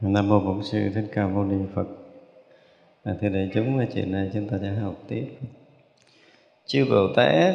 [0.00, 1.86] Nam mô Bổn sư Thích Ca Mâu Ni Phật.
[3.04, 5.26] À, thưa đại chúng, chuyện nay chúng ta sẽ học tiếp.
[6.66, 7.54] Chư Bồ Tát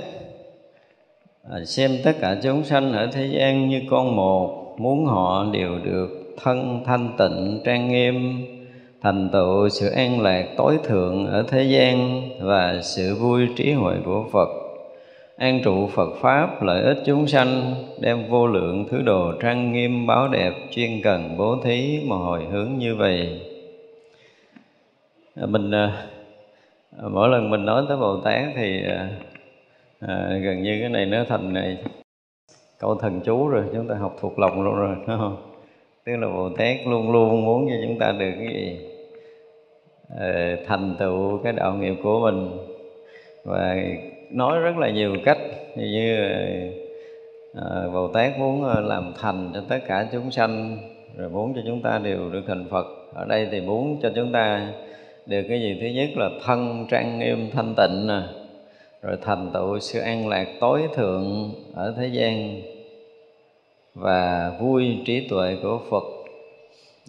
[1.49, 5.79] à, xem tất cả chúng sanh ở thế gian như con một, muốn họ đều
[5.79, 8.45] được thân thanh tịnh trang nghiêm,
[9.01, 13.95] thành tựu sự an lạc tối thượng ở thế gian và sự vui trí huệ
[14.06, 14.50] của Phật.
[15.38, 20.08] An trụ Phật Pháp lợi ích chúng sanh đem vô lượng thứ đồ trang nghiêm
[20.08, 23.41] báo đẹp chuyên cần bố thí mà hồi hướng như vậy.
[25.35, 26.08] À, mình à,
[26.97, 28.84] à, mỗi lần mình nói tới Bồ Tát thì
[29.99, 31.78] à, gần như cái này nó thành này
[32.79, 35.37] câu thần chú rồi chúng ta học thuộc lòng luôn rồi đúng không?
[36.05, 38.94] Tức là Bồ Tát luôn luôn muốn cho chúng ta được cái gì?
[40.09, 42.57] Ờ, thành tựu cái đạo nghiệp của mình.
[43.43, 43.78] Và
[44.31, 45.37] nói rất là nhiều cách
[45.75, 46.16] như, như
[47.53, 50.78] à, Bồ Tát muốn ờ, làm thành cho tất cả chúng sanh
[51.17, 52.85] rồi muốn cho chúng ta đều được thành Phật.
[53.13, 54.67] Ở đây thì muốn cho chúng ta
[55.25, 55.78] được cái gì?
[55.81, 58.22] Thứ nhất là thân trang nghiêm thanh tịnh nè
[59.02, 62.61] rồi thành tựu sự an lạc tối thượng ở thế gian
[63.96, 66.03] và vui trí tuệ của Phật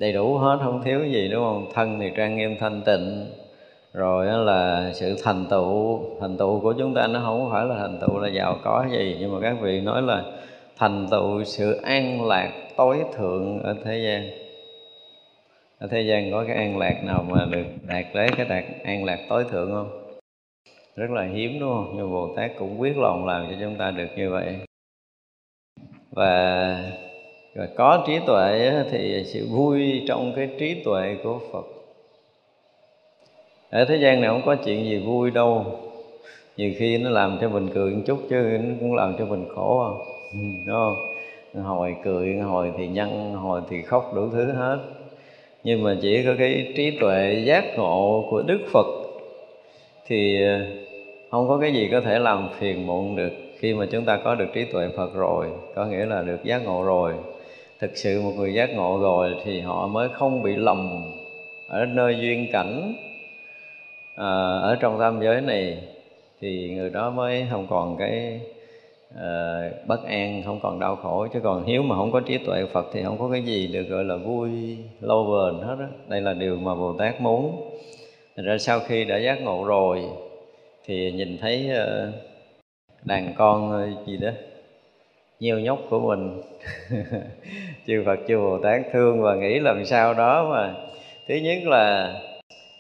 [0.01, 1.71] đầy đủ hết, không thiếu gì, đúng không?
[1.75, 3.27] Thân thì trang nghiêm, thanh tịnh.
[3.93, 7.99] Rồi là sự thành tựu thành tựu của chúng ta nó không phải là thành
[8.01, 10.25] tựu là giàu có gì, nhưng mà các vị nói là
[10.77, 14.31] thành tựu sự an lạc tối thượng ở thế gian.
[15.79, 19.05] Ở thế gian có cái an lạc nào mà được đạt lấy cái đạt an
[19.05, 20.19] lạc tối thượng không?
[20.97, 21.95] Rất là hiếm, đúng không?
[21.97, 24.57] Nhưng bồ tát cũng quyết lòng làm cho chúng ta được như vậy.
[26.11, 26.79] Và
[27.57, 31.67] rồi có trí tuệ thì sự vui trong cái trí tuệ của phật.
[33.71, 35.65] Ở thế gian này không có chuyện gì vui đâu.
[36.57, 39.47] Nhiều khi nó làm cho mình cười một chút chứ nó cũng làm cho mình
[39.55, 40.01] khổ không
[40.67, 40.97] đúng không?
[41.65, 44.79] Hồi cười, hồi thì nhăn, hồi thì khóc đủ thứ hết.
[45.65, 48.87] Nhưng mà chỉ có cái trí tuệ giác ngộ của đức phật
[50.07, 50.61] thì ờ,
[51.31, 53.33] không có cái gì có thể làm phiền muộn được.
[53.59, 56.65] Khi mà chúng ta có được trí tuệ phật rồi, có nghĩa là được giác
[56.65, 57.15] ngộ rồi
[57.79, 61.03] thực sự một người giác ngộ rồi thì họ mới không bị lầm
[61.69, 62.95] ở nơi duyên cảnh
[64.17, 64.27] à,
[64.63, 65.79] ở trong tam giới này.
[66.41, 68.41] Thì người đó mới không còn cái
[69.17, 71.27] à, bất an không còn đau khổ.
[71.33, 73.83] Chứ còn hiếu mà không có trí tuệ Phật thì không có cái gì được
[73.89, 74.51] gọi là vui
[75.01, 75.87] lâu bền hết đó.
[76.09, 77.71] đây là điều mà Bồ Tát muốn.
[78.37, 80.03] Thành ra sau khi đã giác ngộ rồi
[80.85, 82.13] thì nhìn thấy à,
[83.05, 84.31] đàn con ờ, gì đó
[85.41, 86.43] nhiều nhóc của mình.
[87.87, 90.75] Chư Phật, chư Bồ Tát thương và nghĩ làm sao đó mà.
[91.29, 92.15] Thứ nhất là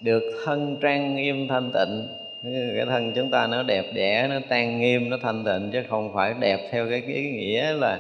[0.01, 2.09] được thân trang nghiêm thanh tịnh.
[2.45, 5.83] Ừ, cái thân chúng ta nó đẹp đẽ, nó trang nghiêm, nó thanh tịnh chứ
[5.89, 7.99] không phải đẹp theo cái ý nghĩa là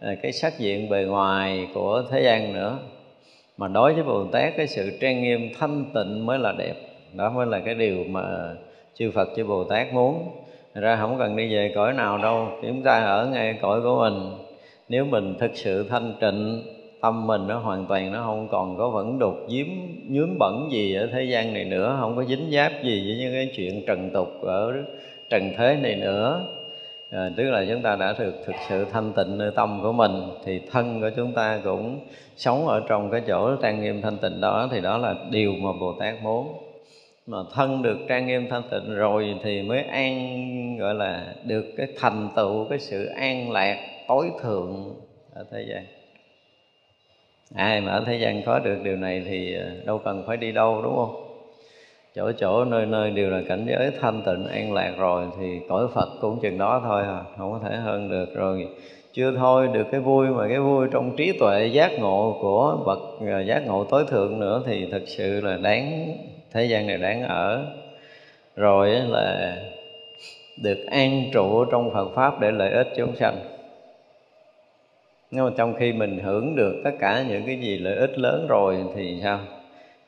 [0.00, 2.78] à, cái sắc diện bề ngoài của thế gian nữa.
[3.56, 6.74] Mà đối với Bồ Tát, cái sự trang nghiêm thanh tịnh mới là đẹp.
[7.14, 8.22] Đó mới là cái điều mà
[8.94, 10.28] chư Phật, chư Bồ Tát muốn.
[10.78, 13.98] Thật ra không cần đi về cõi nào đâu chúng ta ở ngay cõi của
[13.98, 14.30] mình.
[14.88, 16.62] Nếu mình thực sự thanh tịnh
[17.00, 19.66] tâm mình nó hoàn toàn nó không còn có vẫn đục giếm
[20.08, 23.32] nhướng bẩn gì ở thế gian này nữa không có dính giáp gì với những
[23.32, 24.72] cái chuyện trần tục ở
[25.30, 26.46] trần thế này nữa.
[27.10, 30.12] À, tức là chúng ta đã được thực sự thanh tịnh nơi tâm của mình
[30.44, 32.00] thì thân của chúng ta cũng
[32.36, 35.70] sống ở trong cái chỗ trang nghiêm thanh tịnh đó thì đó là điều mà
[35.80, 36.67] bồ tát muốn
[37.28, 41.86] mà thân được trang nghiêm thanh tịnh rồi thì mới an, gọi là, được cái
[41.96, 43.76] thành tựu, cái sự an lạc,
[44.08, 44.94] tối thượng
[45.34, 45.84] ở thế gian.
[47.54, 50.52] Ai mà ở thế gian có được điều này thì ờ, đâu cần phải đi
[50.52, 51.24] đâu, đúng không?
[52.14, 55.86] Chỗ chỗ, nơi nơi đều là cảnh giới thanh tịnh, an lạc rồi thì cõi
[55.94, 58.68] phật cũng chừng đó thôi à không có thể hơn được rồi.
[59.12, 62.98] Chưa thôi, được cái vui mà cái vui trong trí tuệ giác ngộ của bậc
[63.20, 66.16] ờ, giác ngộ tối thượng nữa thì thật sự là đáng
[66.52, 67.66] thế gian này đáng ở.
[68.56, 69.56] Rồi là
[70.62, 73.36] được an trụ trong Phật pháp để lợi ích chúng sanh.
[75.30, 78.46] Nhưng mà trong khi mình hưởng được tất cả những cái gì lợi ích lớn
[78.48, 79.40] rồi thì sao?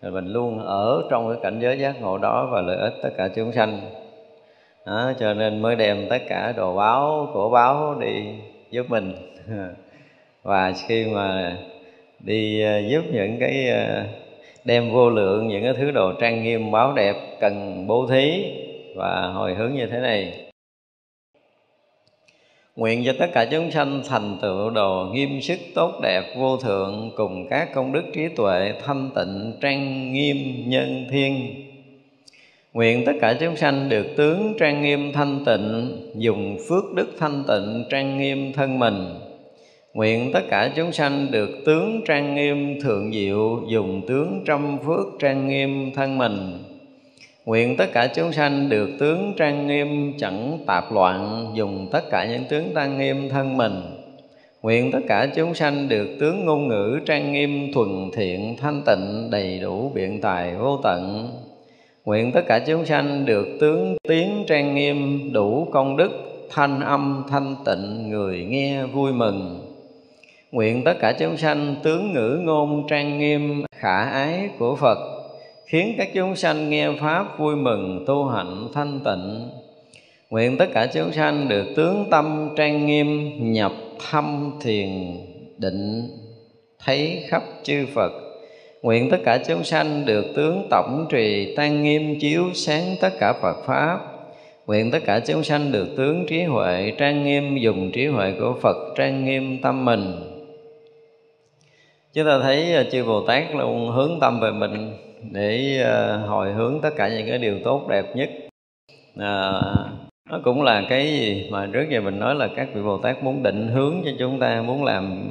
[0.03, 3.11] Rồi mình luôn ở trong cái cảnh giới giác ngộ đó và lợi ích tất
[3.17, 3.81] cả chúng sanh.
[4.87, 8.35] Đó, cho nên mới đem tất cả đồ báo của báo đi
[8.71, 9.13] giúp mình.
[10.43, 11.57] Và khi mà
[12.21, 14.05] đi ờ, giúp những cái ờ,
[14.65, 18.45] đem vô lượng những cái thứ đồ trang nghiêm báo đẹp cần bố thí
[18.97, 20.51] và hồi hướng như thế này
[22.77, 27.11] Nguyện cho tất cả chúng sanh thành tựu đồ nghiêm sức tốt đẹp vô thượng
[27.17, 30.37] cùng các công đức trí tuệ thanh tịnh trang nghiêm
[30.67, 31.55] nhân thiên.
[32.73, 37.45] Nguyện tất cả chúng sanh được tướng trang nghiêm thanh tịnh, dùng phước đức thanh
[37.49, 39.15] tịnh trang nghiêm thân mình.
[39.95, 45.07] Nguyện tất cả chúng sanh được tướng trang nghiêm thượng diệu, dùng tướng trăm phước
[45.19, 46.65] trang nghiêm thân mình.
[47.47, 52.27] Nguyện tất cả chúng sanh được tướng trang nghiêm chẳng tạp loạn Dùng tất cả
[52.27, 53.81] những tướng trang nghiêm thân mình.
[54.63, 59.31] Nguyện tất cả chúng sanh được tướng ngôn ngữ trang nghiêm thuần thiện thanh tịnh
[59.31, 61.31] đầy đủ biện tài vô tận.
[62.05, 66.11] Nguyện tất cả chúng sanh được tướng tiếng trang nghiêm đủ công đức
[66.51, 69.70] thanh âm thanh tịnh người nghe vui mừng.
[70.53, 74.99] Nguyện tất cả chúng sanh tướng ngữ ngôn trang nghiêm, khả ái của Phật,
[75.67, 79.51] khiến các chúng sanh nghe pháp vui mừng, tu hạnh, thanh tịnh.
[80.31, 83.73] Nguyện tất cả chúng sanh được tướng tâm trang nghiêm, nhập
[84.11, 84.89] thâm thiền
[85.59, 86.09] định,
[86.85, 88.13] thấy khắp chư phật.
[88.83, 93.33] Nguyện tất cả chúng sanh được tướng tổng trì tăng nghiêm chiếu sáng tất cả
[93.33, 94.01] phật pháp.
[94.67, 98.55] Nguyện tất cả chúng sanh được tướng trí huệ trang nghiêm, dùng trí huệ của
[98.63, 100.30] phật trang nghiêm tâm mình
[102.15, 104.93] chúng ta thấy ờ, chư bồ tát luôn hướng tâm về mình
[105.31, 108.31] để ờ, hồi hướng tất cả những cái điều tốt đẹp nhất.
[109.17, 109.63] À,
[110.31, 113.23] nó cũng là cái gì mà trước giờ mình nói là các vị Bồ Tát
[113.23, 115.31] muốn định hướng cho chúng ta muốn làm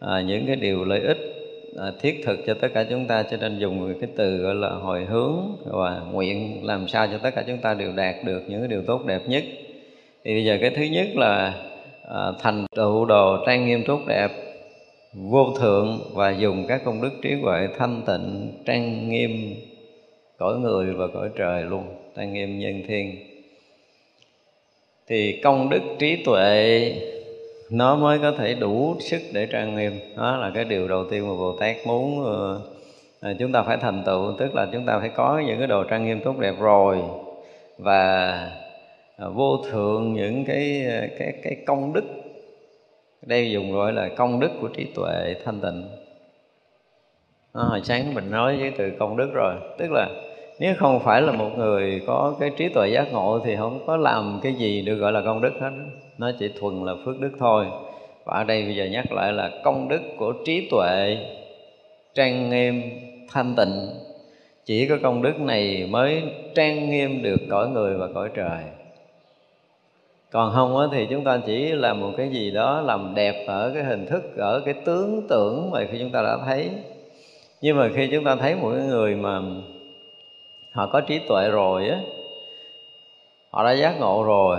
[0.00, 1.18] à, những cái điều lợi ích
[1.78, 4.68] à, thiết thực cho tất cả chúng ta cho nên dùng cái từ gọi là
[4.68, 8.60] hồi hướng và nguyện làm sao cho tất cả chúng ta đều đạt được những
[8.60, 9.44] cái điều tốt đẹp nhất.
[10.24, 11.54] Thì bây giờ cái thứ nhất là
[12.08, 14.28] à, thành tựu đồ trang nghiêm tốt đẹp
[15.22, 19.54] vô thượng và dùng các công đức trí huệ thanh tịnh, trang nghiêm,
[20.38, 21.84] cõi người và cõi trời luôn,
[22.16, 23.16] trang nghiêm nhân thiên.
[25.06, 26.92] Thì công đức trí tuệ,
[27.70, 29.92] nó mới có thể đủ sức để trang nghiêm.
[30.16, 32.60] Đó là cái điều đầu tiên mà bồ tát muốn ờ,
[33.20, 35.84] ờ, chúng ta phải thành tựu, tức là chúng ta phải có những cái đồ
[35.84, 36.98] trang nghiêm tốt đẹp rồi.
[37.78, 38.32] Và
[39.16, 40.86] ờ, vô thượng những cái
[41.18, 42.04] cái cái công đức
[43.26, 45.88] đây dùng gọi là công đức của trí tuệ thanh tịnh.
[47.52, 49.54] À, hồi sáng mình nói với từ công đức rồi.
[49.78, 50.08] Tức là
[50.58, 53.96] nếu không phải là một người có cái trí tuệ giác ngộ thì không có
[53.96, 55.70] làm cái gì được gọi là công đức hết.
[56.18, 57.66] Nó chỉ thuần là phước đức thôi.
[58.24, 61.16] Và ở đây bây giờ nhắc lại là công đức của trí tuệ
[62.14, 62.82] trang nghiêm
[63.32, 63.88] thanh tịnh.
[64.64, 66.22] Chỉ có công đức này mới
[66.54, 68.62] trang nghiêm được cõi người và cõi trời
[70.32, 73.84] còn không thì chúng ta chỉ làm một cái gì đó làm đẹp ở cái
[73.84, 76.70] hình thức, ở cái tướng tưởng mà khi chúng ta đã thấy.
[77.60, 79.40] Nhưng mà khi chúng ta thấy một cái người mà
[80.72, 82.00] họ có trí tuệ rồi á,
[83.50, 84.58] họ đã giác ngộ rồi,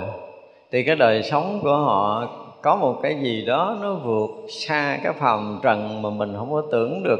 [0.71, 2.27] thì cái đời sống của họ
[2.61, 6.63] có một cái gì đó nó vượt xa cái phòng trần mà mình không có
[6.71, 7.19] tưởng được.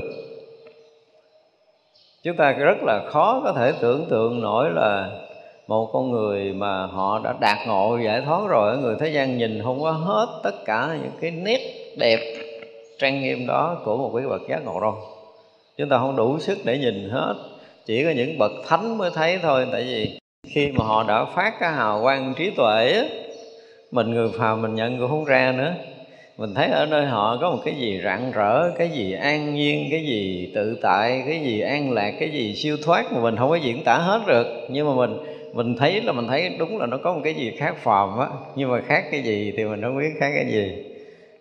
[2.24, 5.10] Chúng ta rất là khó có thể tưởng tượng nổi là
[5.70, 9.62] một con người mà họ đã đạt ngộ giải thoát rồi người thế gian nhìn
[9.64, 11.60] không có hết tất cả những cái nét
[11.98, 12.20] đẹp,
[13.00, 14.96] trang nghiêm đó của một cái bậc giác ngộ đâu.
[15.78, 17.34] Chúng ta không đủ sức để nhìn hết,
[17.86, 19.68] chỉ có những bậc thánh mới thấy thôi.
[19.72, 23.04] Tại vì khi mà họ đã phát cái hào quang trí tuệ á,
[23.92, 25.74] mình người phàm mình nhận cũng không ra nữa.
[26.38, 29.88] Mình thấy ở nơi họ có một cái gì rạng rỡ, cái gì an nhiên,
[29.92, 33.50] cái gì tự tại, cái gì an lạc, cái gì siêu thoát mà mình không
[33.50, 34.48] có diễn tả hết được.
[34.70, 35.20] Nhưng mà mình
[35.53, 38.27] mình thấy là mình thấy đúng là nó có một cái gì khác phàm á
[38.56, 40.84] nhưng mà khác cái gì thì mình không biết khác cái gì.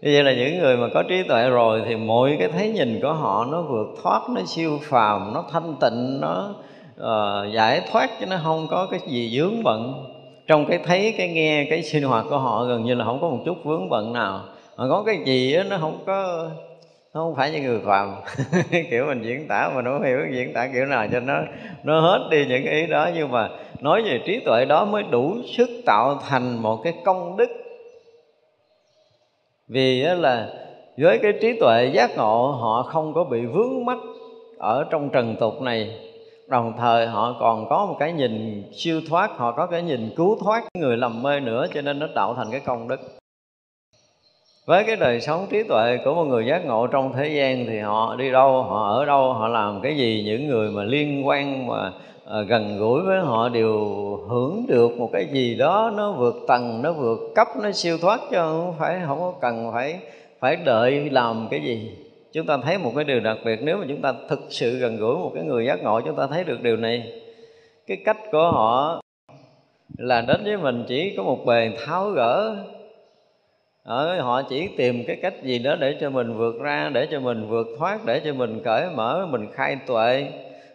[0.03, 3.01] Như vậy là những người mà có trí tuệ rồi thì mọi cái thấy nhìn
[3.03, 6.55] của họ nó vượt thoát nó siêu phàm nó thanh tịnh nó
[7.01, 10.05] uh, giải thoát chứ nó không có cái gì vướng bận.
[10.47, 13.29] Trong cái thấy cái nghe cái sinh hoạt của họ gần như là không có
[13.29, 14.41] một chút vướng bận nào.
[14.77, 16.49] Mà có cái gì đó, nó không có
[17.15, 18.15] nó không phải như người phàm.
[18.91, 21.41] Kiểu mình diễn tả mà nó hiểu diễn tả kiểu nào cho nó
[21.83, 23.11] nó hết đi những cái ý đó.
[23.15, 23.49] Nhưng mà
[23.81, 27.49] nói về trí tuệ đó mới đủ sức tạo thành một cái công đức.
[29.69, 30.49] Vì là
[30.99, 33.99] với cái trí tuệ giác ngộ, họ không có bị vướng mắc
[34.59, 35.99] ở trong trần tục này.
[36.49, 40.39] Đồng thời họ còn có một cái nhìn siêu thoát, họ có cái nhìn cứu
[40.45, 43.01] thoát người lầm mê nữa, cho nên nó tạo thành cái công đức
[44.69, 47.79] với cái đời sống trí tuệ của một người giác ngộ trong thế gian thì
[47.79, 51.67] họ đi đâu, họ ở đâu, họ làm cái gì, những người mà liên quan
[51.67, 51.93] mà
[52.25, 53.79] ờ, gần gũi với họ đều
[54.29, 58.21] hưởng được một cái gì đó nó vượt tầng, nó vượt cấp, nó siêu thoát
[58.31, 59.99] cho không phải, không có cần phải
[60.41, 61.91] phải đợi làm cái gì.
[62.33, 64.97] Chúng ta thấy một cái điều đặc biệt, nếu mà chúng ta thực sự gần
[64.97, 67.13] gũi một cái người giác ngộ, chúng ta thấy được điều này.
[67.87, 69.01] Cái cách của họ
[69.99, 72.57] là đến với mình chỉ có một bề tháo gỡ
[73.89, 77.21] ở họ chỉ tìm cái cách gì đó để cho mình vượt ra, để cho
[77.21, 80.27] mình vượt thoát, để cho mình cởi mở, mình khai tuệ,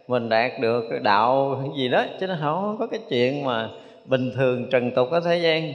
[0.08, 2.04] mình đạt được cái đạo gì đó.
[2.20, 3.70] Chứ nó không có cái chuyện mà
[4.06, 5.74] bình thường trần tục ở thế gian.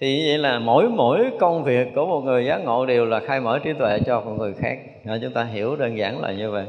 [0.00, 3.40] Thì vậy là mỗi mỗi công việc của một người giác ngộ đều là khai
[3.40, 4.78] mở trí tuệ cho một người khác.
[5.04, 6.64] Rồi chúng ta hiểu đơn giản là như vậy.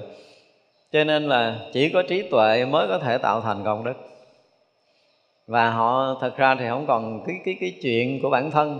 [0.92, 3.98] Cho nên là chỉ có trí tuệ mới có thể tạo thành công đức.
[5.48, 8.80] Và họ, thật ra thì không còn cái cái cái chuyện của bản thân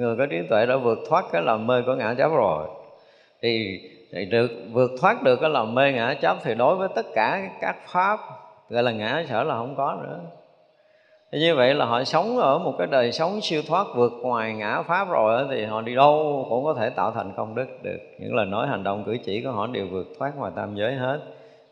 [0.00, 2.68] người có trí tuệ đã vượt thoát cái lòng mê của ngã chấp rồi.
[3.42, 3.80] Thì,
[4.12, 7.50] thì được vượt thoát được cái lòng mê ngã chấp thì đối với tất cả
[7.60, 8.20] các pháp
[8.70, 10.20] gọi là ngã sở là không có nữa.
[11.32, 14.52] Thì như vậy là họ sống ở một cái đời sống siêu thoát vượt ngoài
[14.54, 17.98] ngã pháp rồi thì họ đi đâu cũng có thể tạo thành công đức được.
[18.18, 20.94] Những lời nói hành động cử chỉ của họ đều vượt thoát ngoài tam giới
[20.94, 21.20] hết.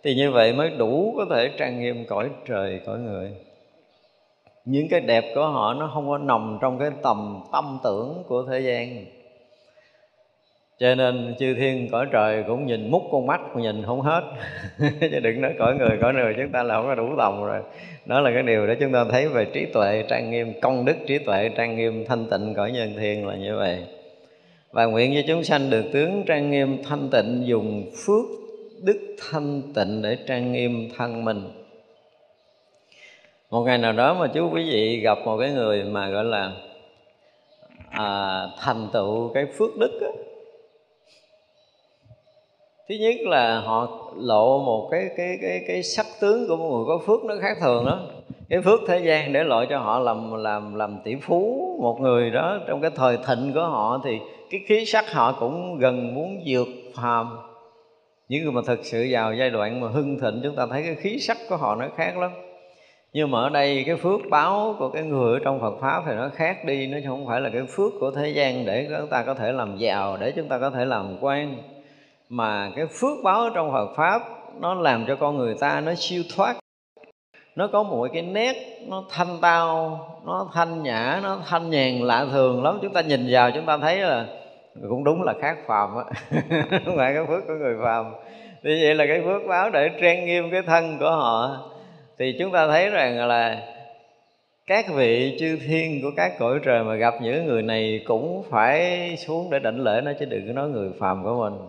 [0.02, 3.47] Thì như vậy mới đủ có thể trang nghiêm cõi trời cõi người
[4.70, 8.44] những cái đẹp của họ nó không có nằm trong cái tầm tâm tưởng của
[8.50, 9.04] thế gian.
[10.78, 14.22] Cho nên chư thiên cõi trời cũng nhìn mút con mắt nhìn không hết.
[15.00, 17.60] Chứ đừng nói cõi người cõi người chúng ta là không có đủ tầm rồi.
[18.06, 20.96] Đó là cái điều để chúng ta thấy về trí tuệ, trang nghiêm, công đức
[21.06, 23.78] trí tuệ, trang nghiêm, thanh tịnh cõi nhân thiên là như vậy.
[24.72, 28.24] Và nguyện cho chúng sanh được tướng trang nghiêm thanh tịnh, dùng phước
[28.82, 31.67] đức thanh tịnh để trang nghiêm thân mình
[33.50, 36.52] một ngày nào đó mà chú quý vị gặp một cái người mà gọi là
[37.90, 40.08] à, thành tựu cái phước đức á,
[42.88, 46.84] thứ nhất là họ lộ một cái cái cái cái sắc tướng của một người
[46.88, 48.00] có phước nó khác thường đó.
[48.48, 52.30] Cái phước thế gian để lộ cho họ làm làm làm tỷ phú một người
[52.30, 54.18] đó trong cái thời thịnh của họ thì
[54.50, 57.38] cái khí sắc họ cũng gần muốn vượt phàm.
[58.28, 60.94] Những người mà thực sự vào giai đoạn mà hưng thịnh chúng ta thấy cái
[60.94, 62.30] khí sắc của họ nó khác lắm
[63.12, 66.14] nhưng mà ở đây cái phước báo của cái người ở trong Phật pháp thì
[66.14, 69.22] nó khác đi, nó không phải là cái phước của thế gian để chúng ta
[69.22, 71.56] có thể làm giàu, để chúng ta có thể làm quan
[72.28, 74.22] mà cái phước báo ở trong Phật pháp
[74.60, 76.56] nó làm cho con người ta nó siêu thoát.
[77.56, 78.56] Nó có một cái nét
[78.88, 82.78] nó thanh tao, nó thanh nhã, nó thanh nhàn lạ thường lắm.
[82.82, 84.26] Chúng ta nhìn vào chúng ta thấy là
[84.88, 86.04] cũng đúng là khác phàm á.
[86.84, 88.12] Không phải cái phước của người phàm.
[88.62, 91.58] Vì vậy là cái phước báo để trang nghiêm cái thân của họ
[92.18, 93.62] thì chúng ta thấy rằng là
[94.66, 99.16] các vị chư thiên của các cõi trời mà gặp những người này cũng phải
[99.16, 101.68] xuống để đảnh lễ nó, chứ đừng có nói người phàm của mình.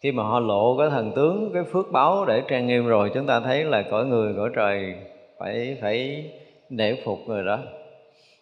[0.00, 3.26] Khi mà họ lộ cái thần tướng, cái phước báo để trang nghiêm rồi, chúng
[3.26, 4.94] ta thấy là cõi người, cõi trời
[5.38, 6.24] phải phải
[6.70, 7.58] nể phục người đó.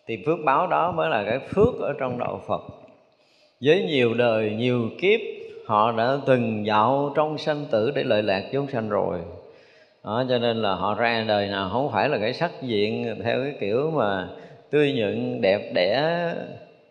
[0.06, 2.62] Thì phước báo đó mới là cái phước ở trong đạo Phật.
[3.61, 5.20] Với nhiều đời, nhiều kiếp,
[5.66, 9.18] họ đã từng dạo trong sanh tử để lợi lạc chúng sanh rồi
[10.04, 13.42] đó, cho nên là họ ra đời nào không phải là cái sắc diện theo
[13.42, 14.28] cái kiểu mà
[14.71, 16.35] tươi nhuận đẹp đẽ.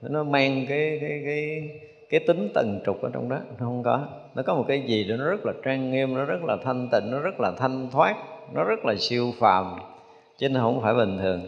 [0.01, 1.70] Nó mang cái cái cái
[2.10, 4.01] cái tính tần trục ở trong đó nó không có.
[4.36, 6.88] Nó có một cái gì đó nó rất là trang nghiêm nó rất là thanh
[6.92, 8.16] tịnh nó rất là thanh thoát
[8.54, 9.75] nó rất là siêu phàm
[10.38, 11.42] chứ nó không phải bình thường.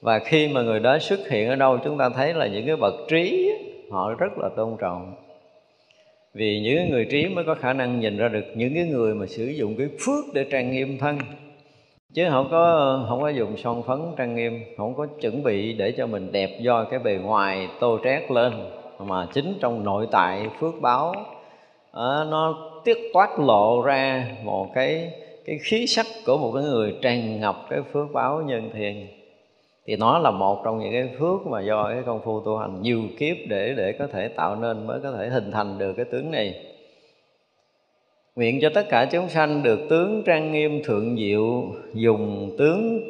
[0.00, 2.76] Và khi mà người đó xuất hiện ở đâu chúng ta thấy là những cái
[2.76, 3.52] bậc trí
[3.90, 5.14] họ rất là tôn trọng
[6.36, 9.26] vì những người trí mới có khả năng nhìn ra được những cái người mà
[9.26, 11.18] sử dụng cái phước để trang nghiêm thân.
[12.14, 15.92] Chứ không có không có dùng son phấn trang nghiêm không có chuẩn bị để
[15.92, 18.52] cho mình đẹp do cái bề ngoài tô trét lên
[18.98, 21.14] mà chính trong nội tại phước báo
[21.92, 25.12] à, nó tiết toát lộ ra một cái
[25.46, 29.06] cái khí sắc của một cái người tràn ngập cái phước báo nhân thiện
[29.86, 32.82] thì nó là một trong những cái phước mà do cái công phu tu hành
[32.82, 36.04] nhiều kiếp để để có thể tạo nên mới có thể hình thành được cái
[36.04, 36.64] tướng này.
[38.36, 43.00] Nguyện cho tất cả chúng sanh được tướng trang nghiêm thượng diệu, dùng tướng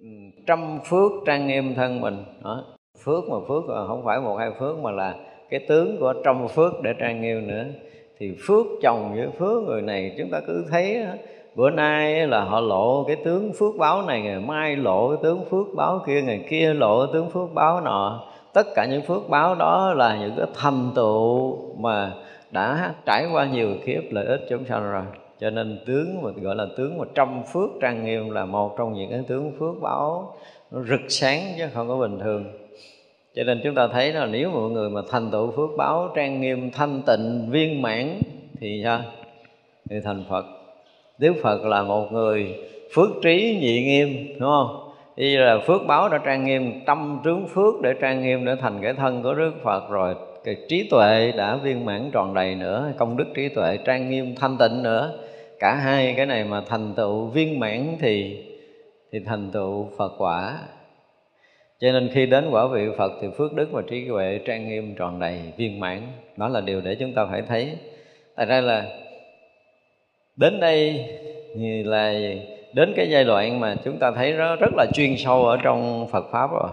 [0.00, 0.08] ừ,
[0.46, 2.16] trăm phước trang nghiêm thân mình.
[2.44, 2.64] Đó,
[3.04, 5.14] phước mà phước à, không phải một hai phước mà là
[5.50, 7.64] cái tướng của trăm phước để trang nghiêm nữa.
[8.18, 11.06] Thì phước chồng với phước người này chúng ta cứ thấy
[11.54, 15.44] bữa nay là họ lộ cái tướng phước báo này, ngày mai lộ cái tướng
[15.50, 18.24] phước báo kia, ngày kia lộ cái tướng phước báo nọ.
[18.52, 22.12] Tất cả những phước báo đó là những cái thành tựu mà
[22.50, 25.02] đã trải qua nhiều kiếp lợi ích chúng sanh rồi.
[25.40, 28.92] Cho nên tướng mà gọi là tướng mà trăm phước trang nghiêm là một trong
[28.92, 30.34] những cái tướng phước báo
[30.70, 32.44] nó rực sáng chứ không có bình thường.
[33.34, 36.40] Cho nên chúng ta thấy là nếu mọi người mà thành tựu phước báo trang
[36.40, 38.20] nghiêm, thanh tịnh, viên mãn
[38.60, 39.00] thì sao?
[39.90, 40.44] Thì thành phật
[41.20, 42.54] đức phật là một người
[42.94, 44.92] phước trí nhị nghiêm, đúng không?
[45.16, 48.78] Như là phước báo đã trang nghiêm, tâm trướng phước để trang nghiêm để thành
[48.82, 50.14] cái thân của đức phật rồi.
[50.44, 54.34] Cái trí tuệ đã viên mãn tròn đầy nữa, công đức trí tuệ trang nghiêm
[54.34, 55.18] thanh tịnh nữa.
[55.58, 58.44] Cả hai cái này mà thành tựu viên mãn thì
[59.12, 60.58] thì thành tựu phật quả.
[61.80, 64.94] Cho nên khi đến quả vị phật thì phước đức và trí tuệ trang nghiêm
[64.98, 66.00] tròn đầy, viên mãn.
[66.36, 67.72] Đó là điều để chúng ta phải thấy.
[68.36, 68.84] Tại ra là
[70.40, 71.04] đến đây
[71.54, 72.14] thì là
[72.72, 76.06] đến cái giai đoạn mà chúng ta thấy nó rất là chuyên sâu ở trong
[76.12, 76.68] Phật pháp rồi.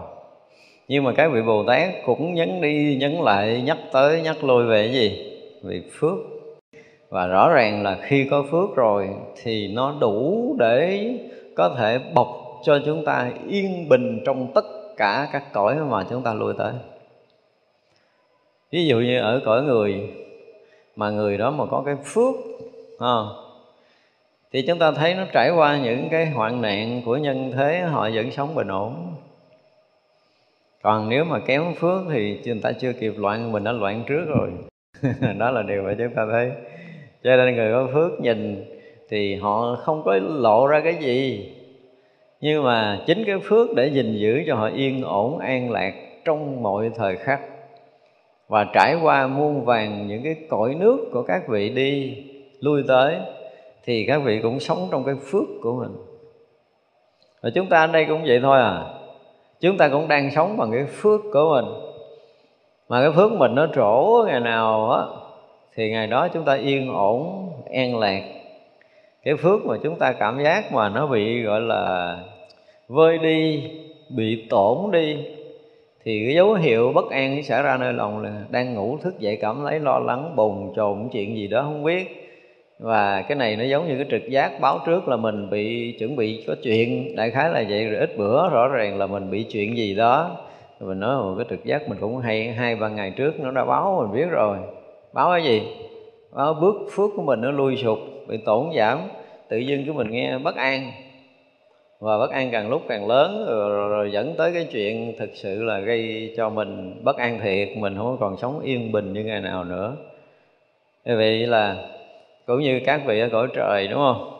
[0.88, 4.66] Nhưng mà các vị Bồ Tát cũng nhấn đi nhấn lại nhắc tới nhắc lui
[4.66, 5.32] về cái gì?
[5.62, 6.18] Về phước.
[7.08, 9.08] Và rõ ràng là khi có phước rồi
[9.42, 11.10] thì nó đủ để
[11.56, 12.28] có thể bọc
[12.64, 14.64] cho chúng ta yên bình trong tất
[14.96, 16.72] cả các cõi mà chúng ta lui tới.
[18.72, 20.00] Ví dụ như ở cõi người
[20.96, 22.34] mà người đó mà có cái phước
[22.98, 23.14] à,
[24.52, 28.08] thì chúng ta thấy nó trải qua những cái hoạn nạn của nhân thế, họ
[28.14, 29.14] vẫn sống bình ổn.
[30.82, 34.24] Còn nếu mà kém phước thì người ta chưa kịp loạn, mình đã loạn trước
[34.26, 34.50] rồi.
[35.38, 36.50] Đó là điều mà chúng ta thấy.
[37.24, 38.64] Cho nên người có phước nhìn
[39.08, 41.48] thì họ không có lộ ra cái gì.
[42.40, 46.62] Nhưng mà chính cái phước để gìn giữ cho họ yên ổn, an lạc trong
[46.62, 47.40] mọi thời khắc
[48.48, 52.16] và trải qua muôn vàng những cái cõi nước của các vị đi
[52.60, 53.16] lui tới
[53.84, 55.96] thì các vị cũng sống trong cái phước của mình.
[57.42, 58.84] Và chúng ta ở đây cũng vậy thôi à.
[59.60, 61.74] Chúng ta cũng đang sống bằng cái phước của mình.
[62.88, 65.02] Mà cái phước mình nó trổ ngày nào á,
[65.74, 68.22] thì ngày đó chúng ta yên ổn, an lạc.
[69.24, 72.16] Cái phước mà chúng ta cảm giác mà nó bị, gọi là,
[72.88, 73.70] vơi đi,
[74.08, 75.16] bị tổn đi,
[76.04, 79.38] thì cái dấu hiệu bất an xảy ra nơi lòng là đang ngủ thức dậy
[79.40, 82.27] cảm thấy lo lắng, bồn chồn, chuyện gì đó không biết
[82.78, 86.16] và cái này nó giống như cái trực giác báo trước là mình bị chuẩn
[86.16, 87.16] bị có chuyện.
[87.16, 90.36] Đại khái là vậy rồi ít bữa rõ ràng là mình bị chuyện gì đó.
[90.80, 93.50] Rồi mình nói một cái trực giác mình cũng hay hai ba ngày trước nó
[93.50, 94.58] đã báo mình biết rồi.
[95.12, 95.62] Báo cái gì?
[96.32, 98.98] Báo bước phước của mình nó lui sụp bị tổn giảm
[99.48, 100.92] tự dưng cái mình nghe bất an.
[102.00, 105.30] Và bất an càng lúc càng lớn rồi, rồi, rồi dẫn tới cái chuyện thực
[105.34, 109.24] sự là gây cho mình bất an thiệt mình không còn sống yên bình như
[109.24, 109.96] ngày nào nữa.
[111.04, 111.76] Như vậy là
[112.48, 114.30] cũng như các vị ở cõi trời đúng không?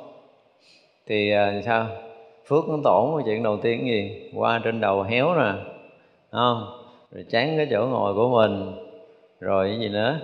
[1.06, 1.86] Thì à, sao?
[2.46, 4.30] Phước nó tổn cái chuyện đầu tiên gì?
[4.34, 5.52] Qua trên đầu héo nè
[6.32, 6.66] không?
[7.12, 8.72] Rồi chán cái chỗ ngồi của mình
[9.40, 10.20] rồi cái gì nữa?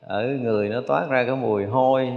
[0.00, 2.12] Ở người nó toát ra cái mùi hôi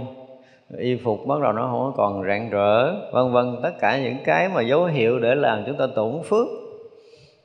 [0.78, 3.56] y phục bắt đầu nó không còn rạng rỡ vân vân.
[3.62, 6.46] Tất cả những cái mà dấu hiệu để làm chúng ta tổn phước.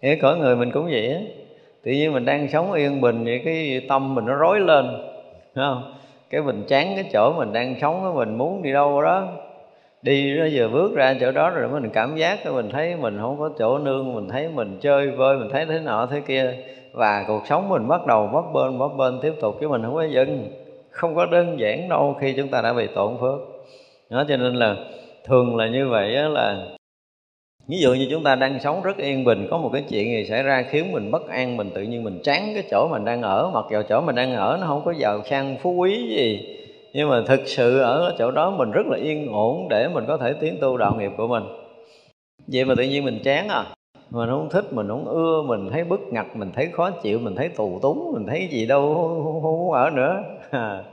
[0.02, 1.20] Thế cõi người mình cũng vậy á.
[1.84, 4.86] Tự nhiên mình đang sống yên bình vậy cái tâm mình nó rối lên
[5.56, 5.99] Đúng không?
[6.30, 9.28] Cái mình chán cái chỗ mình đang sống cái mình muốn đi đâu đó.
[10.02, 13.18] Đi nó vừa bước ra chỗ đó rồi mình cảm giác cái mình thấy mình
[13.22, 16.54] không có chỗ nương, mình thấy mình chơi vơi, mình thấy thế nọ thế kia.
[16.94, 19.96] Và cuộc sống mình bắt đầu bấp bên bấp bên tiếp tục chứ mình không
[19.96, 20.52] có dừng
[20.90, 23.40] không có đơn giản đâu khi chúng ta đã bị tổn phước.
[24.10, 24.76] Đó, cho nên là
[25.26, 26.56] thường là như vậy là
[27.68, 30.26] ví dụ như chúng ta đang sống rất yên bình có một cái chuyện gì
[30.26, 33.22] xảy ra khiến mình bất an mình tự nhiên mình chán cái chỗ mình đang
[33.22, 36.56] ở mặc dù chỗ mình đang ở nó không có giàu sang phú quý gì
[36.94, 40.18] nhưng mà thực sự ở chỗ đó mình rất là yên ổn để mình có
[40.18, 41.44] thể tiến tu đạo nghiệp của mình.
[42.48, 43.66] Vậy mà tự nhiên mình chán à?
[44.10, 47.36] Mình không thích mình không ưa mình thấy bức ngặt mình thấy khó chịu mình
[47.36, 50.24] thấy tù túng mình thấy gì đâu không, không ở nữa.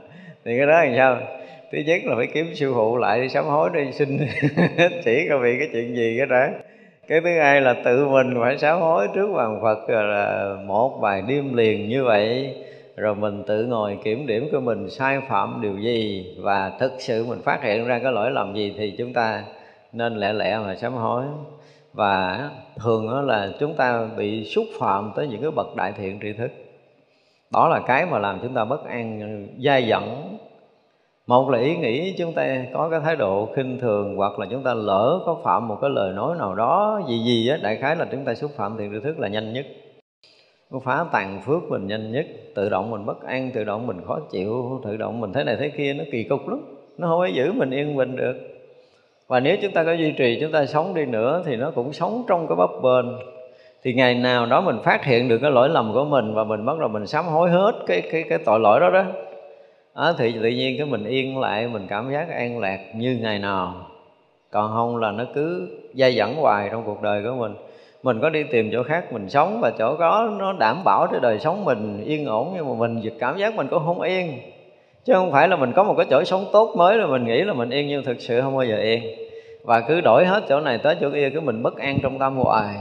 [0.45, 1.17] Thì cái đó làm sao?
[1.71, 4.17] Thứ nhất là phải kiếm sư phụ lại đi sám hối, đi xin
[5.05, 6.47] chỉ có vì cái chuyện gì cái đó.
[7.07, 11.21] Cái thứ hai là tự mình phải sám hối trước hoàng phật là một vài
[11.27, 12.55] đêm liền như vậy.
[12.95, 17.25] Rồi mình tự ngồi kiểm điểm của mình sai phạm điều gì và thực sự
[17.25, 19.43] mình phát hiện ra cái lỗi lầm gì thì chúng ta
[19.93, 21.23] nên lẹ lẹ mà sám hối.
[21.93, 26.19] Và thường đó là chúng ta bị xúc phạm tới những cái bậc đại thiện
[26.21, 26.51] tri thức.
[27.51, 30.36] Đó là cái mà làm chúng ta bất an, dai dẳng
[31.27, 34.63] một là ý nghĩ chúng ta có cái thái độ khinh thường, hoặc là chúng
[34.63, 37.95] ta lỡ có phạm một cái lời nói nào đó gì gì á, đại khái
[37.95, 39.65] là chúng ta xúc phạm thiện tri thức là nhanh nhất.
[40.71, 43.97] Nó phá tàn phước mình nhanh nhất, tự động mình bất an, tự động mình
[44.07, 46.59] khó chịu, tự động mình thế này thế kia, nó kỳ cục lắm,
[46.97, 48.35] nó không có giữ mình yên bình được.
[49.27, 51.93] Và nếu chúng ta có duy trì, chúng ta sống đi nữa thì nó cũng
[51.93, 53.05] sống trong cái bấp bênh.
[53.83, 56.65] Thì ngày nào đó mình phát hiện được cái lỗi lầm của mình và mình
[56.65, 59.03] bắt đầu mình sám hối hết cái cái cái tội lỗi đó đó
[59.97, 63.39] đó, thì tự nhiên cái mình yên lại mình cảm giác an lạc như ngày
[63.39, 63.73] nào.
[64.51, 67.53] Còn không là nó cứ dây dẫn hoài trong cuộc đời của mình.
[68.03, 71.19] Mình có đi tìm chỗ khác mình sống và chỗ đó nó đảm bảo cho
[71.19, 74.39] đời sống mình yên ổn nhưng mà mình cảm giác mình cũng không yên.
[75.05, 77.41] Chứ không phải là mình có một cái chỗ sống tốt mới là mình nghĩ
[77.41, 79.03] là mình yên nhưng thực sự không bao giờ yên.
[79.63, 82.37] Và cứ đổi hết chỗ này tới chỗ kia cứ mình bất an trong tâm
[82.37, 82.75] hoài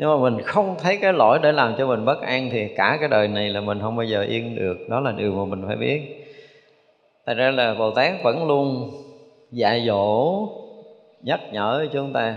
[0.00, 2.96] nhưng mà mình không thấy cái lỗi để làm cho mình bất an thì cả
[3.00, 4.88] cái đời này là mình không bao giờ yên được.
[4.88, 6.26] Đó là điều mà mình phải biết.
[7.26, 8.90] Thật ra là bồ tát vẫn luôn
[9.50, 10.48] dạy dỗ,
[11.22, 12.36] nhắc nhở chúng ta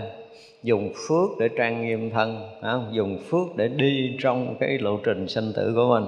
[0.62, 2.88] dùng phước để trang nghiêm thân không?
[2.92, 6.04] dùng phước để đi trong cái lộ trình sinh tử của mình.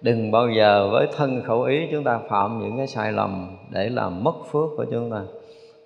[0.00, 3.88] Đừng bao giờ với thân khẩu ý chúng ta phạm những cái sai lầm để
[3.88, 5.22] làm mất phước của chúng ta.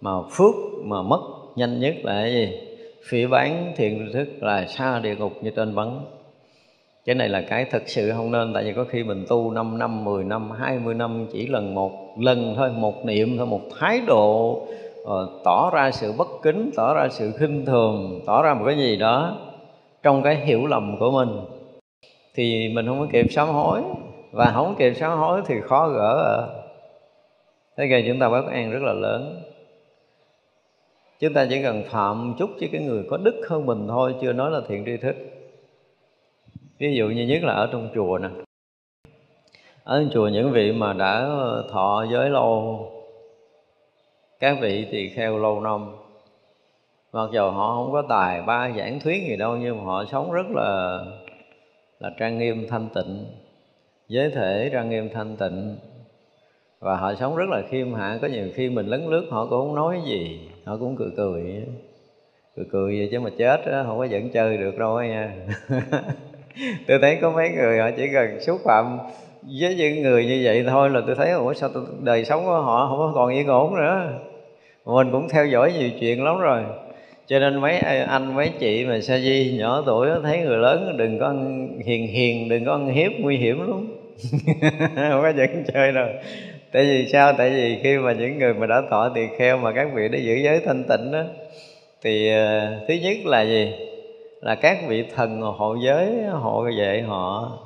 [0.00, 1.20] Mà phước mà mất
[1.56, 2.69] nhanh nhất là cái gì?
[3.08, 6.04] Phỉ bán thiện thức là xa địa ngục như trên vắng
[7.04, 9.78] cái này là cái thực sự không nên tại vì có khi mình tu 5
[9.78, 14.00] năm, 10 năm, 20 năm chỉ lần một lần thôi, một niệm thôi, một thái
[14.06, 14.50] độ
[15.02, 15.08] uh,
[15.44, 18.96] tỏ ra sự bất kính, tỏ ra sự khinh thường, tỏ ra một cái gì
[18.96, 19.36] đó
[20.02, 21.40] trong cái hiểu lầm của mình.
[22.34, 23.82] Thì mình không có kịp sám hối
[24.32, 26.36] và không kịp sám hối thì khó gỡ.
[26.36, 26.38] À.
[27.76, 29.42] thế gây chúng ta bất an rất là lớn
[31.20, 34.32] chúng ta chỉ cần phạm chút với cái người có đức hơn mình thôi, chưa
[34.32, 35.16] nói là thiện tri thức.
[36.78, 38.28] Ví dụ như nhất là ở trong chùa nè.
[39.84, 42.86] Ở trong chùa những vị mà đã ờ, thọ giới lâu,
[44.38, 45.96] các vị tỳ kheo lâu năm.
[47.12, 50.32] Mặc dù họ không có tài ba giảng thuyết gì đâu, nhưng mà họ sống
[50.32, 51.00] rất là
[52.00, 53.24] là trang nghiêm, thanh tịnh,
[54.08, 55.76] giới thể trang nghiêm, thanh tịnh.
[56.78, 58.18] Và họ sống rất là khiêm hạ.
[58.22, 61.42] Có nhiều khi mình lấn lướt, họ cũng không nói gì họ cũng cười cười
[62.56, 65.34] cười cười vậy chứ mà chết đó, không có dẫn chơi được đâu nha.
[66.86, 68.98] Tôi thấy có mấy người họ chỉ cần xúc phạm
[69.60, 72.60] với những người như vậy thôi là tôi thấy ủa sao tôi, đời sống của
[72.60, 74.12] họ không có còn yên ổn nữa?
[74.84, 76.62] Mình cũng theo dõi nhiều chuyện lắm rồi.
[77.26, 80.94] Cho nên mấy à, anh mấy chị mà sa di nhỏ tuổi thấy người lớn
[80.96, 83.86] đừng có ăn hiền hiền đừng có ăn hiếp nguy hiểm lắm.
[85.10, 86.08] Không có dẫn chơi đâu
[86.72, 87.32] tại vì sao?
[87.38, 90.18] Tại vì khi mà những người mà đã thọ tỳ kheo mà các vị đã
[90.18, 91.22] giữ giới thanh tịnh đó
[92.02, 93.72] thì uh, thứ nhất là gì?
[94.40, 97.58] Là các vị thần hộ giới hộ vệ họ.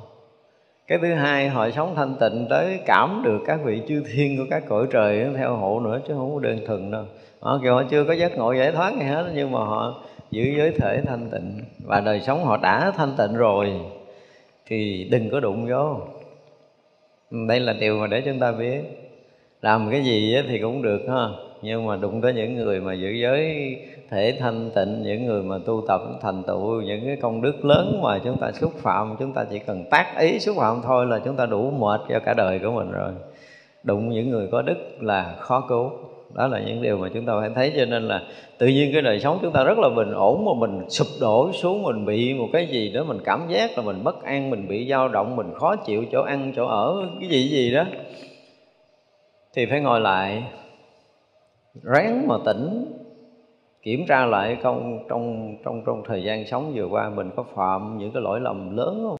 [0.87, 4.43] Cái thứ hai họ sống thanh tịnh tới cảm được các vị chư thiên của
[4.49, 7.03] các cõi trời theo hộ nữa chứ không có đơn thuần đâu.
[7.39, 10.43] Họ kêu họ chưa có giác ngộ giải thoát gì hết nhưng mà họ giữ
[10.57, 11.61] giới thể thanh tịnh.
[11.85, 13.73] Và đời sống họ đã thanh tịnh rồi
[14.65, 15.97] thì đừng có đụng vô
[17.47, 18.81] đây là điều mà để chúng ta biết.
[19.61, 21.27] Làm cái gì thì cũng được ha.
[21.61, 23.75] Nhưng mà đụng tới những người mà giữ giới
[24.09, 27.99] thể thanh tịnh, những người mà tu tập thành tựu, những cái công đức lớn
[28.03, 31.19] mà chúng ta xúc phạm, chúng ta chỉ cần tác ý xúc phạm thôi là
[31.25, 33.11] chúng ta đủ mệt cho cả đời của mình rồi.
[33.83, 35.91] Đụng những người có đức là khó cứu
[36.35, 38.21] đó là những điều mà chúng ta phải thấy, cho nên là
[38.57, 41.51] tự nhiên cái đời sống chúng ta rất là bình ổn mà mình sụp đổ
[41.51, 44.67] xuống, mình bị một cái gì đó mình cảm giác là mình bất an, mình
[44.67, 47.83] bị dao động, mình khó chịu, chỗ ăn, chỗ ở, cái gì gì đó.
[49.53, 50.43] Thì phải ngồi lại,
[51.83, 52.85] ráng mà tỉnh,
[53.81, 57.97] kiểm tra lại không trong trong trong thời gian sống vừa qua mình có phạm
[57.97, 59.17] những cái lỗi lầm lớn không?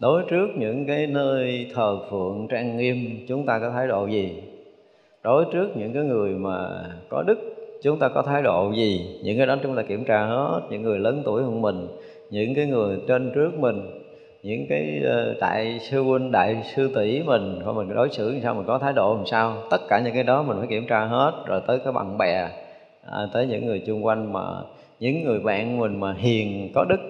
[0.00, 4.42] Đối trước những cái nơi thờ phượng trang nghiêm, chúng ta có thái độ gì?
[5.22, 6.68] Đối trước những cái người mà
[7.08, 7.38] có đức
[7.82, 9.20] chúng ta có thái độ gì?
[9.22, 11.88] Những cái đó chúng ta kiểm tra hết những người lớn tuổi hơn mình
[12.30, 14.02] những cái người trên trước mình
[14.42, 17.60] những cái ờ, đại sư huynh đại sư tỷ mình.
[17.64, 19.56] Coi mình đối xử làm sao mình có thái độ làm sao?
[19.70, 22.48] Tất cả những cái đó mình phải kiểm tra hết rồi tới cái bạn bè
[23.10, 24.42] à, tới những người chung quanh mà
[25.00, 27.00] những người bạn mình mà hiền có đức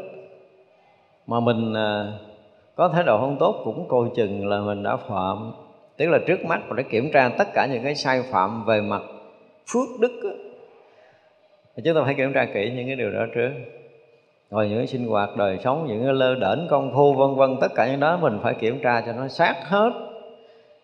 [1.26, 2.12] mà mình à,
[2.74, 5.52] có thái độ không tốt cũng coi chừng là mình đã phạm
[5.96, 8.80] tức là trước mắt mình đã kiểm tra tất cả những cái sai phạm về
[8.80, 9.02] mặt
[9.66, 10.30] phước đức đó.
[11.84, 13.50] chúng ta phải kiểm tra kỹ những cái điều đó trước.
[14.50, 17.56] Rồi những cái sinh hoạt đời sống những cái lơ đễnh công phu vân vân
[17.60, 19.90] tất cả những đó mình phải kiểm tra cho nó sát hết.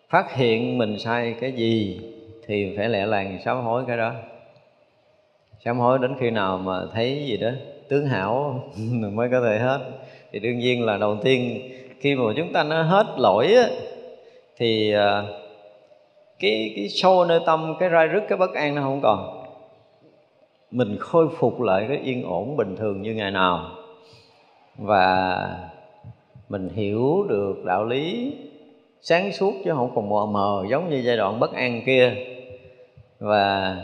[0.09, 2.01] Phát hiện mình sai cái gì
[2.47, 4.13] thì phải lẹ làng sám hối cái đó.
[5.65, 7.49] Sám hối đến khi nào mà thấy gì đó
[7.89, 8.63] tướng hảo
[9.13, 9.79] mới có thể hết.
[10.31, 11.69] Thì đương nhiên là đầu tiên
[11.99, 13.67] khi mà chúng ta nó hết lỗi á,
[14.59, 15.25] thì ờ,
[16.39, 19.45] cái cái sâu nơi tâm cái rai rứt cái bất an nó không còn.
[20.71, 23.71] Mình khôi phục lại cái yên ổn bình thường như ngày nào.
[24.77, 25.37] Và
[26.49, 28.33] mình hiểu được đạo lý
[29.01, 32.15] sáng suốt chứ không còn mờ mờ giống như giai đoạn bất an kia.
[33.19, 33.75] Và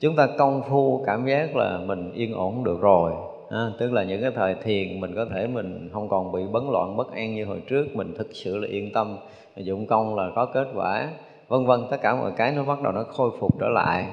[0.00, 3.12] chúng ta công phu cảm giác là mình yên ổn được rồi
[3.50, 6.62] à, tức là những cái thời thiền mình có thể mình không còn bị bấn
[6.72, 9.16] loạn bất an như hồi trước mình thực sự là yên tâm
[9.64, 11.08] dụng công là có kết quả.
[11.48, 14.06] Vân vân, tất cả mọi cái nó bắt đầu nó khôi phục trở lại.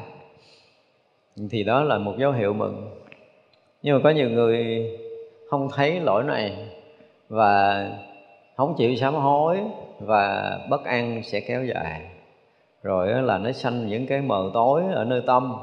[1.50, 2.90] Thì đó là một dấu hiệu mừng.
[3.82, 4.88] Nhưng mà có nhiều người
[5.50, 6.70] không thấy lỗi này
[7.30, 7.88] và
[8.56, 9.60] không chịu sám hối
[10.00, 12.02] và bất an sẽ kéo dài.
[12.84, 15.56] Rồi là nó sanh những cái mờ tối ở nơi tâm.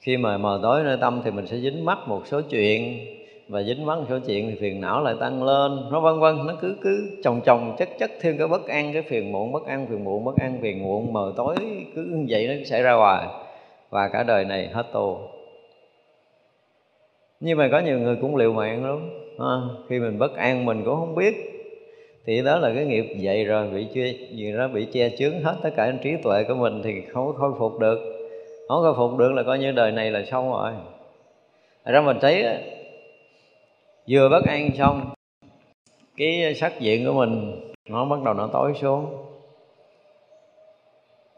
[0.00, 3.06] Khi mà mờ tối nơi tâm thì mình sẽ dính mắc một số chuyện
[3.48, 5.72] và dính mắc một số chuyện thì phiền não lại tăng lên.
[5.92, 9.02] Nó vân vân nó cứ cứ chồng chồng chất chất thêm cái bất an cái
[9.02, 11.56] phiền muộn bất an phiền muộn bất an phiền muộn mờ tối
[11.94, 13.26] cứ như vậy nó xảy ra hoài.
[13.90, 15.18] Và cả đời này hết tu
[17.40, 19.54] nhưng mà có nhiều người cũng liều mạng lắm à,
[19.88, 21.34] khi mình bất an mình cũng không biết.
[22.26, 25.56] Thì đó là cái nghiệp vậy rồi bị che gì đó bị che chướng hết
[25.62, 27.98] tất cả trí tuệ của mình thì không có khôi phục được.
[28.68, 30.72] Không khôi phục được là coi như đời này là xong rồi.
[31.84, 32.44] Ra mình thấy
[34.08, 35.14] vừa bất an xong,
[36.16, 39.24] cái sắc diện của mình nó bắt đầu nó tối xuống.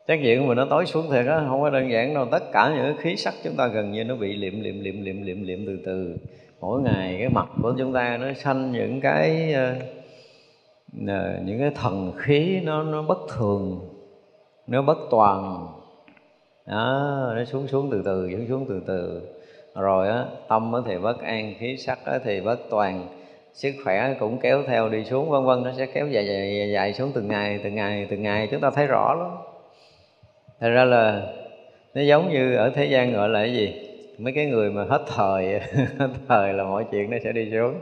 [0.08, 2.52] Sắc diện của mình nó tối xuống thiệt á, không có đơn giản đâu, tất
[2.52, 5.42] cả những khí sắc chúng ta gần như nó bị liệm liệm liệm liệm liệm
[5.42, 6.16] liệm từ từ.
[6.60, 9.74] Mỗi ngày cái mặt của chúng ta nó sanh những cái ờ,
[11.06, 13.80] ờ, những cái thần khí nó nó bất thường,
[14.66, 15.66] nó bất toàn.
[16.66, 19.22] Đó, nó xuống xuống từ từ, xuống xuống từ từ
[19.76, 23.08] rồi á tâm thì bất an khí sắc thì bất toàn.
[23.52, 26.70] Sức khỏe cũng kéo theo đi xuống vân vân nó sẽ kéo dài dài, dài,
[26.70, 28.48] dài xuống từng ngày từng ngày từng ngày.
[28.50, 29.30] Chúng ta thấy rõ lắm.
[30.60, 31.22] Thật ra là
[31.94, 33.74] nó giống như ở thế gian gọi là cái gì?
[34.18, 35.60] Mấy cái người mà hết thời
[35.98, 37.74] hết thời là mọi chuyện nó sẽ đi xuống.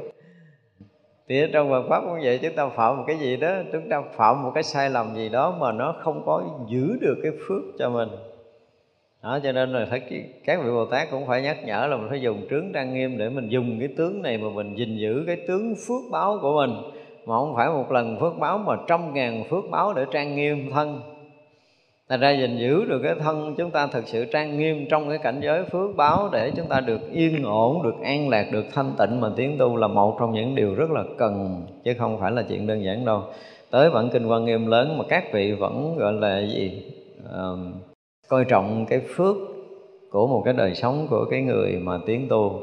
[1.28, 3.88] Thì ở trong Phật pháp cũng vậy chúng ta phạm một cái gì đó chúng
[3.88, 7.32] ta phạm một cái sai lầm gì đó mà nó không có giữ được cái
[7.48, 8.08] phước cho mình
[9.24, 10.00] đó cho nên là phải
[10.44, 13.18] các vị bồ tát cũng phải nhắc nhở là mình phải dùng trướng trang nghiêm
[13.18, 16.56] để mình dùng cái tướng này mà mình gìn giữ cái tướng phước báo của
[16.56, 16.76] mình
[17.26, 20.70] mà không phải một lần phước báo mà trăm ngàn phước báo để trang nghiêm
[20.70, 21.00] thân
[22.08, 25.18] Thành ra gìn giữ được cái thân chúng ta thực sự trang nghiêm trong cái
[25.18, 28.92] cảnh giới phước báo để chúng ta được yên ổn, được an lạc, được thanh
[28.98, 32.32] tịnh mà tiến tu là một trong những điều rất là cần chứ không phải
[32.32, 33.22] là chuyện đơn giản đâu.
[33.70, 36.82] Tới bản kinh quan nghiêm lớn mà các vị vẫn gọi là gì?
[37.28, 37.93] Uh,
[38.34, 39.36] coi trọng cái phước
[40.10, 42.60] của một cái đời sống của cái người mà tiến tu.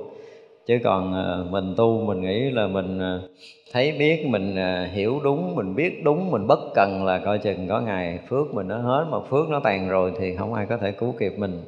[0.66, 3.30] Chứ còn ờ, mình tu mình nghĩ là mình ờ,
[3.72, 7.68] thấy biết mình ờ, hiểu đúng mình biết đúng mình bất cần là coi chừng
[7.68, 9.06] có ngày phước mình nó hết.
[9.10, 11.64] Mà phước nó tàn rồi thì không ai có thể cứu kịp mình.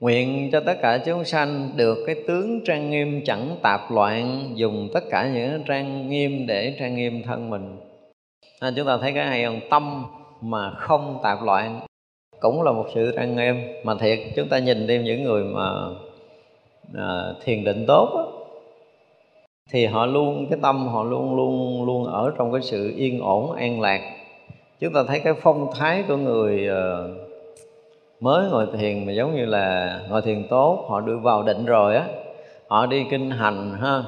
[0.00, 4.88] Nguyện cho tất cả chúng sanh được cái tướng trang nghiêm chẳng tạp loạn Dùng
[4.94, 7.76] tất cả những trang nghiêm để trang nghiêm thân mình.
[8.60, 9.60] À, Chúng ta thấy cái hay không?
[9.70, 10.04] Tâm
[10.40, 11.80] mà không tạp loạn.
[12.40, 15.70] Cũng là một sự trang nghiêm Mà thiệt chúng ta nhìn thêm những người mà
[16.94, 18.24] à, thiền định tốt á,
[19.70, 23.52] thì họ luôn cái tâm họ luôn luôn luôn ở trong cái sự yên ổn
[23.52, 24.00] an lạc.
[24.80, 26.82] Chúng ta thấy cái phong thái của người à,
[28.20, 31.96] mới ngồi thiền mà giống như là ngồi thiền tốt họ đưa vào định rồi
[31.96, 32.06] á
[32.68, 34.02] họ đi kinh hành ha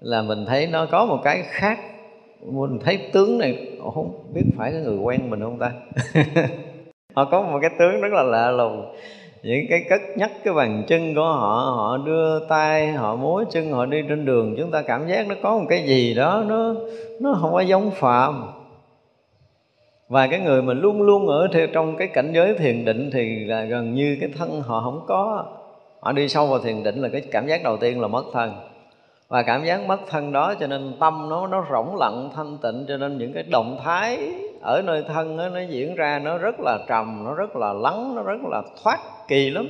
[0.00, 1.78] là mình thấy nó có một cái khác.
[2.42, 3.58] Mình thấy tướng này
[3.94, 5.72] không biết phải cái người quen mình không ta?
[7.14, 8.94] họ có một cái tướng rất là lạ lùng.
[9.42, 13.72] Những cái cất nhắc cái bàn chân của họ họ đưa tay, họ múa chân,
[13.72, 14.54] họ đi trên đường.
[14.58, 16.74] Chúng ta cảm giác nó có một cái gì đó, nó
[17.20, 18.44] nó không có giống phạm.
[20.08, 23.44] Và cái người mà luôn luôn ở theo trong cái cảnh giới thiền định thì
[23.44, 25.44] là gần như cái thân họ không có.
[26.00, 28.52] Họ đi sâu vào thiền định là cái cảm giác đầu tiên là mất thân
[29.34, 32.84] và cảm giác mất thân đó cho nên tâm nó nó rỗng lặng thanh tịnh
[32.88, 34.18] cho nên những cái động thái
[34.62, 38.12] ở nơi thân đó, nó diễn ra nó rất là trầm nó rất là lắng
[38.16, 39.68] nó rất là thoát kỳ lắm.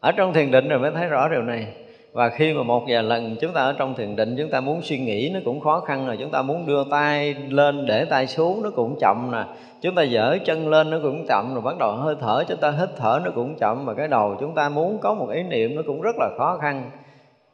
[0.00, 1.66] Ở trong thiền định rồi mới thấy rõ điều này.
[2.12, 4.82] Và khi mà một vài lần chúng ta ở trong thiền định chúng ta muốn
[4.82, 8.26] suy nghĩ nó cũng khó khăn rồi chúng ta muốn đưa tay lên để tay
[8.26, 9.44] xuống nó cũng chậm nè.
[9.82, 12.70] Chúng ta dở chân lên nó cũng chậm rồi bắt đầu hơi thở chúng ta
[12.70, 13.84] hít thở nó cũng chậm.
[13.84, 16.58] Và cái đầu chúng ta muốn có một ý niệm nó cũng rất là khó
[16.60, 16.90] khăn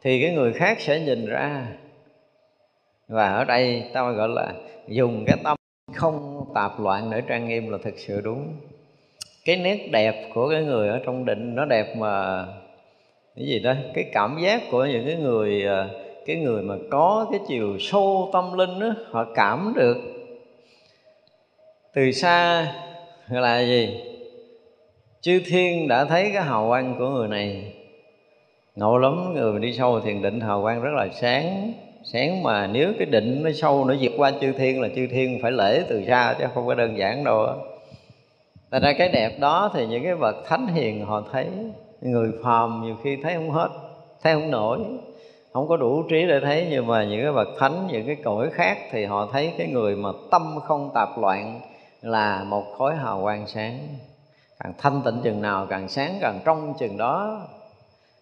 [0.02, 1.66] thì cái người khác sẽ nhìn ra.
[3.08, 4.52] Và ở đây ta gọi là
[4.88, 5.56] dùng cái tâm
[5.94, 8.56] không tạp loạn để trang nghiêm là thực sự đúng.
[9.44, 12.44] Cái nét đẹp của cái người ở trong định nó đẹp mà
[13.36, 15.88] cái gì đó cái cảm giác của những cái người ờ,
[16.26, 19.96] cái người mà có cái chiều sâu tâm linh đó, họ cảm được.
[21.94, 22.66] Từ xa
[23.28, 24.00] là gì?
[25.20, 27.72] Chư thiên đã thấy cái hào quang của người này
[28.80, 31.72] ngộ lắm người mình đi sâu thiền định hào quang rất là sáng.
[32.04, 35.38] Sáng mà nếu cái định nó sâu nó vượt qua chư thiên là chư thiên
[35.42, 37.46] phải lễ từ xa chứ không có đơn giản đâu
[38.70, 41.46] Tại ra cái đẹp đó thì những cái vật thánh hiền họ thấy.
[42.00, 43.68] Người phàm nhiều khi thấy không hết
[44.22, 44.78] Thấy không nổi.
[45.52, 48.50] Không có đủ trí để thấy Nhưng mà những cái vật thánh, những cái cõi
[48.50, 51.60] khác Thì họ thấy cái người mà tâm không tạp loạn
[52.02, 53.78] Là một khối hào quang sáng.
[54.64, 57.40] Càng thanh tịnh chừng nào càng sáng càng trong chừng đó.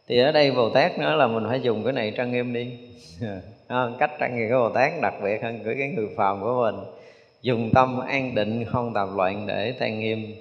[0.08, 2.72] Thì ở đây Bồ Tát nữa là mình phải dùng cái này trang nghiêm đi.
[3.68, 6.84] Ờ, cách trang nghiêm của Bồ Tát đặc biệt hơn cái người phàm của mình.
[7.42, 10.34] Dùng tâm an định, không tạp loạn để trang nghiêm.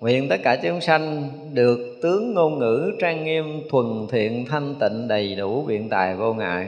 [0.00, 5.08] Nguyện tất cả chúng sanh được tướng ngôn ngữ trang nghiêm, thuần thiện, thanh tịnh,
[5.08, 6.66] đầy đủ biện tài vô ngại.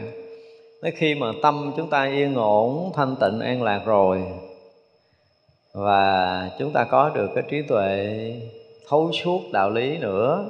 [0.83, 4.23] Nói khi mà tâm chúng ta yên ổn, thanh tịnh, an lạc rồi,
[5.73, 8.16] và chúng ta có được cái trí tuệ
[8.88, 10.49] thấu suốt đạo lý nữa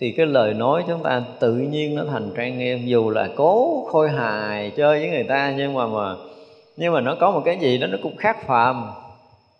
[0.00, 3.84] thì cái lời nói chúng ta tự nhiên nó thành trang nghiêm dù là cố
[3.88, 6.14] khôi hài chơi với người ta nhưng mà mà
[6.76, 8.90] nhưng mà nó có một cái gì đó nó cũng khác phàm.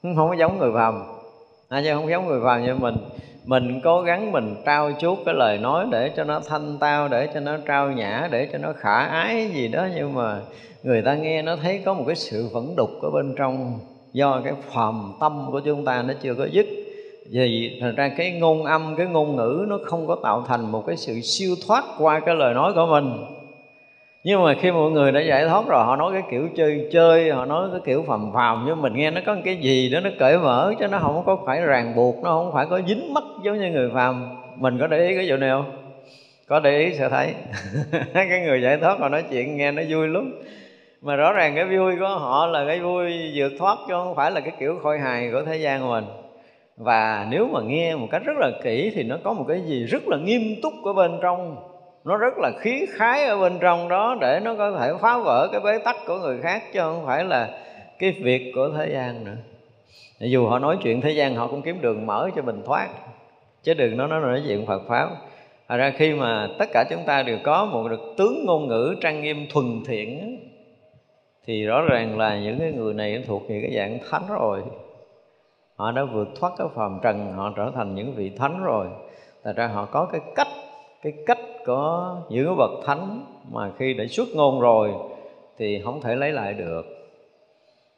[0.03, 1.03] Không có giống người phàm.
[1.69, 2.95] À, chứ không giống người phàm như mình
[3.45, 7.29] mình cố gắng mình trao chuốt cái lời nói để cho nó thanh tao để
[7.35, 10.41] cho nó trao nhã để cho nó khả ái gì đó nhưng mà
[10.83, 13.79] người ta nghe nó thấy có một cái sự vẫn đục ở bên trong
[14.13, 16.67] do cái phàm tâm của chúng ta nó chưa có dứt
[17.31, 20.85] vì thật ra cái ngôn âm, cái ngôn ngữ nó không có tạo thành một
[20.87, 23.13] cái sự siêu thoát qua cái lời nói của mình.
[24.25, 27.31] Nhưng mà khi mọi người đã giải thoát rồi, họ nói cái kiểu chơi chơi,
[27.31, 30.11] họ nói cái kiểu phàm phàm, nhưng mình nghe nó có cái gì đó nó
[30.19, 33.25] cởi mở, chứ nó không có phải ràng buộc, nó không phải có dính mắt
[33.45, 34.37] giống như người phàm.
[34.57, 35.95] Mình có để ý cái vụ này không?
[36.49, 37.35] Có để ý, sẽ thấy.
[38.15, 40.33] Cái người giải thoát họ nói chuyện nghe nó vui lắm.
[41.03, 44.31] Mà rõ ràng cái vui của họ là cái vui vượt thoát, chứ không phải
[44.31, 46.05] là cái kiểu khôi hài của thế gian của mình
[46.77, 49.85] và nếu mà nghe một cách rất là kỹ thì nó có một cái gì
[49.85, 51.57] rất là nghiêm túc ở bên trong.
[52.05, 55.49] Nó rất là khí khái ở bên trong đó để nó có thể phá vỡ
[55.53, 57.59] cái bế tắc của người khác chứ không phải là
[57.99, 59.37] cái việc của thế gian nữa.
[60.21, 62.89] Dù họ nói chuyện thế gian họ cũng kiếm đường mở cho mình thoát,
[63.63, 65.11] chứ đừng nói nó nói chuyện Phật pháp.
[65.69, 68.95] Thật ra khi mà tất cả chúng ta đều có một được tướng ngôn ngữ
[69.01, 70.39] trang nghiêm thuần thiện
[71.47, 74.63] thì rõ ràng là những cái người này thuộc về cái dạng thánh rồi
[75.77, 78.87] họ đã vượt thoát cái phàm trần, họ trở thành những vị thánh rồi.
[79.45, 80.49] Thật ra họ có cái cách
[81.03, 84.93] cái cách có những bậc thánh mà khi đã xuất ngôn rồi
[85.59, 86.83] thì không thể lấy lại được.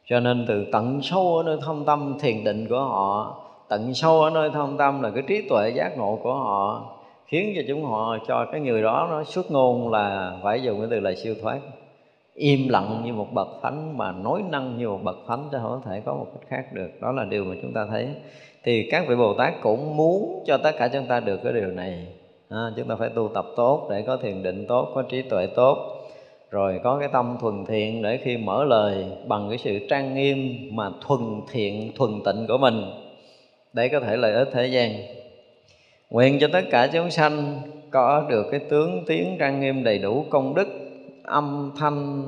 [0.04, 3.36] Cho nên từ tận sâu ở nơi thâm tâm, thiền định của họ,
[3.68, 6.82] tận sâu ở nơi thâm tâm là cái trí tuệ giác ngộ của họ,
[7.26, 10.88] khiến cho chúng họ, cho cái người đó nó xuất ngôn là phải dùng cái
[10.90, 11.58] từ là siêu thoát
[12.38, 15.80] im lặng như một bậc thánh mà nói năng như một bậc thánh chứ không
[15.84, 16.90] có thể có một cách khác được.
[17.00, 18.08] Đó là điều mà chúng ta thấy.
[18.64, 21.66] Thì các vị bồ tát cũng muốn cho tất cả chúng ta được cái điều
[21.66, 22.06] này.
[22.48, 25.46] À, chúng ta phải tu tập tốt để có thiền định tốt có trí tuệ
[25.46, 25.78] tốt
[26.50, 30.68] rồi có cái tâm thuần thiện để khi mở lời bằng cái sự trang nghiêm
[30.72, 31.20] mà thuần
[31.50, 32.84] thiện thuần tịnh của mình
[33.72, 34.92] để có thể lợi ích thế gian.
[36.10, 37.60] Nguyện cho tất cả chúng sanh
[37.90, 40.87] có được cái tướng tiếng trang nghiêm đầy đủ công đức
[41.28, 42.24] âm thanh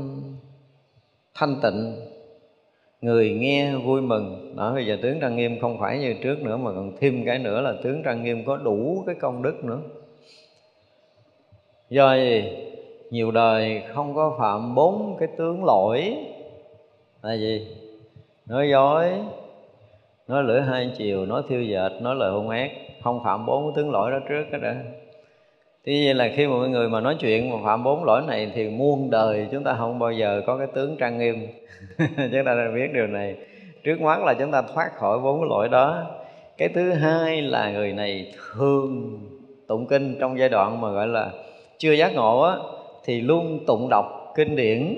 [1.35, 1.97] thanh tịnh.
[3.01, 4.57] Người nghe vui mừng.
[4.57, 7.39] Đó, bây giờ tướng trang nghiêm không phải như trước nữa, mà còn thêm cái
[7.39, 9.79] nữa là tướng trang nghiêm có đủ cái công đức nữa.
[11.91, 12.53] Do gì?
[13.11, 16.17] Nhiều đời không có phạm bốn cái tướng lỗi.
[17.23, 17.77] Là gì?
[18.47, 19.13] Nói dối,
[20.29, 22.71] nói lưỡi hai chiều, nói thiêu dệt, nói lời hung ác.
[23.03, 24.77] Không phạm bốn cái tướng lỗi đó trước cái đã.
[25.85, 28.51] Tuy nhiên là khi mà mọi người mà nói chuyện mà phạm bốn lỗi này
[28.55, 31.47] thì muôn đời chúng ta không bao giờ có cái tướng trang nghiêm.
[32.17, 33.35] Chúng ta đã biết điều này.
[33.85, 36.07] Trước mắt là chúng ta thoát khỏi bốn lỗi đó.
[36.59, 39.19] Cái thứ hai là người này thường
[39.67, 41.31] tụng kinh trong giai đoạn mà gọi là
[41.79, 42.57] chưa giác ngộ á,
[43.05, 44.97] thì luôn tụng đọc kinh điển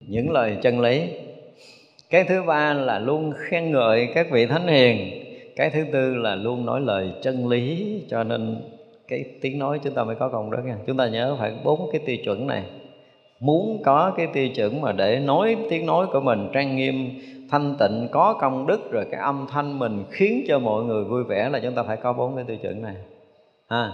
[0.00, 1.08] những lời chân lý.
[2.10, 5.24] Cái thứ ba là luôn khen ngợi các vị thánh hiền.
[5.56, 8.56] Cái thứ tư là luôn nói lời chân lý cho nên
[9.08, 10.76] cái tiếng nói chúng ta mới có công đức nha.
[10.86, 12.64] Chúng ta nhớ phải bốn cái tiêu chuẩn này.
[13.40, 17.10] Muốn có cái tiêu chuẩn mà để nói tiếng nói của mình trang nghiêm
[17.50, 21.24] thanh tịnh có công đức rồi cái âm thanh mình khiến cho mọi người vui
[21.24, 22.94] vẻ là chúng ta phải có bốn cái tiêu chuẩn này.
[23.68, 23.92] Ha.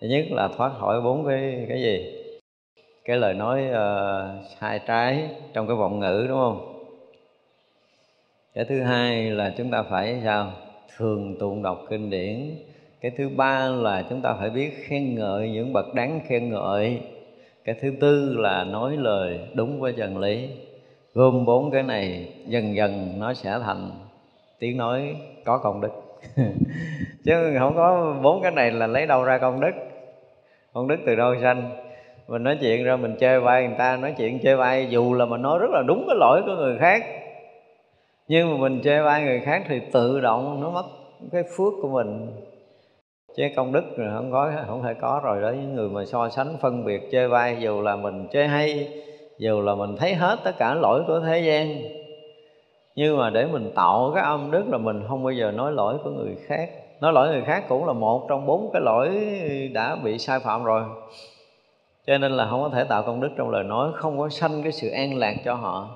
[0.00, 2.14] Thứ nhất là thoát khỏi bốn cái cái gì?
[3.04, 6.84] Cái lời nói uh, sai trái trong cái vọng ngữ đúng không?
[8.54, 10.52] Cái thứ hai là chúng ta phải sao?
[10.96, 12.56] Thường tụng đọc kinh điển
[13.00, 17.00] cái thứ ba là chúng ta phải biết khen ngợi những bậc đáng khen ngợi.
[17.64, 20.48] Cái thứ tư là nói lời đúng với chân lý.
[21.14, 23.90] Gồm bốn cái này, dần dần nó sẽ thành
[24.58, 25.92] tiếng nói có công đức.
[27.24, 29.72] Chứ không có bốn cái này là lấy đâu ra công đức.
[30.72, 31.70] Công đức từ đâu sanh?
[32.28, 35.26] Mình nói chuyện ra mình chơi vai người ta, nói chuyện chơi vai, dù là
[35.26, 37.04] mình nói rất là đúng cái lỗi của người khác,
[38.28, 40.84] nhưng mà mình chơi vai người khác thì tự động nó mất
[41.32, 42.26] cái phước của mình
[43.38, 45.50] chứ công đức rồi không có, không thể có rồi đó.
[45.50, 48.88] Những người mà so sánh, phân biệt chơi vai dù là mình chơi hay,
[49.38, 51.82] dù là mình thấy hết tất cả lỗi của thế gian,
[52.96, 55.98] nhưng mà để mình tạo cái âm đức là mình không bao giờ nói lỗi
[56.04, 56.70] của người khác.
[57.00, 59.08] Nói lỗi người khác cũng là một trong bốn cái lỗi
[59.74, 60.82] đã bị sai phạm rồi.
[62.06, 64.62] Cho nên là không có thể tạo công đức trong lời nói, không có sanh
[64.62, 65.88] cái sự an lạc cho họ.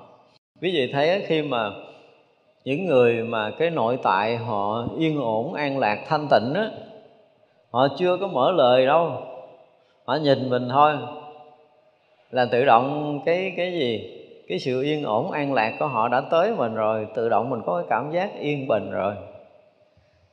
[0.61, 1.71] Ví dụ thấy khi mà
[2.65, 6.69] những người mà cái nội tại họ yên ổn, an lạc, thanh tịnh á
[7.73, 9.11] họ chưa có mở lời đâu.
[10.05, 10.93] Họ nhìn mình thôi.
[12.31, 14.19] Là tự động cái cái gì?
[14.47, 17.07] Cái sự yên ổn an lạc của họ đã tới mình rồi.
[17.15, 19.13] Tự động mình có cái cảm giác yên bình rồi.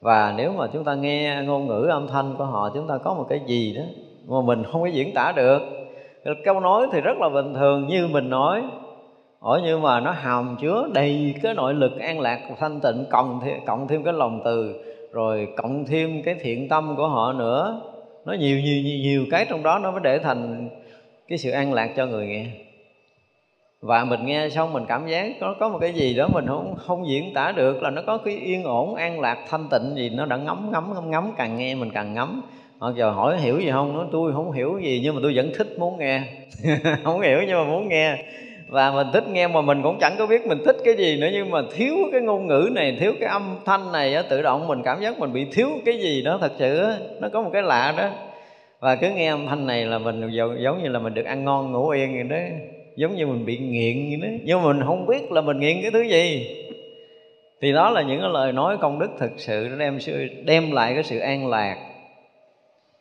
[0.00, 3.14] Và nếu mà chúng ta nghe ngôn ngữ âm thanh của họ chúng ta có
[3.14, 3.82] một cái gì đó
[4.28, 5.62] mà mình không có diễn tả được.
[6.44, 8.62] Câu nói thì rất là bình thường như mình nói.
[9.40, 13.40] Ở nhưng mà nó hàm chứa đầy cái nội lực an lạc thanh tịnh cộng
[13.44, 14.74] thêm, cộng thêm cái lòng từ
[15.12, 17.80] rồi cộng thêm cái thiện tâm của họ nữa.
[18.24, 20.68] Nó nhiều nhiều nhiều, nhiều cái trong đó nó mới để thành
[21.28, 22.46] cái sự an lạc cho người nghe.
[23.80, 26.74] Và mình nghe xong mình cảm giác có có một cái gì đó mình không
[26.76, 30.10] không diễn tả được là nó có cái yên ổn an lạc thanh tịnh gì
[30.10, 32.42] nó đã ngấm ngấm ngấm ngấm càng nghe mình càng ngấm.
[32.78, 33.94] Họ giờ hỏi hiểu gì không?
[33.94, 36.22] Nói tôi không hiểu gì nhưng mà tôi vẫn thích muốn nghe.
[37.04, 38.16] Không hiểu nhưng mà muốn nghe
[38.70, 41.28] và mình thích nghe mà mình cũng chẳng có biết mình thích cái gì nữa.
[41.32, 44.82] Nhưng mà thiếu cái ngôn ngữ này, thiếu cái âm thanh này tự động mình
[44.84, 46.38] cảm giác mình bị thiếu cái gì đó.
[46.40, 46.84] Thật sự
[47.20, 48.10] nó có một cái lạ đó.
[48.80, 51.72] Và cứ nghe âm thanh này là mình giống như là mình được ăn ngon,
[51.72, 52.56] ngủ yên vậy đó.
[52.96, 54.36] Giống như mình bị nghiện vậy đó.
[54.44, 56.56] Nhưng mà mình không biết là mình nghiện cái thứ gì.
[57.62, 60.72] Thì đó là những cái lời nói công đức thực sự nó đem sự, đem
[60.72, 61.76] lại cái sự an lạc,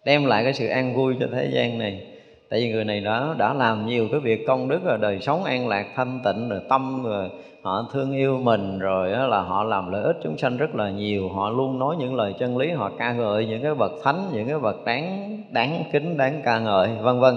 [0.05, 2.01] đem lại cái sự an vui cho thế gian này
[2.49, 5.43] tại vì người này đó đã làm nhiều cái việc công đức rồi, đời sống
[5.43, 7.29] an lạc, thanh tịnh rồi, tâm rồi,
[7.61, 11.29] họ thương yêu mình rồi là họ làm lợi ích chúng sanh rất là nhiều.
[11.29, 14.47] Họ luôn nói những lời chân lý, họ ca ngợi những cái bậc thánh, những
[14.47, 17.35] cái bậc đáng đáng kính, đáng ca ngợi, vân vân.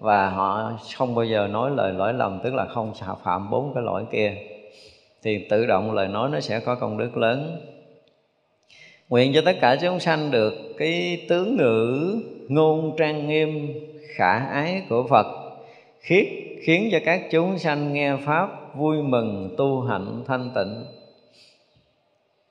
[0.00, 3.74] Và họ không bao giờ nói lời lỗi lầm, tức là không xả phạm bốn
[3.74, 4.34] cái lỗi kia.
[5.22, 7.56] Thì tự động lời nói nó sẽ có công đức lớn.
[9.08, 12.14] Nguyện cho tất cả chúng sanh được cái tướng ngữ
[12.48, 13.68] ngôn trang nghiêm
[14.14, 15.26] khả ái của Phật
[16.00, 16.26] khiết
[16.62, 20.84] khiến cho các chúng sanh nghe pháp vui mừng tu hạnh thanh tịnh.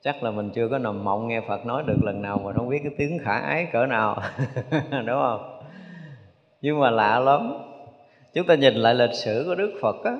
[0.02, 2.68] Chắc là mình chưa có nằm mộng nghe Phật nói được lần nào mà không
[2.68, 4.22] biết cái tiếng khả ái cỡ nào
[4.90, 5.60] đúng không?
[6.60, 7.52] Nhưng mà lạ lắm
[8.34, 10.16] chúng ta nhìn lại lịch sử của Đức Phật á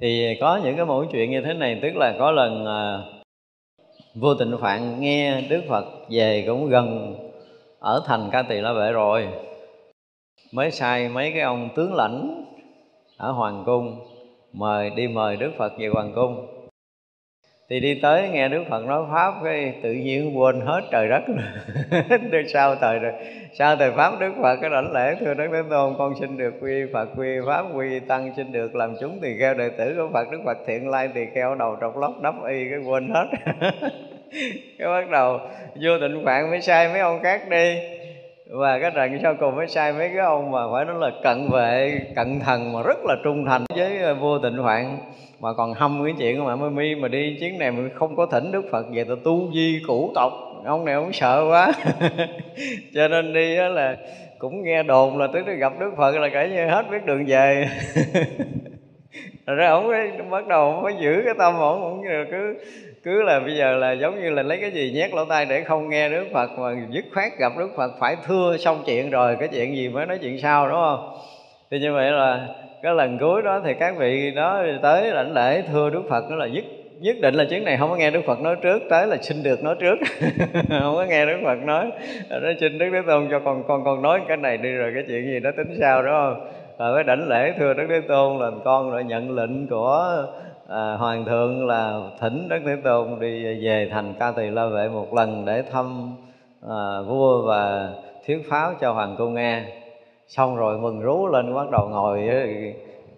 [0.00, 2.98] thì có những cái mẫu chuyện như thế này tức là có lần à,
[4.14, 7.14] vô tình phạn nghe Đức Phật về cũng gần
[7.84, 9.28] ở thành ca tỳ la vệ rồi.
[10.52, 12.44] Mới sai mấy cái ông tướng lãnh
[13.16, 14.00] ở hoàng cung
[14.52, 16.46] mời, đi mời đức phật về hoàng cung.
[17.70, 21.22] Thì đi tới nghe đức phật nói pháp, cái tự nhiên quên hết trời đất.
[22.32, 23.12] Từ sau thời rồi
[23.58, 26.54] sau thời pháp, đức phật cái đảnh lễ, thưa đức thế tôn, con xin được
[26.60, 30.08] quy phật, quy pháp, quy tăng, xin được làm chúng tỳ kheo đệ tử của
[30.12, 30.30] phật.
[30.30, 33.26] Đức phật thiện lai tỳ kheo, đầu trọc lóc đắp y, cái quên hết.
[34.78, 35.38] cái bắt đầu
[35.82, 37.78] vô tình phạn mới sai mấy ông khác đi.
[38.50, 41.48] Và cái trận sau cùng mới sai mấy cái ông mà phải nói là cận
[41.50, 44.98] vệ, cận thần mà rất là trung thành với ờ, vô tịnh hoạn
[45.40, 48.26] mà còn hâm cái chuyện mà mới mi mà đi chuyến này mình không có
[48.26, 50.32] thỉnh đức phật về, tao tu di cũ tộc.
[50.64, 51.72] Ông này ông sợ quá.
[52.94, 53.96] Cho nên đi đó là
[54.38, 57.68] cũng nghe đồn là tới gặp đức phật là cả như hết biết đường về.
[59.46, 59.90] Rồi ra ổng
[60.30, 62.56] bắt đầu ông phải giữ cái tâm ổng ổng cứ
[63.04, 65.64] cứ là bây giờ là giống như là lấy cái gì nhét lỗ tai để
[65.64, 69.36] không nghe Đức Phật mà dứt khoát gặp Đức Phật phải thưa xong chuyện rồi,
[69.38, 71.18] cái chuyện gì mới nói chuyện sau, đúng không?
[71.70, 72.48] Thì như vậy là
[72.82, 76.36] cái lần cuối đó thì các vị đó tới lãnh lễ thưa Đức Phật đó
[76.36, 76.64] là dứt
[77.00, 79.42] nhất định là chuyến này không có nghe Đức Phật nói trước, tới là xin
[79.42, 79.96] được nói trước.
[80.68, 81.90] Không có nghe Đức Phật nói.
[82.30, 85.04] Nó xin Đức Thế Tôn cho con con con nói cái này đi rồi cái
[85.08, 86.48] chuyện gì nó tính sao đúng không?
[86.78, 90.26] Rồi mới đảnh lễ thưa Đức Thế Tôn là con đã nhận lệnh của
[90.68, 94.88] à, hoàng thượng là thỉnh Đức Thế Tôn đi về thành Ca Tỳ La Vệ
[94.88, 96.16] một lần để thăm
[96.68, 97.90] à, vua và
[98.26, 99.62] thuyết pháo cho hoàng cung nghe
[100.28, 102.28] xong rồi mừng rú lên bắt đầu ngồi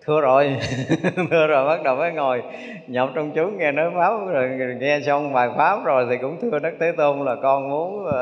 [0.06, 0.56] thưa rồi
[1.30, 2.42] thưa rồi bắt đầu mới ngồi.
[2.86, 6.58] Nhập trong chúng nghe nói pháp rồi nghe xong bài pháp rồi thì cũng thưa
[6.58, 8.12] Đức thế tôn là con muốn uh,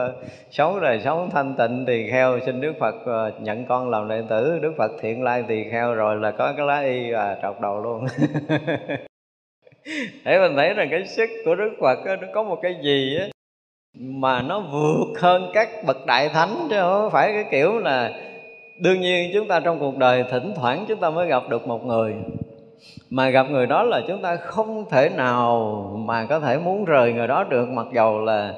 [0.50, 4.22] sống đời sống thanh tịnh tỳ kheo xin đức phật uh, nhận con làm đệ
[4.28, 4.58] tử.
[4.62, 7.80] Đức phật thiện lai tỳ kheo rồi là có cái lá y và trọc đầu
[7.80, 8.06] luôn.
[10.24, 13.16] để mình thấy rằng cái sức của đức phật đó, nó có một cái gì
[13.20, 13.26] á
[13.94, 18.12] mà nó vượt hơn các bậc đại thánh chứ không phải cái kiểu là
[18.78, 21.84] đương nhiên chúng ta trong cuộc đời thỉnh thoảng chúng ta mới gặp được một
[21.84, 22.14] người.
[23.10, 27.12] Mà gặp người đó là chúng ta không thể nào mà có thể muốn rời
[27.12, 28.54] người đó được mặc dầu là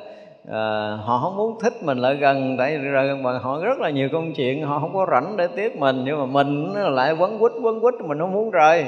[0.51, 4.09] à, họ không muốn thích mình lại gần tại rồi mà họ rất là nhiều
[4.12, 7.53] công chuyện họ không có rảnh để tiếp mình nhưng mà mình lại quấn quýt
[7.62, 8.84] quấn quýt mình không muốn rời.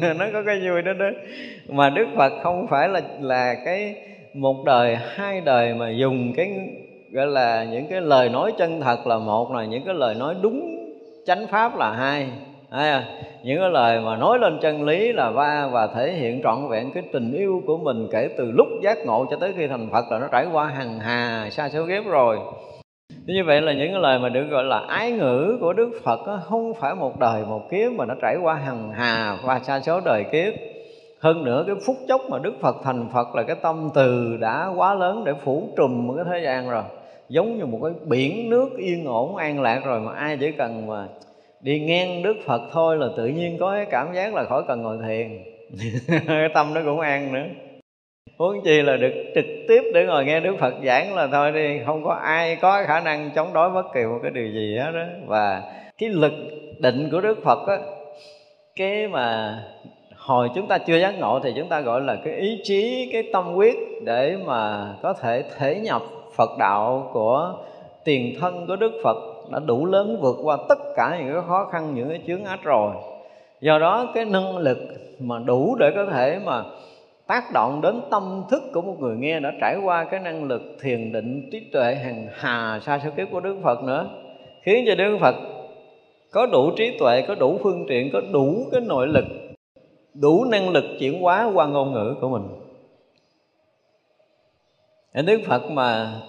[0.18, 1.06] Nó có cái vui đó đó.
[1.68, 3.94] Mà đức phật không phải là là cái
[4.34, 6.50] một đời hai đời mà dùng cái
[7.12, 10.34] gọi là những cái lời nói chân thật là một là những cái lời nói
[10.42, 10.60] đúng
[11.26, 12.28] chánh pháp là hai.
[12.70, 13.04] À,
[13.44, 16.90] những cái lời mà nói lên chân lý là ba và thể hiện trọn vẹn
[16.94, 20.04] cái tình yêu của mình kể từ lúc giác ngộ cho tới khi thành Phật
[20.10, 22.38] là nó trải qua hằng hà xa số ghép rồi.
[23.26, 26.26] Như vậy là những cái lời mà được gọi là ái ngữ của Đức Phật
[26.26, 29.80] đó, không phải một đời một kiếp mà nó trải qua hằng hà và xa
[29.80, 30.54] số đời kiếp.
[31.20, 34.68] Hơn nữa cái phút chốc mà Đức Phật thành Phật là cái tâm từ đã
[34.76, 36.82] quá lớn để phủ trùm một cái thế gian rồi.
[37.28, 40.86] Giống như một cái biển nước yên ổn an lạc rồi mà ai chỉ cần
[40.86, 41.06] mà
[41.62, 44.82] đi ngang đức phật thôi là tự nhiên có cái cảm giác là khỏi cần
[44.82, 45.44] ngồi thiền.
[46.26, 47.44] Cái tâm nó cũng an nữa.
[48.38, 51.80] Huống chi là được trực tiếp để ngồi nghe đức phật giảng là thôi đi,
[51.86, 54.90] không có ai có khả năng chống đối bất kỳ một cái điều gì hết
[54.94, 55.62] đó và
[55.98, 56.32] cái lực
[56.78, 57.76] định của đức phật á,
[58.76, 59.58] cái mà
[60.16, 63.22] hồi chúng ta chưa giác ngộ thì chúng ta gọi là cái ý chí, cái
[63.32, 66.02] tâm quyết để mà có thể thể nhập
[66.36, 67.54] phật đạo của
[68.04, 71.68] tiền thân của đức phật đã đủ lớn vượt qua tất cả những cái khó
[71.72, 72.94] khăn những cái chướng ách rồi
[73.60, 74.78] do đó cái năng lực
[75.18, 76.64] mà đủ để có thể mà
[77.26, 80.62] tác động đến tâm thức của một người nghe đã trải qua cái năng lực
[80.80, 84.06] thiền định trí tuệ hàng hà xa số kiếp của Đức Phật nữa
[84.62, 85.34] khiến cho Đức Phật
[86.32, 89.24] có đủ trí tuệ, có đủ phương tiện, có đủ cái nội lực,
[90.14, 92.48] đủ năng lực chuyển hóa qua ngôn ngữ của mình.
[95.26, 96.20] Đức Phật mà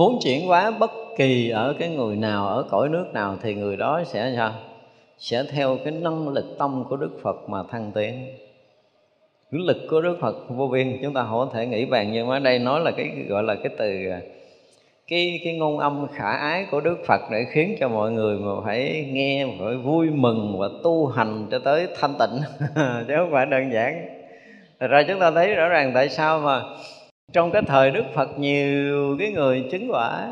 [0.00, 3.76] muốn chuyển hóa bất kỳ ở cái người nào, ở cõi nước nào thì người
[3.76, 4.52] đó sẽ sao?
[5.18, 8.26] Sẽ theo cái năng lực tâm của đức phật mà thăng tiến.
[9.52, 12.36] Cái lực của đức phật vô biên, chúng ta không thể nghĩ bàn nhưng mà
[12.36, 14.20] ở đây nói là cái gọi là cái từ à,
[15.08, 18.52] cái cái ngôn âm khả ái của Đức Phật để khiến cho mọi người mà
[18.64, 22.40] phải nghe, phải vui mừng và tu hành cho tới thanh tịnh.
[23.08, 24.08] Chứ không phải đơn giản.
[24.80, 26.62] Thật ra chúng ta thấy rõ ràng tại sao mà
[27.32, 30.28] trong cái thời Đức Phật nhiều cái người chứng quả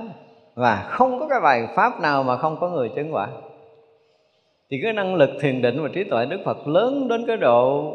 [0.55, 3.28] và không có cái bài pháp nào mà không có người chứng quả.
[4.70, 7.94] Thì cái năng lực thiền định và trí tuệ Đức Phật lớn đến cái độ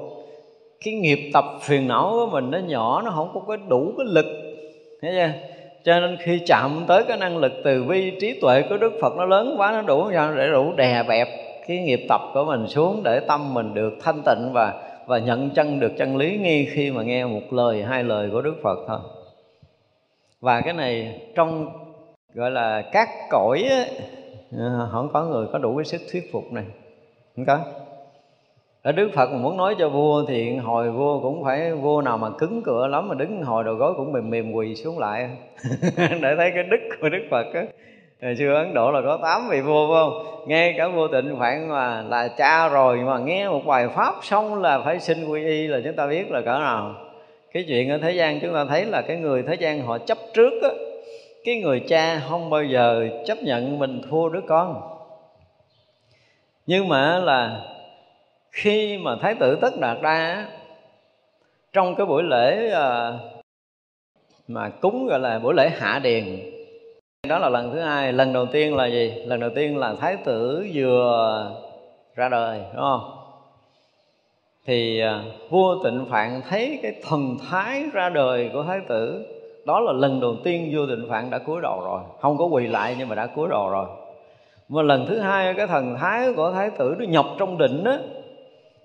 [0.86, 4.06] cái nghiệp tập phiền não của mình nó nhỏ, nó không có cái đủ cái
[4.10, 4.26] lực.
[5.02, 5.30] Thấy chưa?
[5.84, 9.14] Cho nên khi chạm tới cái năng lực từ bi, trí tuệ của Đức Phật
[9.18, 10.36] nó lớn quá, nó đủ sao?
[10.36, 11.28] Để đủ đè bẹp
[11.68, 14.74] cái nghiệp tập của mình xuống để tâm mình được thanh tịnh và
[15.08, 18.42] và nhận chân được chân lý ngay khi mà nghe một lời, hai lời của
[18.42, 19.00] Đức Phật thôi.
[20.42, 21.70] Và cái này trong,
[22.34, 23.66] gọi là, các cõi
[24.58, 26.66] à, không có người có đủ cái sức thuyết phục này.
[27.36, 27.60] Không có.
[28.82, 32.18] Ở Đức Phật mà muốn nói cho vua thì hồi vua cũng phải, vua nào
[32.18, 35.30] mà cứng cửa lắm mà đứng hồi đầu gối cũng mềm mềm quỳ xuống lại.
[35.98, 37.64] Để thấy cái đức của Đức Phật á.
[38.24, 40.48] Ngày xưa Ấn Độ là có tám vị vua, phải không?
[40.48, 44.62] Nghe cả vua tịnh khoảng mà là cha rồi mà nghe một bài Pháp xong
[44.62, 46.96] là phải xin quy y là chúng ta biết là cỡ nào
[47.54, 50.18] Cái chuyện ở thế gian chúng ta thấy là cái người thế gian họ chấp
[50.34, 50.70] trước á,
[51.46, 54.82] Cái người cha không bao giờ chấp nhận mình thua đứa con
[56.66, 57.62] Nhưng mà là
[58.52, 60.48] khi mà Thái tử Tất Đạt Đa
[61.74, 63.12] Trong cái buổi lễ à,
[64.48, 66.53] mà cúng gọi là buổi lễ hạ điền
[67.30, 68.14] đó là lần thứ hai.
[68.14, 69.14] Lần đầu tiên là gì?
[69.26, 71.52] Lần đầu tiên là thái tử vừa
[72.16, 73.12] ra đời, đúng không?
[74.66, 79.26] Thì à, vua tịnh phạn thấy cái thần thái ra đời của thái tử,
[79.66, 82.02] đó là lần đầu tiên vua tịnh phạn đã cúi đầu rồi.
[82.22, 83.86] Không có quỳ lại nhưng mà đã cúi đầu rồi.
[84.70, 87.98] Mà lần thứ hai cái thần thái của thái tử nó nhập trong định á.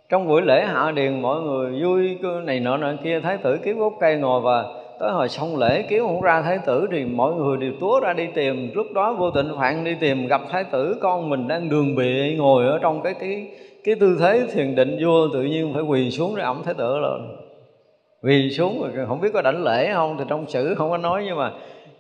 [0.09, 3.79] Trong buổi lễ hạ điền, mọi người vui này nọ nọ kia, thái tử kiếm
[3.79, 4.65] gốc cây ngồi và
[4.99, 8.13] tới hồi xong lễ kiếm không ra thái tử thì mọi người đều túa ra
[8.13, 8.71] đi tìm.
[8.75, 12.35] Lúc đó vô tịnh phạn đi tìm, gặp thái tử con mình đang đường bị
[12.37, 13.47] ngồi ở trong cái cái
[13.85, 16.99] cái tư thế thiền định vua, tự nhiên phải quỳ xuống để ổng thái tử
[16.99, 17.37] lên.
[18.23, 20.17] Quỳ xuống rồi không biết có đảnh lễ không?
[20.19, 21.53] Thì trong sử không có nói, nhưng mà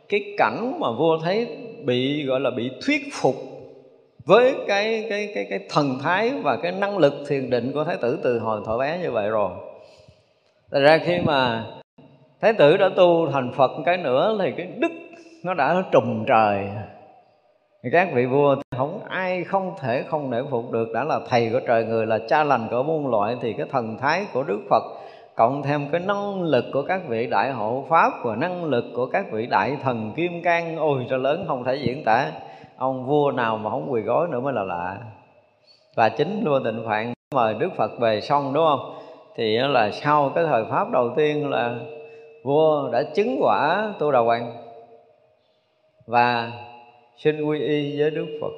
[0.08, 1.46] cái cảnh mà vua thấy
[1.84, 3.34] bị, gọi là bị thuyết phục
[4.24, 7.96] với cái cái cái cái thần thái và cái năng lực thiền định của thái
[7.96, 9.50] tử từ hồi thọ bé như vậy rồi.
[10.70, 11.64] Thật ra khi mà
[12.40, 14.92] Thái tử đã tu thành Phật cái nữa thì cái đức
[15.44, 16.68] nó đã trùng trời.
[17.92, 21.60] Các vị vua không ai không thể không nể phục được, đã là thầy của
[21.66, 24.82] trời, người là cha lành của muôn loại thì cái thần thái của Đức Phật,
[25.36, 29.06] cộng thêm cái năng lực của các vị đại hộ pháp và năng lực của
[29.06, 32.32] các vị đại thần kim cang, ôi cho lớn không thể diễn tả.
[32.76, 34.98] Ông vua nào mà không quỳ gối nữa mới là lạ.
[35.96, 38.94] Và chính vua tịnh phạn mời đức phật về xong, đúng không?
[39.36, 41.74] Thì là sau cái thời pháp đầu tiên là
[42.42, 44.56] vua đã chứng quả tu đà hoàng
[46.06, 46.52] và
[47.16, 48.52] xin quy y với đức phật.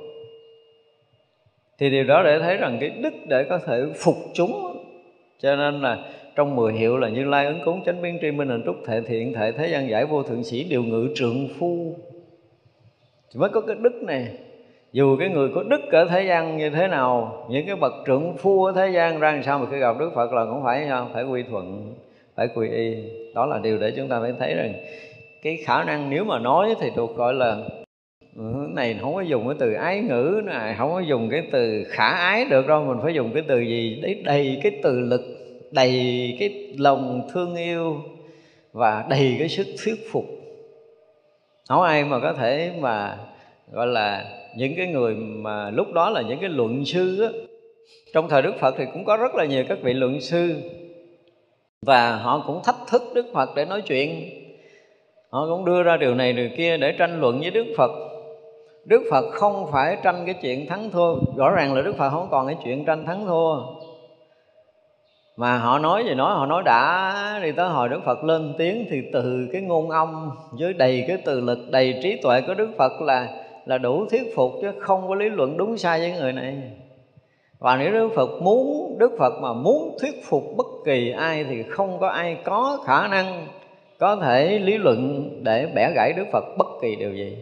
[1.78, 4.76] Thì điều đó để thấy rằng cái đức để có thể phục chúng
[5.38, 5.98] cho nên là
[6.36, 9.00] trong mười hiệu là như lai ứng cúng chánh biến tri minh hạnh trúc thệ
[9.00, 11.94] thiện thệ thế gian giải vô thượng sĩ điều ngự trượng phu.
[13.32, 14.28] Thì mới có cái đức này.
[14.92, 18.36] Dù cái người có đức ở thế gian như thế nào, những cái bậc trượng
[18.36, 20.88] phu ở thế gian ra làm sao mà khi gặp đức phật là cũng phải
[21.12, 21.94] phải quy thuận,
[22.34, 24.74] phải quy y đó là điều để chúng ta phải thấy rằng
[25.42, 27.56] cái khả năng nếu mà nói thì thuộc gọi là
[28.36, 28.42] ừ,
[28.74, 32.08] này không có dùng cái từ ái ngữ này không có dùng cái từ khả
[32.08, 34.00] ái được đâu, mình phải dùng cái từ gì?
[34.02, 35.20] Đấy đầy cái từ lực,
[35.70, 35.92] đầy
[36.40, 37.96] cái lòng thương yêu
[38.72, 40.24] và đầy cái sức thuyết phục.
[41.68, 43.18] Không ai mà có thể mà
[43.72, 44.24] gọi là
[44.56, 47.28] những cái người mà lúc đó là những cái luận sư á.
[48.14, 50.54] Trong thời đức phật thì cũng có rất là nhiều các vị luận sư
[51.86, 54.30] và họ cũng thách thức đức phật để nói chuyện.
[55.30, 57.90] Họ cũng đưa ra điều này, điều kia để tranh luận với đức phật.
[58.84, 61.14] Đức phật không phải tranh cái chuyện thắng thua.
[61.36, 63.56] Rõ ràng là đức phật không còn cái chuyện tranh thắng thua.
[65.36, 68.86] Mà họ nói gì nói, họ nói đã đi tới hồi đức phật lên tiếng
[68.90, 72.70] thì từ cái ngôn âm với đầy cái từ lực, đầy trí tuệ của đức
[72.78, 73.28] phật là
[73.66, 76.54] là đủ thuyết phục chứ không có lý luận đúng sai với người này
[77.60, 81.62] và nếu Đức Phật muốn, Đức Phật mà muốn thuyết phục bất kỳ ai thì
[81.62, 83.46] không có ai có khả năng,
[83.98, 87.36] có thể lý luận để bẻ gãy Đức Phật bất kỳ điều gì.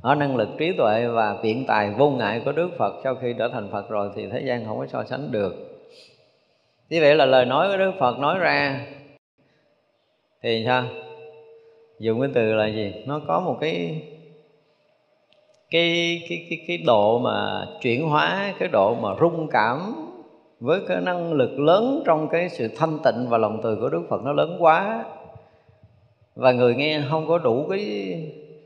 [0.00, 3.34] Ở năng lực trí tuệ và biện tài vô ngại của Đức Phật sau khi
[3.38, 5.54] trở thành Phật rồi thì thế gian không có so sánh được.
[6.90, 8.86] Như vậy là lời nói của Đức Phật nói ra
[10.42, 10.84] thì sao?
[11.98, 12.92] Dùng cái từ là gì?
[13.06, 14.02] Nó có một cái
[15.70, 19.94] cái cái cái cái độ mà chuyển hóa, cái độ mà rung cảm
[20.60, 24.02] với cái năng lực lớn trong cái sự thanh tịnh và lòng từ của Đức
[24.08, 25.04] Phật nó lớn quá.
[26.34, 28.14] Và người nghe không có đủ cái,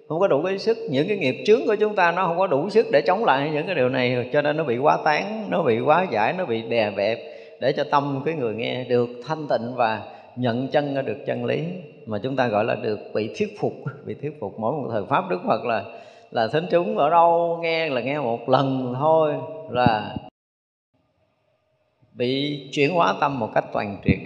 [0.08, 0.76] không có đủ cái sức.
[0.90, 3.50] Những cái nghiệp chướng của chúng ta nó không có đủ sức để chống lại
[3.50, 6.44] những cái điều này, cho nên nó bị quá tán, nó bị quá giải, nó
[6.44, 7.18] bị đè bẹp
[7.60, 10.02] để cho tâm cái người nghe được thanh tịnh và
[10.36, 11.64] nhận chân ra được chân lý.
[12.06, 13.72] Mà chúng ta gọi là được bị thuyết phục,
[14.04, 14.60] bị thuyết phục.
[14.60, 15.84] Mỗi một thời pháp đức phật là
[16.32, 17.58] là thính chúng ở đâu?
[17.62, 19.34] Nghe là nghe một lần thôi
[19.70, 20.16] là
[22.12, 24.18] bị chuyển hóa tâm một cách toàn triệt.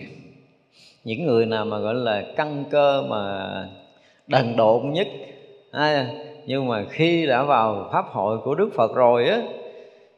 [1.04, 3.50] Những người nào mà gọi là căn cơ mà
[4.26, 5.06] đần độn nhất
[5.70, 6.10] à,
[6.46, 9.42] nhưng mà khi đã vào pháp hội của đức phật rồi á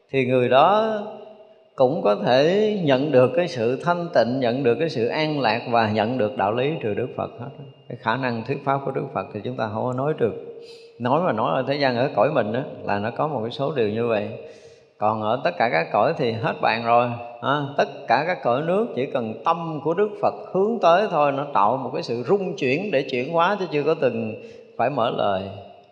[0.09, 0.99] thì người đó
[1.75, 5.61] cũng có thể nhận được cái sự thanh tịnh nhận được cái sự an lạc
[5.71, 7.49] và nhận được đạo lý từ đức phật hết.
[7.89, 10.48] Cái khả năng thuyết pháp của đức phật thì chúng ta không có nói được
[10.99, 13.51] nói mà nói ở thế gian ở cõi mình đó, là nó có một cái
[13.51, 14.29] số điều như vậy.
[14.97, 17.09] Còn ở tất cả các cõi thì hết bạn rồi
[17.41, 21.31] à, tất cả các cõi nước chỉ cần tâm của đức phật hướng tới thôi
[21.31, 24.35] nó tạo một cái sự rung chuyển để chuyển hóa chứ chưa có từng
[24.77, 25.41] phải mở lời.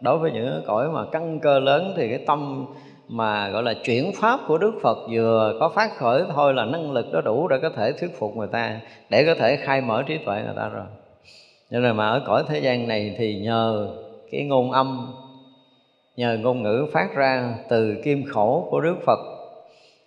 [0.02, 2.66] Đối với những cõi mà căn cơ lớn thì cái tâm
[3.08, 6.92] mà gọi là chuyển pháp của Đức Phật vừa có phát khởi thôi là năng
[6.92, 10.04] lực đó đủ để có thể thuyết phục người ta để có thể khai mở
[10.08, 10.86] trí tuệ người ta rồi.
[11.72, 13.88] Nên là mà ở cõi thế gian này thì nhờ
[14.32, 15.14] cái ngôn âm
[16.18, 19.20] nhờ ngôn ngữ phát ra từ kim khổ của Đức Phật.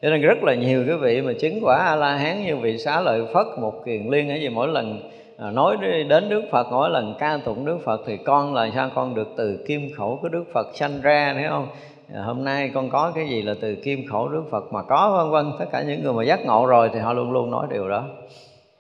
[0.03, 2.79] Cho nên rất là nhiều quý vị mà chứng quả a la hán như vị
[2.79, 5.77] xá lợi phất, một kiền liên hay gì mỗi lần à, nói
[6.09, 8.91] đến Đức Phật, mỗi lần ca tụng Đức Phật thì con là sao?
[8.95, 11.67] Con được từ kim khổ của Đức Phật sanh ra, thấy không?
[12.15, 15.29] À, hôm nay con có cái gì là từ kim khổ Đức Phật mà có,
[15.31, 15.59] vân vân.
[15.59, 18.05] Tất cả những người mà giác ngộ rồi thì họ luôn luôn nói điều đó.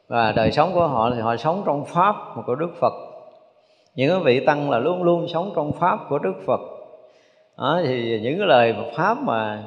[0.08, 2.14] Và đời sống của họ thì họ sống trong pháp
[2.46, 2.92] của Đức Phật
[4.00, 6.60] những vị tăng là luôn luôn sống trong pháp của đức phật.
[7.58, 9.62] Đó, thì những cái lời pháp mà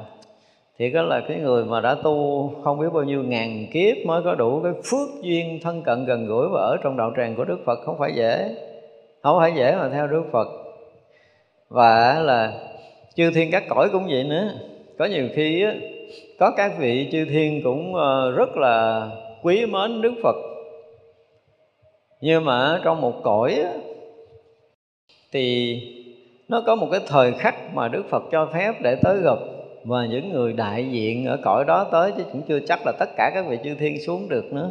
[0.78, 4.22] thì có là cái người mà đã tu không biết bao nhiêu ngàn kiếp mới
[4.22, 7.44] có đủ cái phước duyên thân cận gần gũi và ở trong đạo tràng của
[7.44, 8.54] đức phật không phải dễ.
[9.22, 10.48] Không phải dễ mà theo đức phật.
[11.68, 12.52] Và là
[13.14, 14.48] chư thiên các cõi cũng vậy nữa.
[14.98, 15.74] Có nhiều khi á,
[16.38, 19.08] có các vị chư thiên cũng ờ, rất là
[19.42, 20.36] quý mến đức phật.
[22.20, 23.70] Nhưng mà trong một cõi á,
[25.34, 25.80] thì
[26.48, 29.38] nó có một cái thời khắc mà Đức Phật cho phép để tới gặp
[29.84, 33.08] và những người đại diện ở cõi đó tới, chứ cũng chưa chắc là tất
[33.16, 34.70] cả các vị chư thiên xuống được nữa.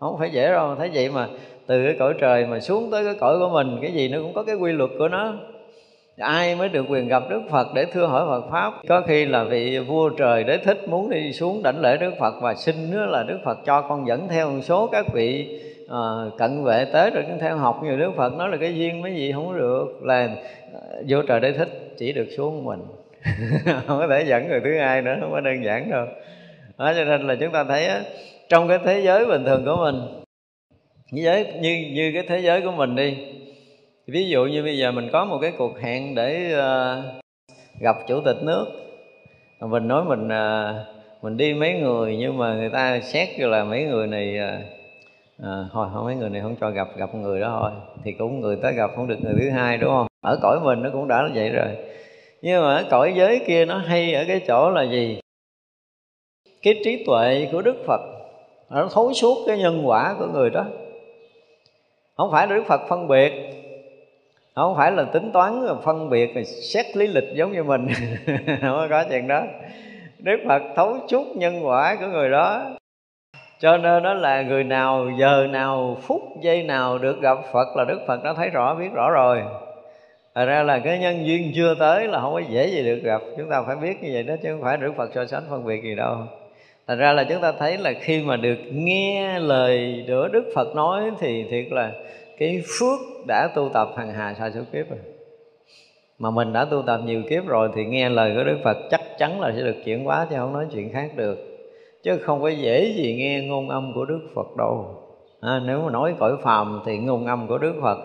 [0.00, 1.28] Không phải dễ đâu, thấy vậy mà
[1.66, 4.32] từ cái cõi trời mà xuống tới cái cõi của mình, cái gì nó cũng
[4.34, 5.34] có cái quy luật của nó.
[6.18, 8.72] Ai mới được quyền gặp Đức Phật để thưa hỏi Phật pháp?
[8.88, 12.34] Có khi là vị vua trời đế thích muốn đi xuống đảnh lễ Đức Phật
[12.42, 16.00] và xin nữa là Đức Phật cho con dẫn theo một số các vị à,
[16.38, 19.14] cận vệ tới rồi cũng theo học nhiều đức phật nói là cái duyên mấy
[19.14, 20.36] gì không được là
[20.72, 22.80] ờ, vô trời để thích chỉ được xuống mình.
[23.86, 26.06] Không có thể dẫn người thứ hai nữa không có đơn giản đâu.
[26.78, 28.00] Đó cho nên là chúng ta thấy á,
[28.48, 30.22] trong cái thế giới bình thường của mình
[31.12, 33.16] thế giới như như cái thế giới của mình đi
[34.06, 37.04] ví dụ như bây giờ mình có một cái cuộc hẹn để uh,
[37.80, 38.66] gặp chủ tịch nước.
[39.60, 40.86] Mình nói mình uh,
[41.22, 44.75] mình đi mấy người nhưng mà người ta xét cho là mấy người này uh,
[45.42, 47.70] à, thôi không mấy người này không cho gặp gặp người đó thôi.
[48.04, 50.06] Thì cũng người tới gặp không được người thứ hai đúng không?
[50.20, 51.68] Ở cõi mình nó cũng đã là vậy rồi.
[52.42, 55.20] Nhưng mà ở cõi giới kia nó hay ở cái chỗ là gì?
[56.62, 58.00] Cái trí tuệ của đức phật
[58.70, 60.64] nó thấu suốt cái nhân quả của người đó.
[62.16, 63.32] Không phải là đức phật phân biệt
[64.56, 67.86] không phải là tính toán phân biệt rồi xét lý lịch giống như mình.
[68.60, 69.42] Không có chuyện đó.
[70.18, 72.64] Đức phật thấu suốt nhân quả của người đó
[73.58, 77.84] cho nên đó là người nào giờ nào, phút giây nào được gặp phật là
[77.84, 79.42] đức phật đã thấy rõ, biết rõ rồi.
[80.36, 83.22] Thật ra là cái nhân duyên chưa tới là không có dễ gì được gặp.
[83.38, 85.66] Chúng ta phải biết như vậy đó, chứ không phải Đức Phật so sánh phân
[85.66, 86.16] biệt gì đâu.
[86.86, 90.74] Thật ra là chúng ta thấy là khi mà được nghe lời của Đức Phật
[90.74, 91.92] nói Thì thiệt là
[92.38, 94.98] cái phước đã tu tập hàng hà sa số kiếp rồi.
[96.18, 99.00] Mà mình đã tu tập nhiều kiếp rồi Thì nghe lời của Đức Phật chắc
[99.18, 101.45] chắn là sẽ được chuyển hóa Chứ không nói chuyện khác được.
[102.06, 104.86] Chứ không có dễ gì nghe ngôn âm của Đức Phật đâu.
[105.40, 107.98] À, Nếu mà nói cõi phàm thì ngôn âm của Đức Phật.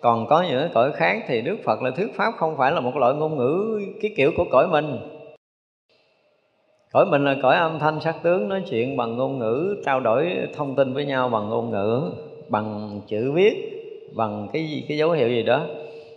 [0.00, 2.96] Còn có những cõi khác thì đức phật là thuyết pháp không phải là một
[2.96, 4.98] loại ngôn ngữ cái kiểu của cõi mình.
[6.92, 10.30] Cõi mình là cõi âm thanh sắc tướng nói chuyện bằng ngôn ngữ trao đổi
[10.54, 12.02] thông tin với nhau bằng ngôn ngữ
[12.48, 13.54] bằng chữ viết
[14.16, 15.66] bằng cái gì cái dấu hiệu gì đó.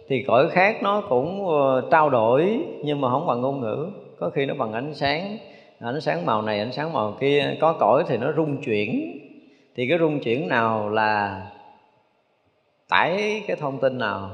[0.08, 3.88] Thì cõi khác nó cũng ờ, trao đổi nhưng mà không bằng ngôn ngữ
[4.20, 5.38] có khi nó bằng ánh sáng
[5.80, 9.20] ánh sáng màu này ánh sáng màu kia có cõi thì nó rung chuyển.
[9.76, 11.42] Thì cái rung chuyển nào là
[12.90, 14.30] tải cái thông tin nào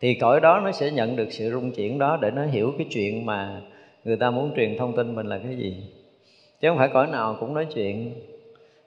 [0.00, 2.86] thì cõi đó nó sẽ nhận được sự rung chuyển đó để nó hiểu cái
[2.90, 3.60] chuyện mà
[4.04, 5.84] người ta muốn truyền thông tin mình là cái gì.
[6.60, 8.14] Chứ không phải cõi nào cũng nói chuyện.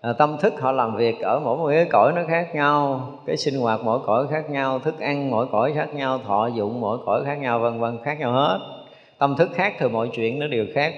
[0.01, 3.37] À, tâm thức họ làm việc ở mỗi một cái cõi nó khác nhau cái
[3.37, 6.97] sinh hoạt mỗi cõi khác nhau thức ăn mỗi cõi khác nhau thọ dụng mỗi
[7.05, 8.59] cõi khác nhau vân vân khác nhau hết.
[9.17, 10.93] Tâm thức khác thì mọi chuyện nó đều khác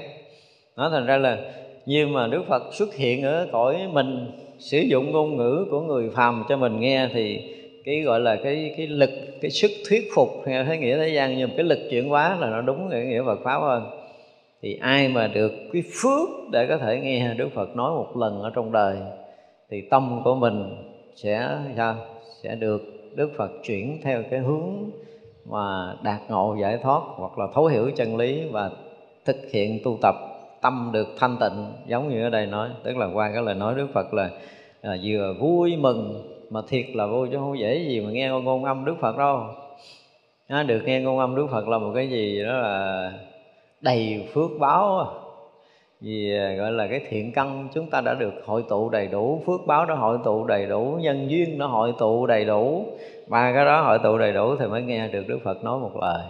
[0.77, 1.37] nó thành ra là
[1.85, 6.09] như mà đức phật xuất hiện ở cõi mình, sử dụng ngôn ngữ của người
[6.09, 7.39] phàm cho mình nghe thì
[7.85, 9.09] cái gọi là cái cái lực,
[9.41, 12.49] cái sức thuyết phục theo thế nghĩa thế gian nhưng cái lực chuyển hóa là
[12.49, 13.83] nó đúng cái nghĩa Phật pháp hơn.
[14.61, 18.41] Thì ai mà được cái phước để có thể nghe Đức Phật nói một lần
[18.41, 18.97] ở trong đời,
[19.69, 20.75] thì tâm của mình
[21.15, 21.95] sẽ, sao?
[22.43, 22.81] Sẽ được
[23.15, 24.91] Đức Phật chuyển theo cái hướng
[25.49, 28.71] mà đạt ngộ, giải thoát hoặc là thấu hiểu chân lý và
[29.25, 30.15] thực hiện tu tập
[30.65, 33.73] tâm được thanh tịnh giống như ở đây nói tức là qua cái lời nói
[33.75, 34.29] Đức Phật là,
[34.81, 38.65] là vừa vui mừng mà thiệt là vui chứ không dễ gì mà nghe ngôn
[38.65, 39.43] âm đức phật đâu.
[40.47, 43.11] À, được nghe ngôn âm đức phật là một cái gì đó là
[43.81, 45.05] đầy phước báo à.
[46.01, 49.41] vì à, gọi là cái thiện căn chúng ta đã được hội tụ đầy đủ
[49.45, 52.85] phước báo nó hội tụ đầy đủ nhân duyên nó hội tụ đầy đủ.
[53.27, 55.91] Ba cái đó hội tụ đầy đủ thì mới nghe được đức phật nói một
[56.01, 56.21] lời.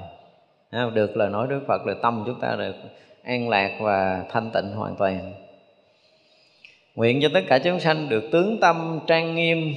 [0.94, 2.76] Được lời nói đức phật là tâm chúng ta được
[3.26, 5.34] an lạc và thanh tịnh hoàn toàn.
[6.96, 9.74] Nguyện cho tất cả chúng sanh được tướng tâm trang nghiêm,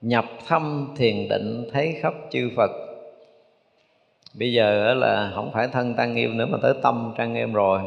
[0.00, 2.70] nhập thâm thiền định thấy khắp chư Phật.
[4.34, 7.80] Bây giờ là không phải thân trang nghiêm nữa mà tới tâm trang nghiêm rồi.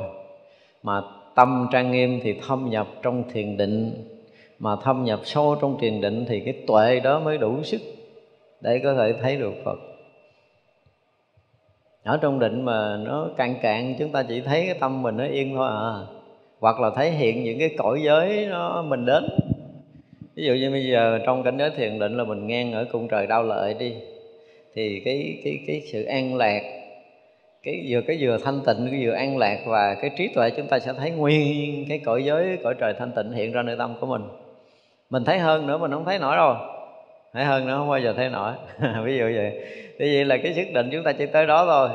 [0.83, 1.01] Mà
[1.35, 4.07] tâm trang nghiêm thì thâm nhập trong thiền định,
[4.59, 7.81] Mà thâm nhập sâu trong thiền định thì cái tuệ đó mới đủ sức
[8.61, 9.79] Để có thể thấy được Phật.
[12.05, 15.25] Ở trong định mà nó cạn cạn, chúng ta chỉ thấy cái tâm mình nó
[15.25, 15.93] yên thôi à.
[16.59, 19.23] Hoặc là thấy hiện những cái cõi giới nó mình đến.
[20.35, 23.07] Ví dụ như bây giờ trong cảnh giới thiền định là mình ngang ở cung
[23.07, 23.93] trời đau lợi đi,
[24.75, 26.61] thì cái cái cái sự an lạc,
[27.63, 30.67] cái vừa cái vừa thanh tịnh, cái vừa an lạc và cái trí tuệ chúng
[30.67, 33.95] ta sẽ thấy nguyên cái cõi giới, cõi trời thanh tịnh hiện ra nơi tâm
[33.99, 34.23] của mình.
[35.09, 36.55] Mình thấy hơn nữa mình không thấy nổi đâu
[37.35, 38.53] thấy hơn nữa không bao giờ thấy nổi.
[39.03, 39.51] Ví dụ vậy.
[39.99, 41.89] Thì vậy là cái sức định chúng ta chỉ tới đó thôi.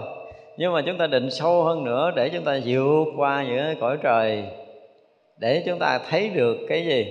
[0.57, 3.99] Nhưng mà chúng ta định sâu hơn nữa để chúng ta vượt qua những cõi
[4.03, 4.45] trời,
[5.39, 7.07] để chúng ta thấy được cái gì?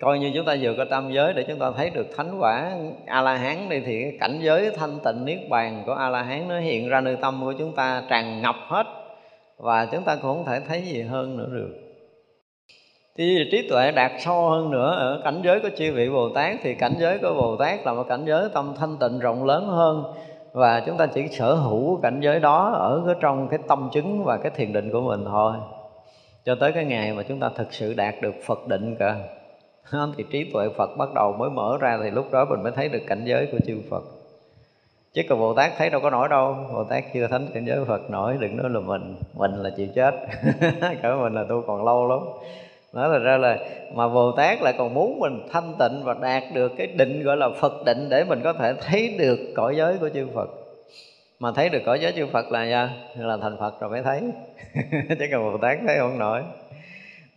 [0.00, 2.72] Coi như chúng ta vừa có tâm giới để chúng ta thấy được thánh quả
[3.06, 6.22] a la hán đi, thì cái cảnh giới thanh tịnh niết bàn của a la
[6.22, 8.86] hán nó hiện ra nơi tâm của chúng ta, tràn ngập hết.
[9.58, 11.87] Và chúng ta cũng không thể thấy gì hơn nữa được
[13.18, 16.56] thì trí tuệ đạt sâu hơn nữa ở cảnh giới của chư vị Bồ Tát,
[16.62, 19.66] thì cảnh giới của Bồ Tát là một cảnh giới tâm thanh tịnh rộng lớn
[19.66, 20.04] hơn.
[20.52, 24.24] Và chúng ta chỉ sở hữu cảnh giới đó ở cái trong cái tâm chứng
[24.24, 25.52] và cái thiền định của mình thôi.
[26.44, 29.16] Cho tới cái ngày mà chúng ta thực sự đạt được Phật định cả
[30.16, 32.88] thì trí tuệ Phật bắt đầu mới mở ra, thì lúc đó mình mới thấy
[32.88, 34.02] được cảnh giới của chư Phật.
[35.12, 36.56] Chứ còn Bồ Tát thấy đâu có nổi đâu.
[36.74, 39.86] Bồ Tát chưa thánh cảnh giới Phật nổi, đừng nói là mình mình là chịu
[39.94, 40.14] chết.
[41.02, 42.20] Cả mình là tu còn lâu lắm
[42.92, 43.58] nói là ra là
[43.94, 47.36] mà Bồ Tát lại còn muốn mình thanh tịnh và đạt được cái định gọi
[47.36, 50.48] là Phật định để mình có thể thấy được cõi giới của chư Phật.
[51.38, 52.94] Mà thấy được cõi giới chư Phật là gì?
[53.16, 54.20] là thành Phật rồi mới thấy.
[55.18, 56.42] Chứ còn Bồ Tát thấy không nổi.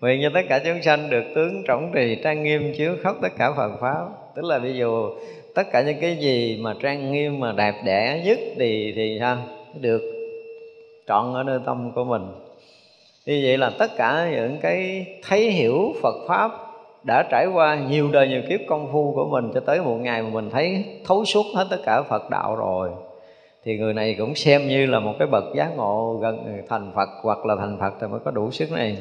[0.02, 3.30] Nguyện cho tất cả chúng sanh được tướng trọng trì, trang nghiêm, chiếu khóc tất
[3.38, 4.06] cả Phật Pháp.
[4.36, 5.10] Tức là ví dụ,
[5.56, 9.38] tất cả những cái gì mà trang nghiêm mà đẹp đẽ nhất thì thì sao?
[9.82, 10.02] Được
[11.08, 12.22] trọn ở nơi tâm của mình
[13.26, 16.52] như vậy là tất cả những cái thấy hiểu Phật Pháp
[17.04, 20.22] đã trải qua nhiều đời nhiều kiếp công phu của mình cho tới một ngày
[20.22, 22.90] mà mình thấy thấu suốt hết tất cả Phật đạo rồi,
[23.64, 27.10] thì người này cũng xem như là một cái bậc giác ngộ gần thành Phật
[27.24, 28.98] hoặc là thành Phật thì mới có đủ sức này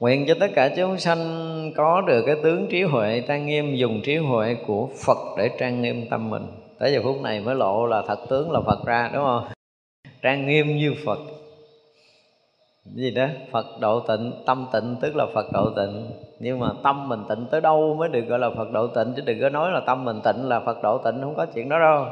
[0.00, 4.00] Nguyện cho tất cả chúng sanh có được cái tướng trí huệ trang nghiêm dùng
[4.04, 6.46] trí huệ của Phật để trang nghiêm tâm mình.
[6.78, 9.44] Tới giờ phút này mới lộ là thật tướng là Phật ra, đúng không?
[10.22, 11.18] Trang nghiêm như Phật.
[12.84, 13.26] Gì đó?
[13.52, 16.10] Phật độ tịnh, tâm tịnh tức là Phật độ tịnh.
[16.38, 19.22] Nhưng mà tâm mình tịnh tới đâu mới được gọi là Phật độ tịnh chứ
[19.26, 21.78] đừng có nói là tâm mình tịnh là Phật độ tịnh không có chuyện đó
[21.78, 22.06] đâu.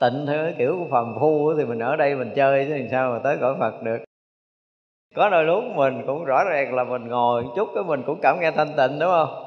[0.00, 2.88] Tịnh theo cái kiểu của phàm phu thì mình ở đây mình chơi chứ làm
[2.90, 3.98] sao mà tới cõi Phật được
[5.16, 8.18] có đôi lúc mình cũng rõ ràng là mình ngồi một chút cái mình cũng
[8.22, 9.44] cảm nghe thanh tịnh đúng không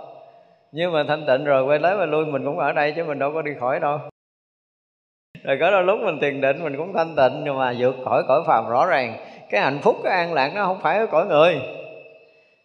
[0.71, 3.19] nhưng mà thanh tịnh rồi quay lấy và lui mình cũng ở đây chứ mình
[3.19, 3.99] đâu có đi khỏi đâu
[5.43, 8.23] rồi có đôi lúc mình thiền định mình cũng thanh tịnh nhưng mà vượt khỏi
[8.27, 9.17] cõi phàm rõ ràng
[9.51, 11.61] cái hạnh phúc cái an lạc nó không phải ở cõi người.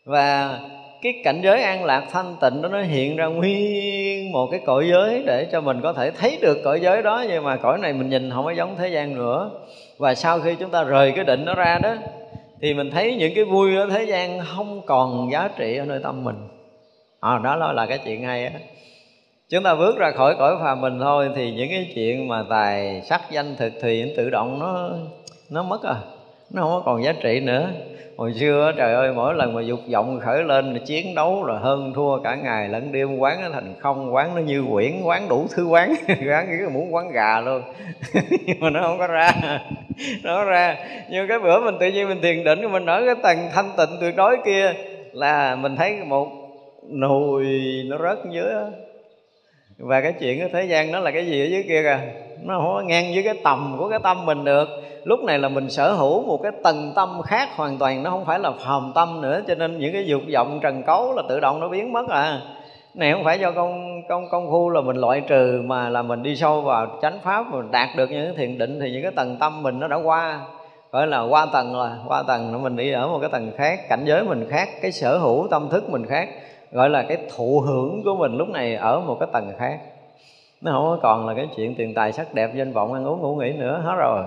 [0.05, 0.59] Và
[1.03, 4.89] cái cảnh giới an lạc thanh tịnh đó nó hiện ra nguyên một cái cõi
[4.91, 7.25] giới để cho mình có thể thấy được cõi giới đó.
[7.29, 9.51] Nhưng mà cõi này mình nhìn không có giống thế gian nữa.
[9.99, 11.95] Và sau khi chúng ta rời cái định nó ra đó
[12.61, 16.01] thì mình thấy những cái vui ở thế gian không còn giá trị ở nơi
[16.03, 16.37] tâm mình.
[17.21, 18.53] À, đó là cái chuyện hay á.
[19.51, 23.03] Chúng ta bước ra khỏi cõi phàm mình thôi thì những cái chuyện mà tài
[23.03, 24.91] sắc danh thực thì tự động nó
[25.51, 25.95] nó mất à
[26.51, 27.71] nó không có còn giá trị nữa.
[28.17, 31.59] Hồi xưa trời ơi, mỗi lần mà dục vọng khởi lên là chiến đấu rồi
[31.61, 35.29] hơn thua cả ngày, lẫn đêm quán nó thành không, quán nó như quyển, quán
[35.29, 35.95] đủ thứ quán.
[36.09, 37.63] Quán cái muốn quán gà luôn
[38.47, 39.33] nhưng mà nó không có ra.
[40.23, 40.77] Nó ra.
[41.11, 43.97] Nhưng cái bữa mình tự nhiên mình thiền định, mình ở cái tầng thanh tịnh
[44.01, 44.73] tuyệt đối kia
[45.13, 46.29] là mình thấy một
[46.89, 47.47] nồi
[47.87, 48.53] nó rớt dưới
[49.79, 51.99] và cái chuyện ở thế gian nó là cái gì ở dưới kia kìa?
[52.43, 54.69] Nó không có ngang với cái tầm của cái tâm mình được
[55.07, 58.25] lúc này là mình sở hữu một cái tầng tâm khác hoàn toàn, nó không
[58.25, 61.41] phải là phàm tâm nữa, cho nên những cái dục vọng trần cấu là tự
[61.41, 62.41] động nó biến mất à.
[62.95, 66.23] Này không phải do công công công phu là mình loại trừ, mà là mình
[66.23, 69.37] đi sâu vào chánh pháp mình đạt được những thiền định thì những cái tầng
[69.41, 70.41] tâm mình nó đã qua.
[70.93, 74.05] Gọi là qua tầng là, qua tầng mình đi ở một cái tầng khác, cảnh
[74.05, 76.29] giới mình khác, cái sở hữu tâm thức mình khác.
[76.73, 79.79] Gọi là cái thụ hưởng của mình lúc này ở một cái tầng khác.
[80.61, 83.37] Nó không còn là cái chuyện tiền tài sắc đẹp, danh vọng ăn uống ngủ
[83.37, 84.23] nghỉ nữa, hết rồi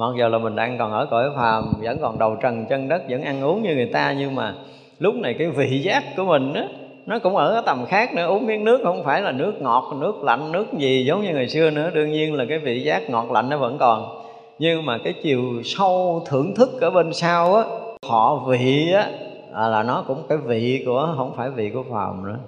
[0.00, 3.02] mặc giờ là mình đang còn ở cõi phàm vẫn còn đầu trần chân đất
[3.08, 4.54] vẫn ăn uống như người ta nhưng mà
[4.98, 6.64] lúc này cái vị giác của mình á
[7.06, 8.26] nó cũng ở cái tầm khác nữa.
[8.26, 11.48] Uống miếng nước không phải là nước ngọt nước lạnh nước gì giống như ngày
[11.48, 11.90] xưa nữa.
[11.94, 14.24] Đương nhiên là cái vị giác ngọt lạnh nó vẫn còn.
[14.58, 17.64] Nhưng mà cái chiều sâu thưởng thức ở bên sau á
[18.06, 19.08] họ vị á
[19.54, 22.38] à, là nó cũng cái vị của không phải vị của phàm nữa.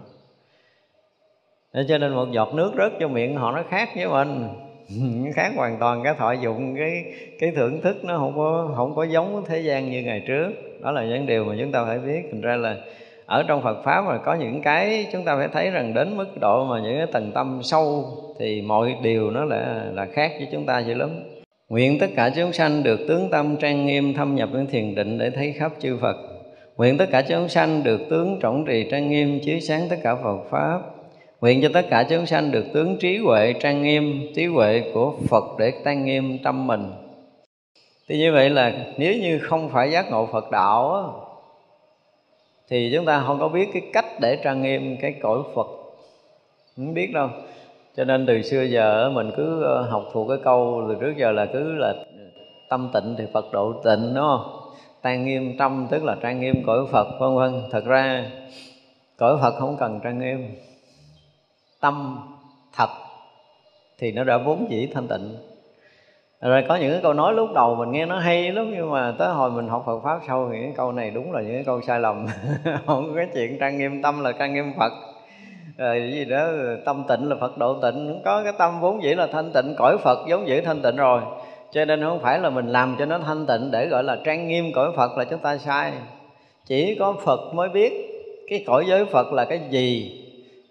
[1.74, 4.48] Thế cho nên một giọt nước rớt cho miệng họ nó khác với mình
[5.34, 7.04] khác hoàn toàn, cái thọ dụng, cái
[7.38, 10.52] cái thưởng thức nó không có không có giống thế gian như ngày trước.
[10.82, 12.22] Đó là những điều mà chúng ta phải biết.
[12.32, 12.76] Thành ra là
[13.26, 16.28] ở trong Phật pháp mà có những cái chúng ta phải thấy rằng đến mức
[16.40, 18.04] độ mà những cái tầng tâm sâu
[18.38, 21.10] thì mọi điều nó là là khác với chúng ta dữ lắm.
[21.68, 25.18] Nguyện tất cả chúng sanh được tướng tâm trang nghiêm thâm nhập đến thiền định
[25.18, 26.16] để thấy khắp chư Phật.
[26.76, 30.14] Nguyện tất cả chúng sanh được tướng trọng trì trang nghiêm chiếu sáng tất cả
[30.14, 30.80] Phật pháp.
[31.42, 35.14] Nguyện cho tất cả chúng sanh được tướng trí huệ trang nghiêm, trí huệ của
[35.28, 36.90] Phật để trang nghiêm tâm mình.
[38.08, 41.02] Thì như vậy là nếu như không phải giác ngộ Phật đạo á,
[42.68, 45.66] thì chúng ta không có biết cái cách để trang nghiêm cái cõi Phật.
[46.76, 47.28] Không biết đâu.
[47.96, 51.32] Cho nên từ xưa giờ mình cứ ờ, học thuộc cái câu từ trước giờ
[51.32, 51.94] là cứ là
[52.68, 54.60] tâm tịnh thì Phật độ tịnh đúng không?
[55.02, 57.62] Trang nghiêm tâm tức là trang nghiêm cõi Phật vân vân.
[57.70, 58.30] Thật ra
[59.16, 60.48] cõi Phật không cần trang nghiêm
[61.82, 62.18] tâm
[62.76, 62.88] thật,
[63.98, 65.36] thì nó đã vốn dĩ thanh tịnh.
[66.40, 69.14] Rồi có những cái câu nói lúc đầu mình nghe nó hay lắm, nhưng mà
[69.18, 71.64] tới hồi mình học Phật pháp sau thì cái câu này đúng là những cái
[71.64, 72.26] câu sai lầm.
[72.86, 74.92] Không có cái chuyện trang nghiêm tâm là trang nghiêm Phật.
[75.76, 76.48] Rồi gì đó,
[76.84, 79.98] tâm tịnh là Phật độ tịnh có cái tâm vốn dĩ là thanh tịnh, cõi
[79.98, 81.22] Phật vốn dĩ thanh tịnh rồi.
[81.72, 84.48] Cho nên không phải là mình làm cho nó thanh tịnh để gọi là trang
[84.48, 85.92] nghiêm cõi Phật là chúng ta sai.
[86.66, 88.12] Chỉ có Phật mới biết
[88.52, 90.21] cái cõi giới phật là cái gì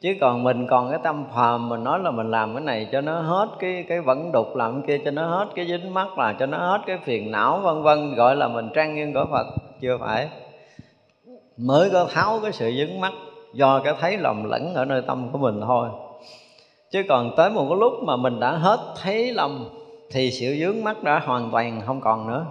[0.01, 3.01] chứ còn mình còn cái tâm phàm mình nói là mình làm cái này cho
[3.01, 6.17] nó hết cái cái vẫn đục làm cái kia, cho nó hết cái dính mắt
[6.17, 9.25] là cho nó hết cái phiền não, vân vân, gọi là mình trang nghiêm của
[9.31, 9.47] phật,
[9.81, 10.29] chưa phải.
[11.57, 13.13] Mới có tháo cái sự dính mắt
[13.53, 15.89] do cái thấy lầm lẫn ở nơi tâm của mình thôi.
[16.91, 19.69] Chứ còn tới một cái lúc mà mình đã hết thấy lầm,
[20.11, 22.45] thì sự dướng mắt đã hoàn toàn không còn nữa.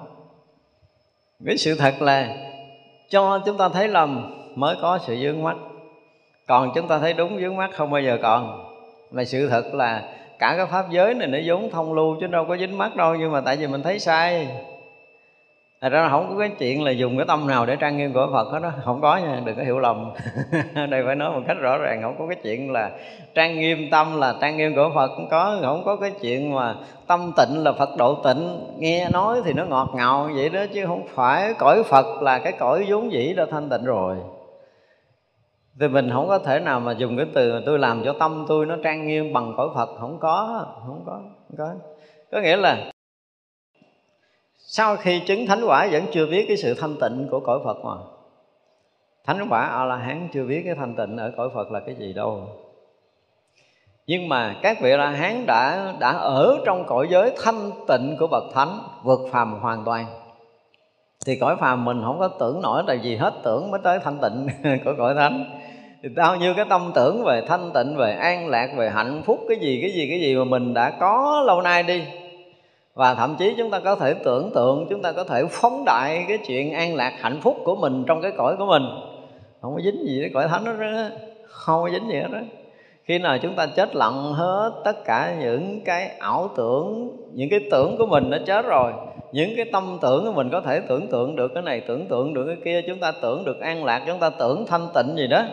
[1.46, 2.36] Cái sự thật là,
[3.08, 5.56] cho chúng ta thấy lầm, mới có sự dướng mắt
[6.50, 8.64] còn chúng ta thấy đúng vướng mắt không bao giờ còn.
[9.10, 10.02] Mà sự thật là
[10.38, 13.14] cả cái pháp giới này nó vốn thông lưu chứ đâu có dính mắt đâu
[13.14, 14.48] nhưng mà tại vì mình thấy sai.
[15.80, 18.28] Thật ra không có cái chuyện là dùng cái tâm nào để trang nghiêm của
[18.32, 18.70] Phật hết đó.
[18.84, 20.10] Không có nha, đừng có hiểu lầm.
[20.90, 22.90] Đây phải nói một cách rõ ràng Không có cái chuyện là
[23.34, 26.74] trang nghiêm tâm là trang nghiêm của Phật Không có, không có cái chuyện mà
[27.06, 28.60] tâm tịnh là Phật độ tịnh.
[28.78, 32.52] Nghe nói thì nó ngọt ngào vậy đó Chứ không phải cõi Phật là cái
[32.52, 34.16] cõi vốn dĩ đã thanh tịnh rồi
[35.80, 38.66] thì mình không có thể nào mà dùng cái từ tôi làm cho tâm tôi
[38.66, 41.12] nó trang nghiêm bằng cõi Phật không có không có
[41.48, 41.74] không có.
[42.32, 42.92] Có nghĩa là
[44.58, 47.84] sau khi chứng thánh quả vẫn chưa biết cái sự thanh tịnh của cõi Phật
[47.84, 47.94] mà.
[49.24, 51.94] Thánh quả a la hán chưa biết cái thanh tịnh ở cõi Phật là cái
[51.94, 52.48] gì đâu.
[54.06, 58.26] Nhưng mà các vị la hán đã đã ở trong cõi giới thanh tịnh của
[58.26, 60.06] bậc thánh, vượt phàm hoàn toàn.
[61.26, 64.18] Thì cõi phàm mình không có tưởng nổi là gì hết, tưởng mới tới thanh
[64.18, 64.48] tịnh
[64.84, 65.59] của cõi thánh
[66.02, 69.40] thì bao nhiêu cái tâm tưởng về thanh tịnh về an lạc về hạnh phúc
[69.48, 72.02] cái gì cái gì cái gì mà mình đã có lâu nay đi.
[72.94, 76.24] Và thậm chí chúng ta có thể tưởng tượng chúng ta có thể phóng đại
[76.28, 78.82] cái chuyện an lạc hạnh phúc của mình trong cái cõi của mình.
[79.60, 81.02] Không có dính gì cái cõi thánh đó, đó
[81.46, 82.38] không có dính gì hết đó
[83.10, 87.60] khi nào chúng ta chết lặng hết tất cả những cái ảo tưởng những cái
[87.70, 88.92] tưởng của mình nó chết rồi
[89.32, 92.34] những cái tâm tưởng của mình có thể tưởng tượng được cái này tưởng tượng
[92.34, 95.26] được cái kia chúng ta tưởng được an lạc chúng ta tưởng thanh tịnh gì
[95.26, 95.44] đó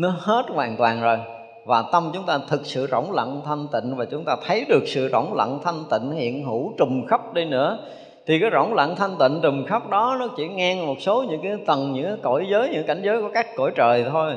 [0.00, 1.18] nó hết hoàn toàn rồi.
[1.66, 4.82] Và tâm chúng ta thực sự rỗng lặng thanh tịnh và chúng ta thấy được
[4.86, 7.78] sự rỗng lặng thanh tịnh hiện hữu trùm khắp đi nữa.
[8.26, 11.40] Thì cái rỗng lặng thanh tịnh trùm khắp đó nó chỉ ngang một số những
[11.42, 14.34] cái tầng, những cái cõi giới, những cảnh giới của các cõi trời thôi.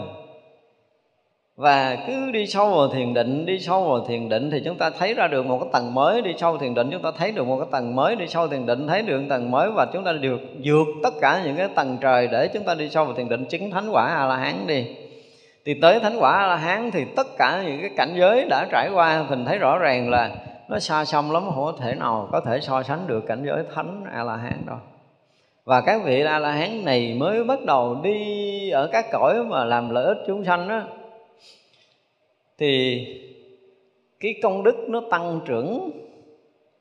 [1.55, 4.89] Và cứ đi sâu vào thiền định, đi sâu vào thiền định thì chúng ta
[4.89, 6.21] thấy ra được một cái tầng mới.
[6.21, 8.15] Đi sâu thiền định chúng ta thấy được một cái tầng mới.
[8.15, 11.13] Đi sâu thiền định thấy được một tầng mới và chúng ta được vượt tất
[11.21, 13.89] cả những cái tầng trời để chúng ta đi sâu vào thiền định chứng thánh
[13.89, 14.85] quả a la hán đi
[15.65, 18.67] thì tới thánh quả a la hán thì tất cả những cái cảnh giới đã
[18.71, 20.35] trải qua, mình thấy rõ ràng là
[20.67, 23.63] nó xa xăm lắm, không có thể nào có thể so sánh được cảnh giới
[23.75, 24.77] thánh a la hán đâu.
[25.65, 29.65] Và các vị a la hán này mới bắt đầu đi ở các cõi mà
[29.65, 30.81] làm lợi ích chúng sanh đó
[32.57, 33.05] thì
[34.19, 35.91] cái công đức nó tăng trưởng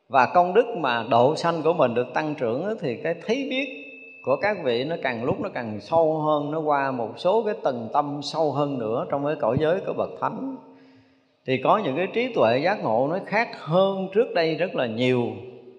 [0.09, 3.82] và công đức mà độ sanh của mình được tăng trưởng thì cái thấy biết
[4.23, 7.55] của các vị nó càng lúc nó càng sâu hơn, nó qua một số cái
[7.63, 10.57] tầng tâm sâu hơn nữa trong cái cõi giới của bậc thánh.
[11.47, 14.87] Thì có những cái trí tuệ giác ngộ nó khác hơn trước đây rất là
[14.87, 15.23] nhiều.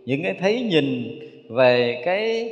[0.06, 1.20] Những cái thấy nhìn
[1.50, 2.50] về cái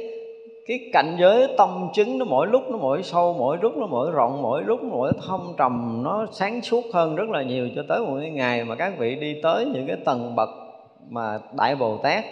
[0.67, 4.11] cái cảnh giới tâm chứng nó mỗi lúc nó mỗi sâu, mỗi lúc nó mỗi
[4.11, 7.83] rộng, mỗi lúc nó mỗi thâm trầm, nó sáng suốt hơn rất là nhiều cho
[7.87, 10.49] tới một cái ngày mà các vị đi tới những cái tầng bậc
[11.09, 12.25] mà đại bồ tát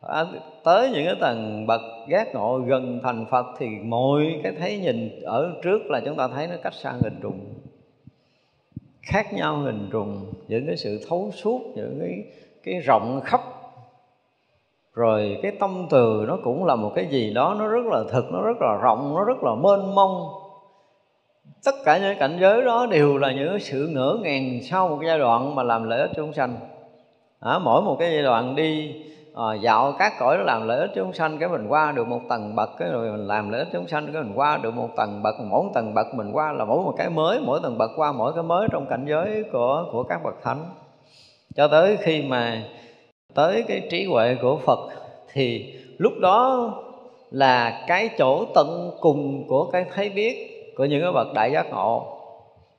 [0.00, 0.24] à,
[0.64, 5.22] tới những cái tầng bậc giác ngộ gần thành phật thì mọi cái thấy nhìn
[5.22, 7.54] ở trước là chúng ta thấy nó cách xa hình trùng
[9.02, 12.24] khác nhau hình trùng những cái sự thấu suốt những cái
[12.64, 13.40] cái rộng khắp.
[14.94, 18.32] Rồi cái tâm từ nó cũng là một cái gì đó nó rất là thực
[18.32, 20.28] nó rất là rộng nó rất là mênh mông.
[21.64, 25.18] Tất cả những cảnh giới đó đều là những sự ngỡ ngàng sau một giai
[25.18, 26.56] đoạn mà làm lợi ích chúng sanh.
[27.40, 28.94] À, mỗi một cái giai đoạn đi
[29.38, 32.20] à, dạo các cõi nó làm lợi ích chúng sanh cái mình qua được một
[32.28, 34.88] tầng bậc cái rồi mình làm lợi ích chúng sanh cái mình qua được một
[34.96, 37.78] tầng bậc mỗi một tầng bậc mình qua là mỗi một cái mới mỗi tầng
[37.78, 40.64] bậc qua mỗi cái mới trong cảnh giới của của các bậc thánh.
[41.56, 42.62] Cho tới khi mà
[43.34, 44.78] tới cái trí huệ của Phật
[45.32, 46.70] thì lúc đó
[47.30, 51.70] là cái chỗ tận cùng của cái thấy biết của những cái bậc đại giác
[51.70, 52.18] ngộ.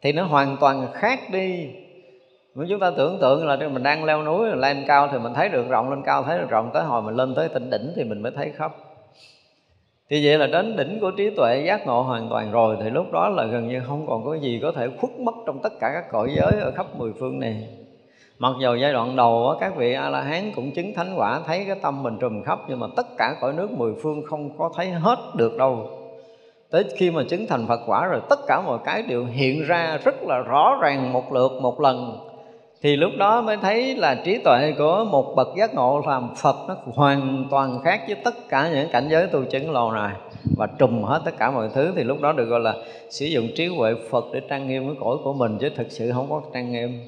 [0.01, 1.67] Thì nó hoàn toàn khác đi
[2.55, 5.49] nếu chúng ta tưởng tượng là mình đang leo núi lên cao thì mình thấy
[5.49, 8.03] được rộng, lên cao thấy được rộng, tới hồi mình lên tới tỉnh đỉnh thì
[8.03, 8.71] mình mới thấy khắp
[10.09, 13.11] thì vậy là đến đỉnh của trí tuệ giác ngộ hoàn toàn rồi, thì lúc
[13.11, 15.91] đó là gần như không còn có gì có thể khuất mất trong tất cả
[15.93, 17.67] các cõi giới ở khắp mười phương này.
[18.39, 21.63] Mặc dù giai đoạn đầu các vị a la hán cũng chứng thánh quả, thấy
[21.67, 24.71] cái tâm mình trùm khắp, nhưng mà tất cả cõi nước mười phương không có
[24.75, 25.89] thấy hết được đâu.
[26.71, 29.99] Tới khi mà chứng thành phật quả rồi, tất cả mọi cái đều hiện ra
[30.03, 32.28] rất là rõ ràng một lượt, một lần
[32.81, 36.55] thì lúc đó mới thấy là trí tuệ của một bậc giác ngộ làm Phật
[36.67, 40.15] nó hoàn toàn khác với tất cả những cảnh giới tu chứng lầu này
[40.57, 41.93] và trùm hết tất cả mọi thứ.
[41.95, 42.75] Thì lúc đó được gọi là
[43.09, 46.11] sử dụng trí huệ Phật để trang nghiêm cái cõi của mình chứ thực sự
[46.11, 46.99] không có trang nghiêm.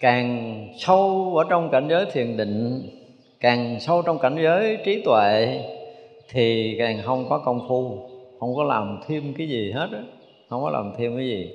[0.00, 2.82] Càng sâu ở trong cảnh giới thiền định,
[3.40, 5.60] càng sâu trong cảnh giới trí tuệ
[6.30, 8.08] thì càng không có công phu,
[8.40, 10.02] không có làm thêm cái gì hết á,
[10.48, 11.50] không có làm thêm cái gì.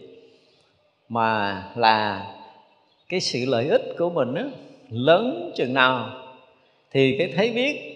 [1.10, 2.26] Mà là
[3.10, 4.46] cái sự lợi ích của mình á,
[4.90, 6.10] lớn chừng nào,
[6.92, 7.96] thì cái thấy biết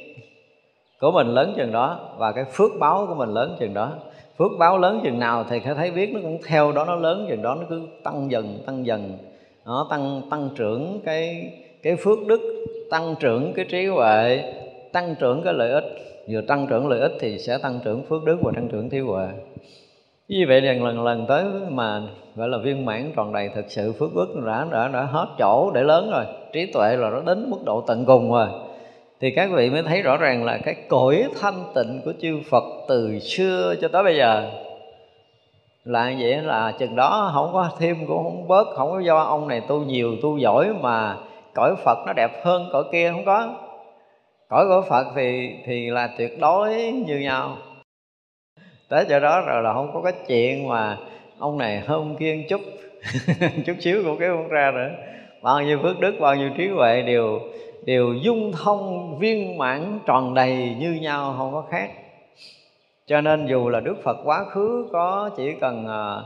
[1.00, 3.94] của mình lớn chừng đó và cái phước báo của mình lớn chừng đó.
[4.38, 7.26] Phước báo lớn chừng nào thì cái thấy biết nó cũng theo đó, nó lớn
[7.30, 9.18] chừng đó, nó cứ tăng dần tăng dần.
[9.66, 11.52] Nó tăng tăng trưởng cái
[11.84, 14.44] cái phước đức, tăng trưởng cái trí huệ,
[14.92, 15.84] tăng trưởng cái lợi ích.
[16.30, 19.00] Vừa tăng trưởng lợi ích thì sẽ tăng trưởng phước đức và tăng trưởng trí
[19.00, 19.28] huệ
[20.30, 22.02] như vậy lần lần lần tới mà
[22.36, 25.72] gọi là viên mãn tròn đầy thực sự phước đức đã đã đã hết chỗ
[25.72, 28.48] để lớn rồi, trí tuệ là nó đến mức độ tận cùng rồi,
[29.22, 32.64] thì các vị mới thấy rõ ràng là cái cõi thanh tịnh của chư Phật
[32.88, 34.52] từ xưa cho tới bây giờ.
[35.84, 39.48] Là vậy là chừng đó không có thêm, cũng không bớt, không có do ông
[39.48, 41.18] này tu nhiều, tu giỏi mà
[41.54, 43.48] cõi Phật nó đẹp hơn cõi kia không có.
[44.50, 46.76] Cõi của Phật thì thì là tuyệt đối
[47.06, 47.58] như nhau
[48.90, 50.98] tới chỗ đó rồi là không có cái chuyện mà
[51.40, 52.62] ông này hôm kia một chút
[53.66, 54.90] chút xíu cũng kéo không ra nữa.
[55.42, 57.40] Bao nhiêu phước đức bao nhiêu trí huệ đều
[57.86, 61.90] đều dung thông viên mãn tròn đầy như nhau không có khác.
[63.08, 66.22] Cho nên dù là đức phật quá khứ có chỉ cần à,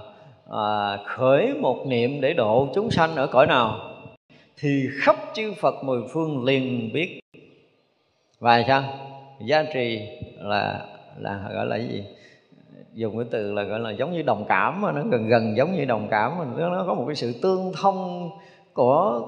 [0.52, 3.80] à, khởi một niệm để độ chúng sanh ở cõi nào
[4.58, 7.20] thì khắp chư phật mười phương liền biết.
[8.40, 8.84] Và sao?
[9.46, 10.08] Giá trị
[10.40, 10.86] là
[11.20, 12.04] là gọi là cái gì?
[12.94, 15.76] Dùng cái từ là gọi là giống như đồng cảm mà, nó gần gần giống
[15.76, 18.30] như đồng cảm mà, nó có một cái sự tương thông
[18.74, 19.22] của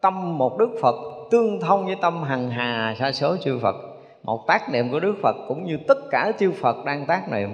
[0.00, 0.94] tâm một đức phật,
[1.30, 3.76] tương thông với tâm hằng hà sa số chư phật.
[4.22, 7.50] Một tác niệm của đức phật cũng như tất cả chư phật đang tác niệm.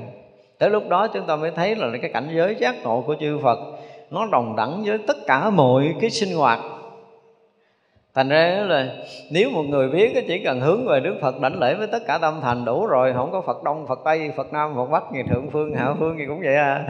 [0.59, 3.39] Tới lúc đó chúng ta mới thấy là cái cảnh giới giác ngộ của chư
[3.43, 3.59] phật
[4.11, 6.61] nó đồng đẳng với tất cả mọi cái sinh hoạt
[8.17, 8.89] thành ra là
[9.31, 12.19] nếu một người biết chỉ cần hướng về đức phật, đảnh lễ với tất cả
[12.19, 15.23] tâm thành, đủ rồi, không có phật đông, phật tây, phật nam, phật bắc gì,
[15.31, 16.85] thượng phương, hạ phương gì cũng vậy à.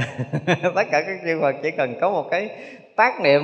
[0.47, 2.49] Tất cả các chư phật chỉ cần có một cái
[2.97, 3.43] tác niệm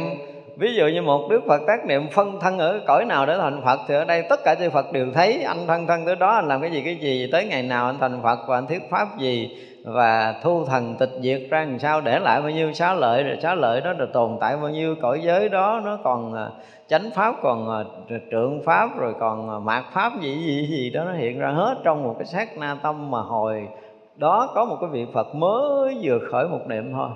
[0.56, 3.60] ví dụ như một đức phật tác niệm phân thân ở cõi nào để thành
[3.64, 6.30] phật, thì ở đây tất cả chư phật đều thấy anh phân thân tới đó,
[6.30, 8.82] anh làm cái gì cái gì, tới ngày nào anh thành phật và anh thuyết
[8.90, 12.94] pháp gì, và thu thần tịch diệt ra làm sao để lại bao nhiêu xá
[12.94, 16.34] lợi, rồi xá lợi đó được tồn tại bao nhiêu cõi giới đó, nó còn
[16.34, 16.48] à,
[16.88, 17.84] chánh pháp, còn à,
[18.30, 21.74] trượng pháp, rồi còn à, mạt pháp gì gì gì đó nó hiện ra hết
[21.84, 23.68] trong một cái sát na tâm mà hồi
[24.16, 27.08] đó có một cái vị phật mới vừa khởi một niệm thôi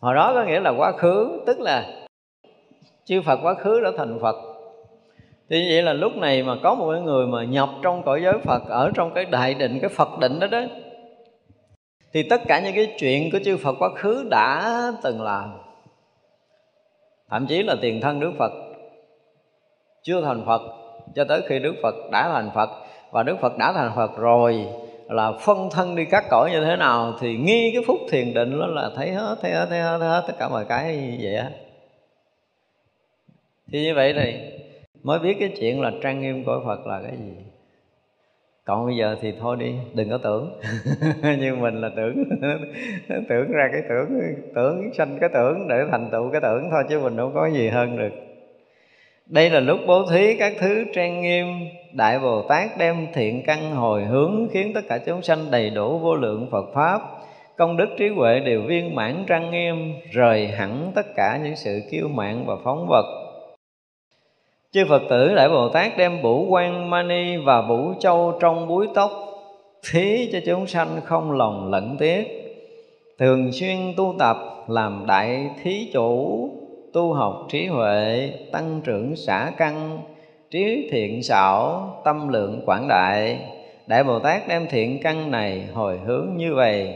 [0.00, 2.06] hồi đó có nghĩa là quá khứ, tức là
[3.04, 4.36] chư phật quá khứ đã thành phật.
[5.50, 8.38] Thì như vậy là lúc này mà có một người mà nhập trong cõi giới
[8.44, 10.60] phật, ở trong cái đại định, cái phật định đó đó,
[12.12, 15.52] thì tất cả những cái chuyện của chư Phật quá khứ đã từng làm.
[17.30, 18.52] Thậm chí là tiền thân Đức Phật
[20.02, 20.62] chưa thành Phật,
[21.14, 22.70] cho tới khi Đức Phật đã thành Phật,
[23.10, 24.66] và Đức Phật đã thành Phật rồi
[25.08, 28.58] là phân thân đi các cõi như thế nào thì nghi cái phút thiền định
[28.60, 31.18] đó là thấy hết thấy hết thấy hết, thấy hết tất cả mọi cái như
[31.22, 31.50] vậy á.
[33.72, 34.34] Thì như vậy thì
[35.02, 37.32] mới biết cái chuyện là trang nghiêm của Phật là cái gì.
[38.64, 40.60] Còn bây giờ thì thôi đi đừng có tưởng.
[41.40, 42.24] Như mình là tưởng
[43.28, 44.08] tưởng ra cái tưởng
[44.54, 47.68] tưởng sanh cái tưởng để thành tựu cái tưởng thôi chứ mình đâu có gì
[47.68, 48.12] hơn được.
[49.26, 51.46] Đây là lúc bố thí các thứ trang nghiêm
[51.96, 55.98] đại bồ tát đem thiện căn hồi hướng khiến tất cả chúng sanh đầy đủ
[55.98, 57.00] vô lượng phật pháp.
[57.56, 61.80] Công đức trí huệ đều viên mãn trang nghiêm, rời hẳn tất cả những sự
[61.90, 63.04] kiêu mạn và phóng vật.
[64.72, 68.86] Chư phật tử, đại bồ tát đem bủ quan mani và bủ châu trong búi
[68.94, 69.10] tóc,
[69.90, 72.26] thí cho chúng sanh không lòng lẫn tiếc.
[73.18, 74.36] Thường xuyên tu tập,
[74.68, 76.50] làm đại thí chủ,
[76.92, 79.98] tu học trí huệ, tăng trưởng xả căn
[80.50, 83.40] trí thiện xảo tâm lượng quảng đại.
[83.86, 86.94] Đại bồ tát đem thiện căn này hồi hướng như vậy.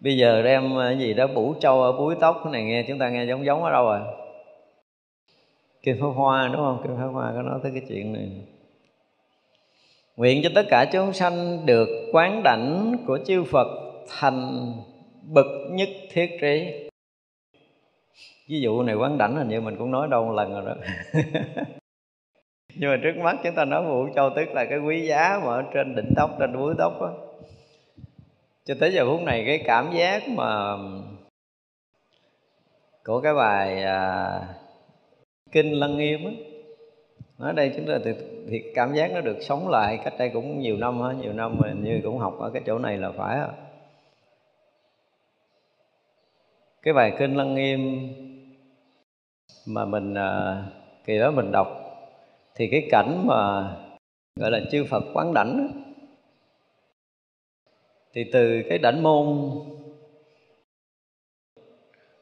[0.00, 2.98] Bây giờ đem à, gì đó, bủ trâu ở búi tóc cái này nghe, chúng
[2.98, 4.00] ta nghe giống giống ở đâu rồi?
[5.82, 6.80] Kinh Pháp Hoa, đúng không?
[6.82, 8.28] Kinh Pháp Hoa có nói tới cái chuyện này.
[10.16, 13.68] Nguyện cho tất cả chúng sanh được quán đảnh của chư Phật
[14.08, 14.72] thành
[15.22, 16.88] bậc nhất thiết trí.
[18.48, 20.74] Ví dụ này quán đảnh hình như mình cũng nói đâu một lần rồi đó.
[22.74, 25.50] Nhưng mà trước mắt chúng ta nói Vũ Châu tức là cái quý giá mà
[25.50, 27.12] ở trên đỉnh tóc, trên búi tóc đó.
[28.64, 30.76] Cho tới giờ phút này cái cảm giác mà
[33.04, 34.40] của cái bài à,
[35.52, 36.30] kinh lăng nghiêm á
[37.38, 38.12] ở đây chúng ta thì,
[38.48, 41.56] thì cảm giác nó được sống lại cách đây cũng nhiều năm á nhiều năm
[41.58, 43.48] mà như cũng học ở cái chỗ này là phải á
[46.82, 48.08] cái bài kinh lăng nghiêm
[49.66, 50.62] mà mình à,
[51.04, 51.79] kỳ đó mình đọc
[52.60, 53.70] thì cái cảnh mà
[54.40, 55.68] gọi là chư Phật quán đảnh
[58.14, 59.50] thì từ cái đảnh môn,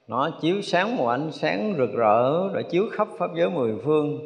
[0.09, 4.19] nó chiếu sáng một ánh sáng rực rỡ, rồi chiếu khắp pháp giới mười phương.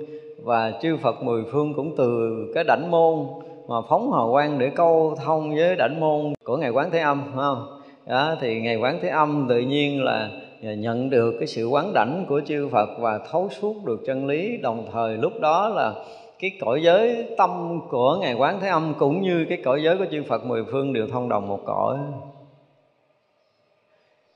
[0.42, 3.26] Và chư Phật mười phương cũng từ cái đảnh môn
[3.68, 7.22] mà phóng hào quang để câu thông với đảnh môn của ngài quán thế âm,
[7.24, 7.80] phải không?
[8.06, 10.30] Đó, thì ngài quán thế âm tự nhiên là
[10.62, 14.56] nhận được cái sự quán đảnh của chư Phật và thấu suốt được chân lý
[14.56, 15.94] đồng thời lúc đó là
[16.38, 20.06] cái cõi giới tâm của ngài quán thế âm cũng như cái cõi giới của
[20.10, 21.98] chư Phật mười phương đều thông đồng một cõi.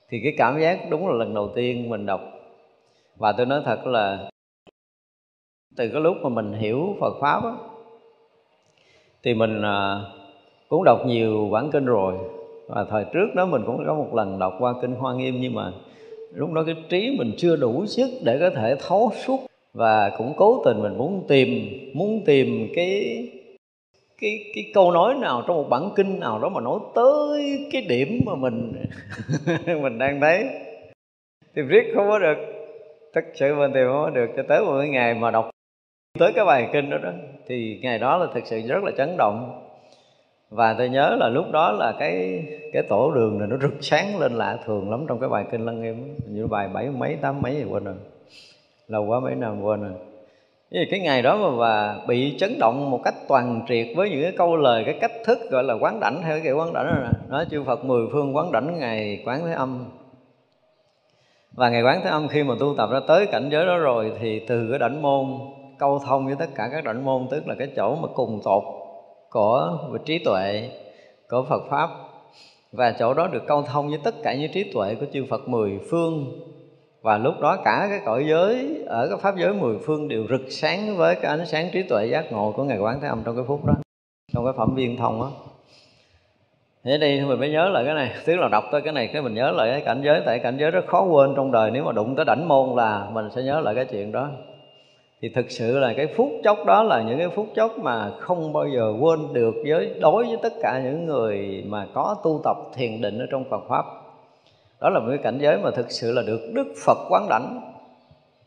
[0.09, 2.21] Thì cái cảm giác đúng là lần đầu tiên mình đọc.
[3.17, 4.29] Và tôi nói thật là
[5.77, 7.53] từ cái lúc mà mình hiểu Phật pháp á,
[9.23, 10.01] thì mình à,
[10.69, 12.13] cũng đọc nhiều bản kinh rồi.
[12.67, 15.55] Và thời trước đó mình cũng có một lần đọc qua kinh Hoa Nghiêm nhưng
[15.55, 15.71] mà
[16.33, 19.39] lúc đó cái trí mình chưa đủ sức để có thể thấu suốt
[19.73, 21.49] và cũng cố tình mình muốn tìm
[21.93, 23.23] muốn tìm cái
[24.21, 27.81] cái cái câu nói nào trong một bản kinh nào đó mà nói tới cái
[27.81, 28.73] điểm mà mình
[29.81, 30.45] mình đang thấy.
[31.53, 32.37] Tìm riết không có được
[33.13, 35.49] thật sự mình tìm không có được cho tới một cái ngày mà đọc
[36.19, 37.11] tới cái bài kinh đó đó,
[37.47, 39.66] thì ngày đó là thực sự rất là chấn động
[40.49, 44.19] và tôi nhớ là lúc đó là cái cái tổ đường này nó rực sáng
[44.19, 47.41] lên lạ thường lắm trong cái bài kinh lăng nghiêm như bài bảy mấy, tám
[47.41, 47.95] mấy gì quên rồi.
[48.87, 49.91] Lâu quá mấy năm quên rồi.
[50.71, 54.21] Vì cái ngày đó mà bà bị chấn động một cách toàn triệt với những
[54.21, 56.85] cái câu lời, cái cách thức gọi là quán đảnh theo cái kiểu quán đảnh
[56.85, 57.45] đó nè.
[57.51, 59.85] Chư Phật mười phương quán đảnh ngày quán thế âm.
[61.51, 64.11] Và ngày quán thế âm khi mà tu tập ra tới cảnh giới đó rồi
[64.19, 65.25] thì từ cái đảnh môn
[65.79, 68.63] câu thông với tất cả các đảnh môn, tức là cái chỗ mà cùng tột
[69.31, 70.69] của trí tuệ,
[71.29, 71.89] của Phật pháp.
[72.71, 75.47] Và chỗ đó được câu thông với tất cả những trí tuệ của chư Phật
[75.47, 76.41] mười phương.
[77.01, 80.41] Và lúc đó cả cái cõi giới, ở cái pháp giới mười phương đều rực
[80.49, 83.35] sáng với cái ánh sáng trí tuệ giác ngộ của ngài quán thế âm trong
[83.35, 83.73] cái phút đó,
[84.33, 85.31] trong cái phẩm viên thông đó.
[86.83, 89.21] Thế đây mình mới nhớ lại cái này, tức là đọc tới cái này, cái
[89.21, 91.71] mình nhớ lại cái cảnh giới, tại cảnh giới rất khó quên trong đời.
[91.71, 94.29] Nếu mà đụng tới đảnh môn là mình sẽ nhớ lại cái chuyện đó
[95.21, 98.53] thì thực sự là cái phút chốc đó là những cái phút chốc mà không
[98.53, 102.57] bao giờ quên được với, đối với tất cả những người mà có tu tập
[102.73, 103.85] thiền định ở trong Phật pháp.
[104.81, 107.73] Đó là một cái cảnh giới mà thực sự là được Đức Phật quán đảnh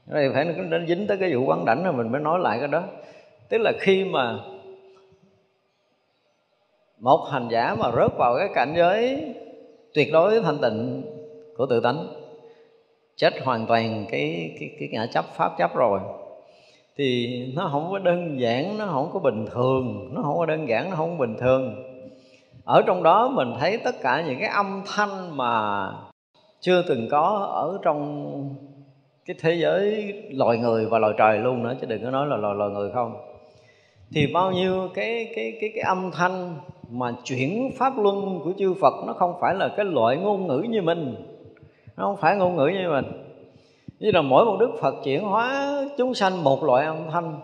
[0.07, 2.69] đây phải đến dính tới cái vụ quán đảnh rồi mình mới nói lại cái
[2.69, 2.83] đó.
[3.49, 4.39] Tức là khi mà
[6.99, 9.35] một hành giả mà rớt vào cái cảnh giới
[9.95, 11.03] tuyệt đối thanh tịnh
[11.57, 12.07] của tự tánh,
[13.17, 16.01] chết hoàn toàn cái cái cái ngã chấp, pháp chấp rồi
[17.01, 20.69] thì nó không có đơn giản, nó không có bình thường, nó không có đơn
[20.69, 21.75] giản, nó không có bình thường.
[22.65, 25.87] Ở trong đó mình thấy tất cả những cái âm thanh mà
[26.61, 28.25] chưa từng có ở trong
[29.27, 32.37] cái thế giới loài người và loài trời luôn nữa, chứ đừng có nói là
[32.37, 33.17] loài loài người không.
[34.13, 36.55] Thì bao nhiêu cái cái cái cái âm thanh
[36.91, 40.59] mà chuyển pháp luân của chư Phật nó không phải là cái loại ngôn ngữ
[40.69, 41.15] như mình.
[41.97, 43.30] Nó không phải ngôn ngữ như mình
[44.01, 47.39] như là mỗi một đức Phật chuyển hóa chúng sanh một loại âm thanh.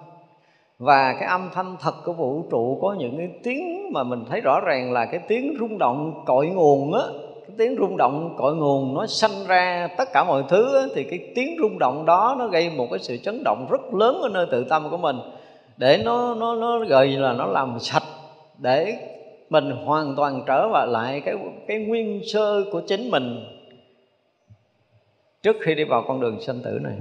[0.78, 4.40] Và cái âm thanh thật của vũ trụ có những cái tiếng mà mình thấy
[4.40, 7.00] rõ ràng là cái tiếng rung động cội nguồn á.
[7.46, 11.04] Cái tiếng rung động cội nguồn nó sanh ra tất cả mọi thứ á, thì
[11.04, 14.28] cái tiếng rung động đó nó gây một cái sự chấn động rất lớn ở
[14.28, 15.16] nơi tự tâm của mình.
[15.76, 18.02] Để nó nó nó gợi là nó làm sạch
[18.58, 18.94] để
[19.50, 21.34] mình hoàn toàn trở vào lại cái
[21.68, 23.55] cái nguyên sơ của chính mình
[25.46, 26.94] trước khi đi vào con đường sanh tử này,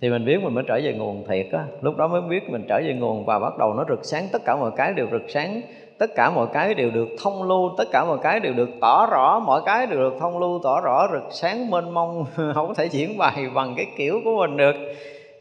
[0.00, 1.64] thì mình biết mình mới trở về nguồn thiệt á.
[1.80, 4.28] Lúc đó mới biết mình trở về nguồn và bắt đầu nó rực sáng.
[4.32, 5.60] Tất cả mọi cái đều rực sáng.
[5.98, 7.70] Tất cả mọi cái đều được thông lưu.
[7.78, 9.38] Tất cả mọi cái đều được tỏ rõ.
[9.38, 12.24] Mọi cái đều được thông lưu, tỏ rõ, rực sáng, mênh mông.
[12.54, 14.76] Không thể diễn bài bằng cái kiểu của mình được.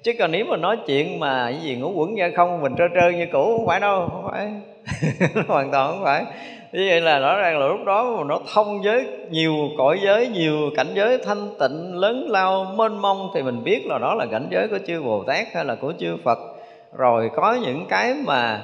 [0.04, 2.84] Chứ còn nếu mà nói chuyện mà cái gì ngủ quẩn ra không, mình trơ
[2.96, 4.52] trơ như cũ, không phải đâu, không phải.
[5.48, 6.26] Hoàn toàn không phải
[6.72, 10.58] như vậy là rõ ràng là lúc đó nó thông với nhiều cõi giới, nhiều
[10.76, 14.48] cảnh giới thanh tịnh, lớn lao, mênh mông, thì mình biết là đó là cảnh
[14.52, 16.38] giới của chư bồ tát hay là của chư phật.
[16.98, 18.62] Rồi có những cái mà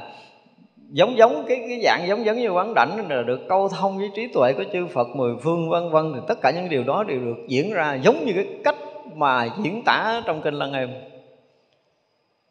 [0.92, 4.10] giống giống, cái cái dạng giống giống như quán đảnh là được câu thông với
[4.16, 7.04] trí tuệ của chư Phật, mười phương vân vân, thì tất cả những điều đó
[7.04, 8.76] đều được diễn ra giống như cái cách
[9.16, 10.90] mà diễn tả trong kinh Lăng Nghiêm.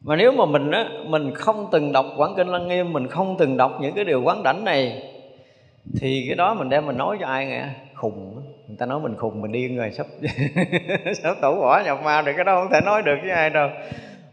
[0.01, 3.37] Mà nếu mà mình á, mình không từng đọc quán kinh Lăng Nghiêm, mình không
[3.39, 5.03] từng đọc những cái điều quán đảnh này
[6.01, 7.65] thì cái đó mình đem mình nói cho ai nghe.
[7.95, 8.35] Khùng
[8.69, 9.91] người ta nói mình khùng mình điên rồi.
[9.91, 10.07] Sắp
[11.23, 13.69] sắp tẩu bỏ nhập ma rồi cái đó không thể nói được với ai đâu.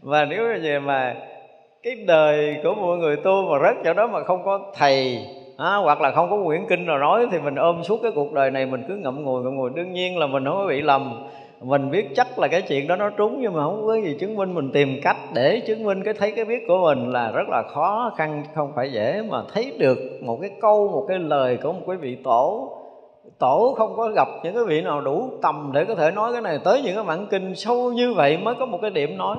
[0.02, 1.16] Và nếu như mà
[1.82, 5.18] cái đời của mọi người tu mà rớt chỗ đó mà không có thầy
[5.58, 8.32] à, hoặc là không có quyển kinh nào nói thì mình ôm suốt cái cuộc
[8.32, 9.70] đời này mình cứ ngậm ngùi ngậm ngùi.
[9.74, 11.26] Đương nhiên là mình không có bị lầm
[11.60, 14.36] mình biết chắc là cái chuyện đó nó trúng, nhưng mà không có gì chứng
[14.36, 14.54] minh.
[14.54, 17.62] Mình tìm cách để chứng minh cái thấy cái biết của mình là rất là
[17.74, 21.72] khó khăn, không phải dễ, mà thấy được một cái câu, một cái lời của
[21.72, 22.76] một cái vị tổ.
[23.38, 26.42] Tổ không có gặp những cái vị nào đủ tầm để có thể nói cái
[26.42, 26.58] này.
[26.64, 29.36] Tới những cái bản kinh sâu như vậy mới có một cái điểm nói,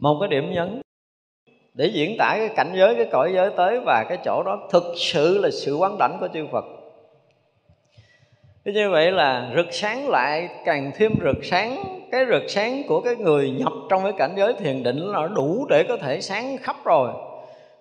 [0.00, 0.80] một cái điểm nhấn.
[1.74, 4.84] Để diễn tả cái cảnh giới, cái cõi giới tới và cái chỗ đó thực
[4.96, 6.64] sự là sự quán đảnh của chư Phật.
[8.68, 11.84] Thế như vậy là rực sáng lại càng thêm rực sáng.
[12.12, 15.66] Cái rực sáng của cái người nhập trong cái cảnh giới thiền định là đủ
[15.68, 17.10] để có thể sáng khắp rồi.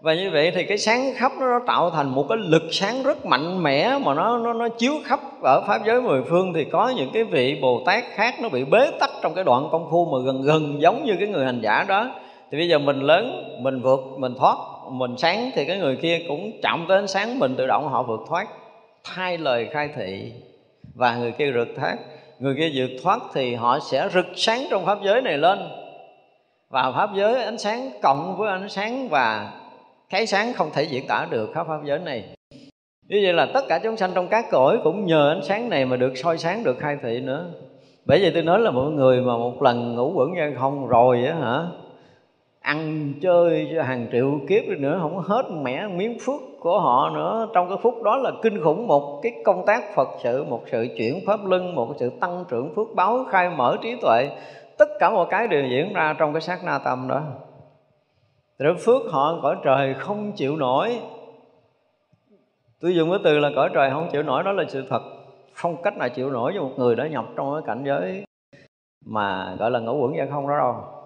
[0.01, 3.03] Và như vậy thì cái sáng khắp nó, nó tạo thành một cái lực sáng
[3.03, 6.53] rất mạnh mẽ mà nó nó nó chiếu khắp ở pháp giới mười phương.
[6.53, 9.68] Thì có những cái vị bồ tát khác nó bị bế tắc trong cái đoạn
[9.72, 12.09] công phu mà gần gần giống như cái người hành giả đó.
[12.51, 14.57] Thì bây giờ mình lớn mình vượt mình thoát
[14.91, 18.03] mình sáng thì cái người kia cũng chạm tới ánh sáng mình tự động họ
[18.03, 18.47] vượt thoát.
[19.03, 20.31] Thay lời khai thị
[20.98, 21.98] và người kia rực thoát.
[22.40, 25.60] Người kia vượt thoát thì họ sẽ rực sáng trong pháp giới này lên.
[26.69, 29.53] Và pháp giới ánh sáng cộng với ánh sáng và
[30.10, 32.24] cái sáng không thể diễn tả được khắp pháp giới này.
[33.10, 35.86] Như vậy là tất cả chúng sanh trong các cõi cũng nhờ ánh sáng này
[35.86, 37.45] mà được soi sáng, được khai thị nữa.
[38.06, 41.26] Bởi vậy tôi nói là mọi người mà một lần ngủ quẩn gian không rồi
[41.26, 41.65] á hả?
[42.68, 47.48] Ăn chơi cho hàng triệu kiếp nữa, không hết mẻ miếng phước của họ nữa.
[47.53, 50.88] Trong cái phút đó là kinh khủng một cái công tác phật sự, một sự
[50.98, 54.30] chuyển pháp luân, một sự tăng trưởng phước báo, khai mở trí tuệ.
[54.77, 57.22] Tất cả mọi cái đều diễn ra trong cái sát na tâm đó.
[58.60, 60.99] Rồi phước họ cõi trời không chịu nổi.
[62.81, 65.02] Tôi dùng cái từ là cõi trời không chịu nổi, đó là sự thật.
[65.53, 68.26] Không cách nào chịu nổi cho một người đã nhập trong cái cảnh giới
[69.06, 70.97] mà gọi là ngũ quẩn gian không đó đâu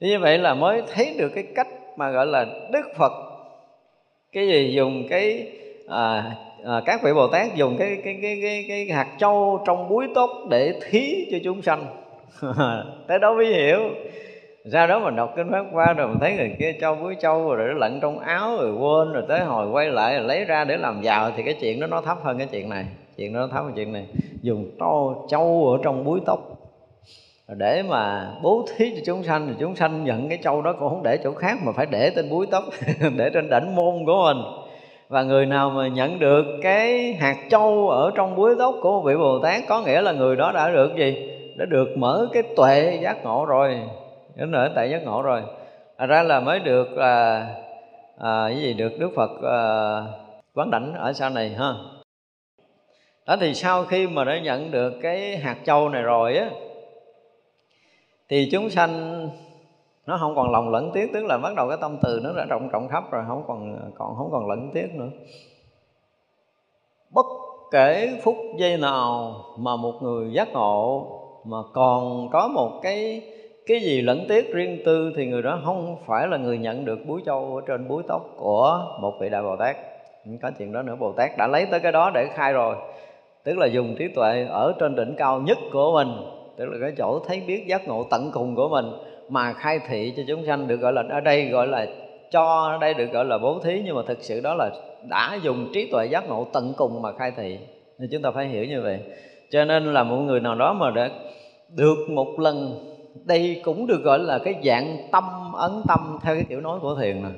[0.00, 3.12] như vậy là mới thấy được cái cách mà gọi là đức phật
[4.32, 5.52] cái gì dùng cái
[5.88, 9.88] à, à, các vị bồ tát dùng cái cái cái cái cái hạt châu trong
[9.88, 11.86] búi tóc để thí cho chúng sanh.
[13.06, 13.78] Tới đó mới hiểu.
[14.64, 17.54] Ra đó mình đọc kinh pháp qua rồi mình thấy người kia châu búi châu
[17.54, 20.64] rồi nó lẫn trong áo rồi quên rồi tới hồi quay lại rồi lấy ra
[20.64, 22.84] để làm giàu thì cái chuyện đó nó thấp hơn cái chuyện này.
[23.16, 24.06] Chuyện đó nó thấp hơn chuyện này.
[24.42, 26.57] Dùng to châu ở trong búi tóc
[27.56, 30.88] để mà bố thí cho chúng sanh thì chúng sanh nhận cái châu đó cũng
[30.88, 32.64] không để chỗ khác mà phải để trên búi tóc
[33.16, 34.44] để trên đảnh môn của mình.
[35.08, 39.16] Và người nào mà nhận được cái hạt châu ở trong búi tóc của vị
[39.16, 41.30] Bồ Tát có nghĩa là người đó đã được gì?
[41.56, 43.80] Đã được mở cái tuệ giác ngộ rồi.
[44.36, 45.42] Đến ở tại giác ngộ rồi.
[45.96, 47.46] À, ra là mới được là
[48.18, 48.74] à, cái gì?
[48.74, 49.60] Được Đức Phật à,
[50.54, 51.72] quán đảnh ở sau này ha.
[53.26, 56.48] Đó thì sau khi mà đã nhận được cái hạt châu này rồi á
[58.28, 59.28] thì chúng sanh,
[60.06, 62.44] nó không còn lòng lẫn tiếc, tức là bắt đầu cái tâm từ nó đã
[62.44, 65.08] rộng rộng khắp rồi, không còn còn không còn lẫn tiếc nữa.
[67.10, 67.26] Bất
[67.70, 71.06] kể phút giây nào mà một người giác ngộ
[71.44, 73.22] mà còn có một cái
[73.66, 76.98] cái gì lẫn tiếc riêng tư thì người đó không phải là người nhận được
[77.06, 79.76] búi châu ở trên búi tóc của một vị đại bồ tát.
[80.42, 82.76] Có chuyện đó nữa, bồ tát đã lấy tới cái đó để khai rồi.
[83.44, 86.92] Tức là dùng trí tuệ ở trên đỉnh cao nhất của mình tức là cái
[86.98, 88.86] chỗ thấy biết giác ngộ tận cùng của mình
[89.28, 91.86] mà khai thị cho chúng sanh được gọi là ở đây gọi là
[92.30, 94.70] cho ở đây được gọi là bố thí nhưng mà thực sự đó là
[95.08, 97.58] đã dùng trí tuệ giác ngộ tận cùng mà khai thị.
[97.98, 99.00] Nên chúng ta phải hiểu như vậy.
[99.50, 101.10] Cho nên là một người nào đó mà đã
[101.76, 102.84] được một lần
[103.24, 106.96] đây cũng được gọi là cái dạng tâm ấn tâm theo cái kiểu nói của
[107.00, 107.32] thiền này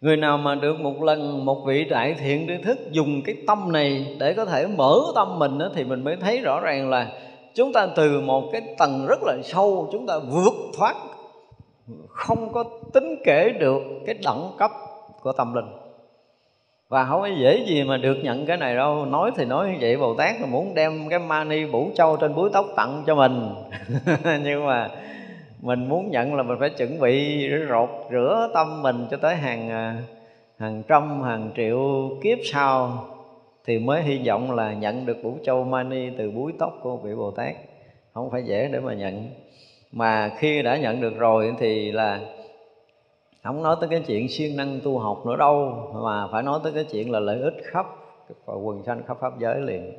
[0.00, 3.72] Người nào mà được một lần một vị đại thiện tri thức dùng cái tâm
[3.72, 7.12] này để có thể mở tâm mình đó, thì mình mới thấy rõ ràng là
[7.54, 10.94] chúng ta từ một cái tầng rất là sâu, chúng ta vượt thoát,
[12.08, 14.70] không có tính kể được cái đẳng cấp
[15.20, 15.66] của tâm linh.
[16.88, 19.06] Và không có dễ gì mà được nhận cái này đâu.
[19.06, 22.34] Nói thì nói như vậy, bồ tát là muốn đem cái mani bủ châu trên
[22.34, 23.54] búi tóc tặng cho mình.
[24.44, 24.90] Nhưng mà
[25.60, 29.70] mình muốn nhận là mình phải chuẩn bị rột rửa tâm mình cho tới hàng
[29.70, 29.96] à,
[30.58, 33.06] hàng trăm, hàng triệu kiếp sau
[33.66, 37.14] thì mới hy vọng là nhận được vũ châu mani từ búi tóc của vị
[37.14, 37.54] bồ tát.
[38.14, 39.28] Không phải dễ để mà nhận.
[39.92, 42.20] Mà khi đã nhận được rồi thì là
[43.42, 46.72] không nói tới cái chuyện siêng năng tu học nữa đâu mà phải nói tới
[46.72, 47.86] cái chuyện là lợi ích khắp
[48.46, 49.92] quần sanh khắp pháp giới liền.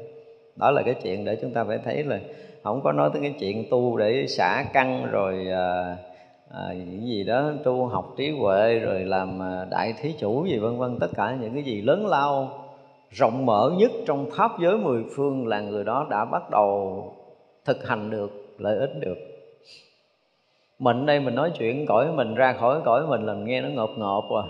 [0.55, 2.19] Đó là cái chuyện để chúng ta phải thấy là
[2.63, 5.97] không có nói tới cái chuyện tu để xả căn rồi à,
[6.51, 10.57] à, những gì đó tu học trí huệ rồi làm à, đại thí chủ gì
[10.57, 10.99] vân vân.
[10.99, 12.64] Tất cả những cái gì lớn lao
[13.15, 17.03] rộng mở nhất trong pháp giới mười phương là người đó đã bắt đầu
[17.65, 19.17] thực hành được lợi ích được.
[20.79, 23.69] Mình đây mình nói chuyện cõi mình ra khỏi cõi mình là mình nghe nó
[23.69, 24.43] ngộp ngộp rồi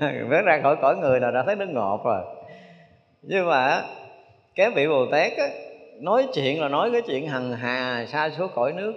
[0.00, 2.22] bước ra khỏi cõi người là đã thấy nó ngộp rồi.
[3.22, 3.82] Nhưng mà
[4.54, 5.46] cái vị bồ tát á,
[6.00, 8.94] nói chuyện là nói cái chuyện hằng hà xa số cõi nước.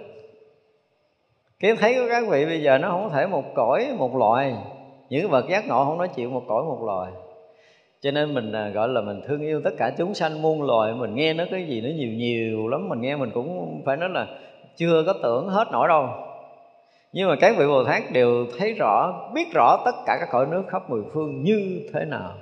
[1.60, 4.54] Cái thấy của các vị bây giờ nó không thể một cõi một loài.
[5.08, 7.12] Những vật giác ngộ không nói chuyện một cõi một loài
[8.00, 10.94] cho nên mình à, gọi là mình thương yêu tất cả chúng sanh muôn loài,
[10.94, 14.08] mình nghe nó cái gì nó nhiều nhiều lắm, mình nghe mình cũng phải nói
[14.08, 14.26] là
[14.76, 16.08] chưa có tưởng hết nổi đâu
[17.12, 20.46] nhưng mà các vị bồ tát đều thấy rõ, biết rõ tất cả các cõi
[20.46, 22.32] nước khắp mười phương như thế nào.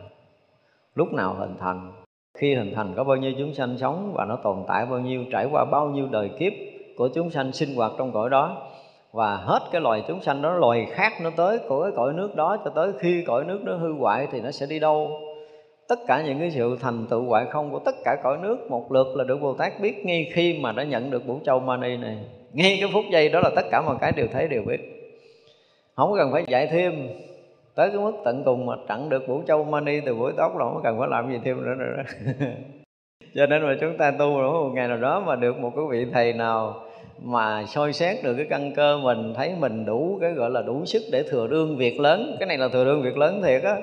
[0.94, 1.92] Lúc nào hình thành,
[2.38, 5.24] khi hình thành có bao nhiêu chúng sanh sống và nó tồn tại bao nhiêu,
[5.32, 6.52] trải qua bao nhiêu đời kiếp
[6.96, 8.68] của chúng sanh sinh hoạt trong cõi đó.
[9.12, 12.36] Và hết cái loài chúng sanh đó, loài khác nó tới của cái cõi nước
[12.36, 15.20] đó cho tới khi cõi nước nó hư hoại thì nó sẽ đi đâu
[15.88, 18.92] tất cả những cái sự thành tựu hoại không của tất cả cõi nước, một
[18.92, 21.96] lượt là được Bồ Tát biết ngay khi mà đã nhận được Vũ Châu Mani
[21.96, 22.18] này.
[22.52, 24.80] Ngay cái phút giây đó là tất cả mọi cái đều thấy, đều biết.
[25.94, 27.08] Không cần phải dạy thêm.
[27.74, 30.64] Tới cái mức tận cùng mà tặng được Vũ Châu Mani từ buổi tóc là
[30.64, 32.02] không cần phải làm gì thêm nữa rồi đó.
[33.34, 36.06] Cho nên mà chúng ta tu một ngày nào đó mà được một cái vị
[36.12, 36.82] thầy nào
[37.22, 40.84] mà soi xét được cái căn cơ mình, thấy mình đủ cái gọi là đủ
[40.84, 42.36] sức để thừa đương việc lớn.
[42.38, 43.76] Cái này là thừa đương việc lớn thiệt á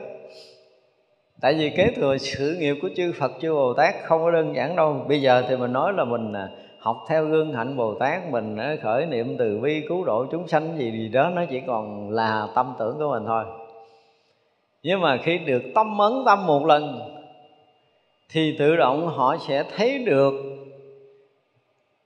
[1.44, 4.56] tại vì kế thừa sự nghiệp của chư Phật, chư Bồ Tát không có đơn
[4.56, 5.06] giản đâu.
[5.08, 6.50] Bây giờ thì mình nói là mình à,
[6.80, 10.48] học theo gương hạnh Bồ Tát, mình à, khởi niệm từ bi, cứu độ chúng
[10.48, 13.44] sanh gì gì đó, nó chỉ còn là tâm tưởng của mình thôi.
[14.84, 17.00] Nhưng mà khi được tâm ấn tâm một lần,
[18.30, 20.34] thì tự động họ sẽ thấy được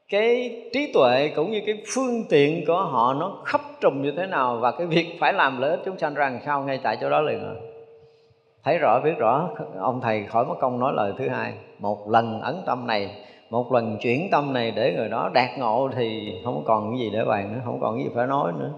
[0.09, 4.27] cái trí tuệ cũng như cái phương tiện của họ nó khắp trùng như thế
[4.27, 7.09] nào và cái việc phải làm lợi ích chúng sanh rằng sao ngay tại chỗ
[7.09, 7.76] đó liền rồi
[8.67, 9.49] thấy rõ, biết rõ,
[9.79, 11.53] ông thầy khỏi mất công nói lời thứ hai.
[11.79, 13.09] Một lần ấn tâm này,
[13.49, 17.09] một lần chuyển tâm này để người đó đạt ngộ thì không còn cái gì
[17.13, 18.71] để bàn nữa, không còn cái gì phải nói nữa.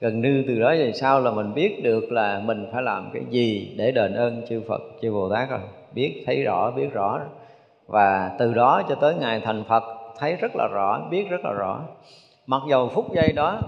[0.00, 3.22] Gần như từ đó về sau là mình biết được là mình phải làm cái
[3.30, 5.60] gì để đền ơn chư Phật, chư Bồ Tát rồi.
[5.94, 7.20] Biết, thấy rõ, biết rõ.
[7.86, 9.84] Và từ đó cho tới ngày thành Phật,
[10.18, 11.80] thấy rất là rõ, biết rất là rõ.
[12.46, 13.60] Mặc dầu phút giây đó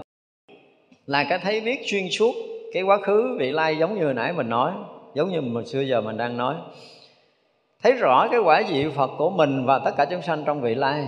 [1.05, 2.33] là cái thấy biết xuyên suốt
[2.73, 4.71] cái quá khứ vị lai giống như hồi nãy mình nói
[5.13, 6.55] giống như mà xưa giờ mình đang nói.
[7.83, 10.75] Thấy rõ cái quả vị Phật của mình và tất cả chúng sanh trong vị
[10.75, 11.07] lai.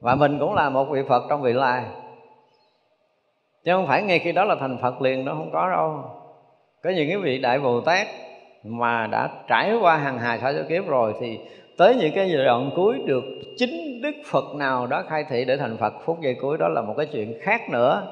[0.00, 1.84] Và mình cũng là một vị Phật trong vị lai.
[3.64, 6.04] Chứ không phải ngay khi đó là thành Phật liền đó không có đâu.
[6.82, 8.06] Có những cái vị đại Bồ Tát
[8.64, 11.38] mà đã trải qua hàng hà sa số kiếp rồi thì
[11.78, 13.24] tới những cái giai đoạn cuối được
[13.56, 16.82] chính Đức Phật nào đó khai thị để thành Phật, phút giây cuối đó là
[16.82, 18.02] một cái chuyện khác nữa.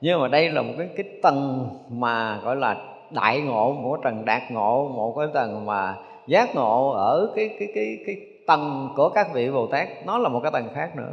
[0.00, 2.76] Nhưng mà đây là một cái cái tầng mà gọi là
[3.14, 7.48] đại ngộ một cái tầng đạt ngộ một cái tầng mà giác ngộ ở cái
[7.58, 8.16] cái cái cái
[8.46, 11.12] tầng của các vị Bồ Tát, nó là một cái tầng khác nữa.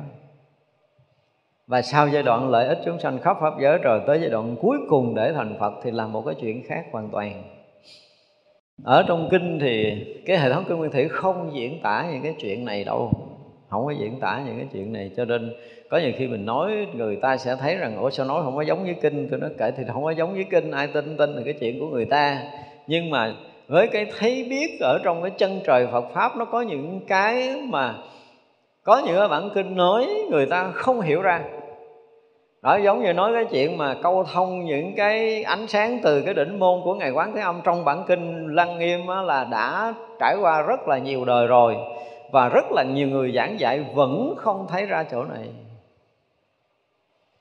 [1.67, 4.55] Và sau giai đoạn lợi ích chúng sanh khắp pháp giới rồi tới giai đoạn
[4.61, 7.43] cuối cùng để thành Phật thì là một cái chuyện khác hoàn toàn.
[8.84, 12.35] Ở trong kinh thì cái hệ thống kinh nguyên thủy không diễn tả những cái
[12.39, 13.11] chuyện này đâu,
[13.69, 15.11] không có diễn tả những cái chuyện này.
[15.17, 15.53] Cho nên
[15.89, 18.61] có nhiều khi mình nói, người ta sẽ thấy rằng, ủa, sao nói không có
[18.61, 19.27] giống với kinh?
[19.31, 21.79] Tôi nói kể, thì không có giống với kinh, ai tin tin là cái chuyện
[21.79, 22.41] của người ta.
[22.87, 23.33] Nhưng mà
[23.67, 27.55] với cái thấy biết ở trong cái chân trời Phật pháp, nó có những cái
[27.63, 27.95] mà
[28.83, 31.41] có những cái bản kinh nói, người ta không hiểu ra.
[32.61, 36.33] Đó, giống như nói cái chuyện mà câu thông những cái ánh sáng từ cái
[36.33, 40.35] đỉnh môn của ngài quán thế âm trong bản kinh lăng nghiêm là đã trải
[40.41, 41.75] qua rất là nhiều đời rồi
[42.31, 45.47] và rất là nhiều người giảng dạy vẫn không thấy ra chỗ này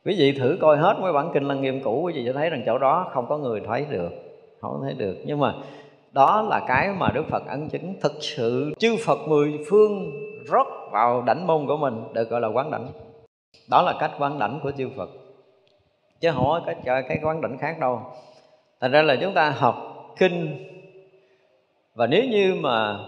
[0.09, 2.51] quý vị thử coi hết mấy bản kinh lăng nghiêm cũ quý vị sẽ thấy
[2.51, 4.11] rằng chỗ đó không có người thấy được
[4.61, 5.17] không thấy được.
[5.25, 5.55] Nhưng mà
[6.13, 8.73] đó là cái mà Đức Phật ấn chứng thực sự.
[8.79, 10.11] Chư Phật mười phương
[10.47, 12.89] rót vào đảnh môn của mình được gọi là quán đảnh.
[13.71, 15.11] Đó là cách quán đảnh của chư Phật.
[16.21, 18.01] Chứ không có cái, cái quán đảnh khác đâu.
[18.81, 19.77] Thành ra là chúng ta học
[20.19, 20.65] kinh.
[21.95, 22.99] Và nếu như mà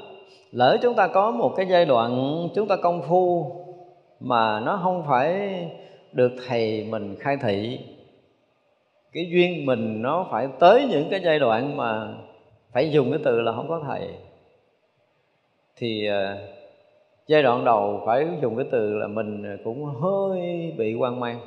[0.52, 3.52] lỡ chúng ta có một cái giai đoạn chúng ta công phu
[4.20, 5.50] mà nó không phải
[6.12, 7.78] được thầy mình khai thị.
[9.12, 12.14] Cái duyên mình nó phải tới những cái giai đoạn mà
[12.72, 14.08] phải dùng cái từ là không có thầy.
[15.76, 16.38] Thì uh,
[17.26, 21.40] giai đoạn đầu phải dùng cái từ là mình cũng hơi bị quan mang.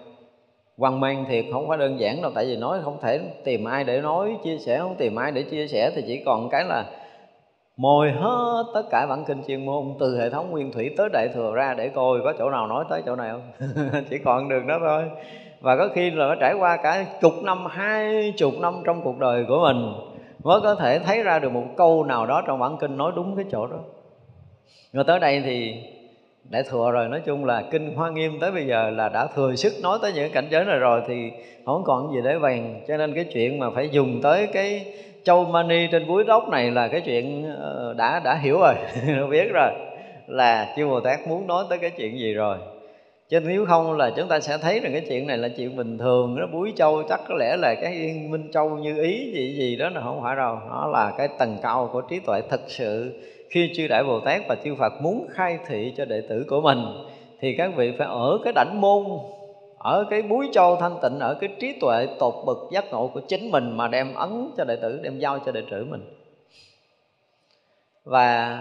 [0.77, 3.83] Quan mang thiệt không phải đơn giản đâu tại vì nói không thể tìm ai
[3.83, 7.02] để nói chia sẻ không tìm ai để chia sẻ thì chỉ còn cái là
[7.77, 11.27] mồi hết tất cả bản kinh chuyên môn, từ hệ thống nguyên thủy tới đại
[11.33, 13.69] thừa ra để coi có chỗ nào nói tới chỗ này không?
[14.09, 15.03] Chỉ còn đường đó thôi.
[15.61, 19.19] Và có khi là nó trải qua cả chục năm, hai chục năm trong cuộc
[19.19, 19.93] đời của mình
[20.43, 23.35] mới có thể thấy ra được một câu nào đó trong bản kinh nói đúng
[23.35, 23.77] cái chỗ đó.
[24.93, 25.83] Rồi tới đây thì
[26.49, 29.55] đại thừa rồi, nói chung là kinh hoa nghiêm tới bây giờ là đã thừa
[29.55, 31.31] sức nói tới những cảnh giới này rồi thì
[31.65, 34.85] không còn gì để bàn cho nên cái chuyện mà phải dùng tới cái
[35.23, 38.75] châu mani trên búi tóc này là cái chuyện ờ, đã đã hiểu rồi
[39.29, 39.71] biết rồi,
[40.27, 42.57] là chư bồ tát muốn nói tới cái chuyện gì rồi.
[43.29, 45.97] Chứ nếu không là chúng ta sẽ thấy rằng cái chuyện này là chuyện bình
[45.97, 49.75] thường, nó búi châu, chắc có lẽ là cái minh châu như ý, gì gì
[49.75, 50.59] đó là không phải đâu.
[50.69, 53.19] Nó là cái tầng cao của trí tuệ thực sự.
[53.49, 56.61] Khi chư đại bồ tát và chư phật muốn khai thị cho đệ tử của
[56.61, 56.79] mình,
[57.41, 59.03] thì các vị phải ở cái đảnh môn
[59.83, 63.19] ở cái búi châu thanh tịnh, ở cái trí tuệ tột bậc giác ngộ của
[63.19, 66.01] chính mình mà đem ấn cho đệ tử, đem giao cho đệ tử mình.
[68.03, 68.59] Và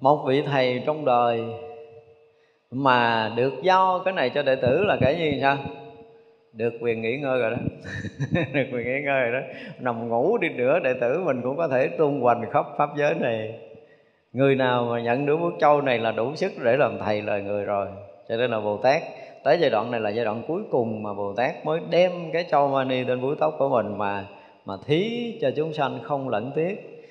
[0.00, 1.44] một vị thầy trong đời
[2.70, 5.56] mà được giao cái này cho đệ tử là cái gì sao?
[6.52, 7.56] Được quyền nghỉ ngơi rồi đó.
[8.52, 9.46] Được quyền nghỉ ngơi rồi đó.
[9.78, 13.14] Nằm ngủ đi nữa đệ tử mình cũng có thể tung hoành khắp pháp giới
[13.14, 13.60] này.
[14.32, 17.42] Người nào mà nhận được bước châu này là đủ sức để làm thầy lời
[17.42, 17.86] người rồi
[18.30, 19.02] cho nên là bồ tát,
[19.44, 22.44] tới giai đoạn này là giai đoạn cuối cùng mà bồ tát mới đem cái
[22.50, 24.24] châu mani trên búi tóc của mình mà
[24.64, 27.04] mà thí cho chúng sanh không lẫn tiếc.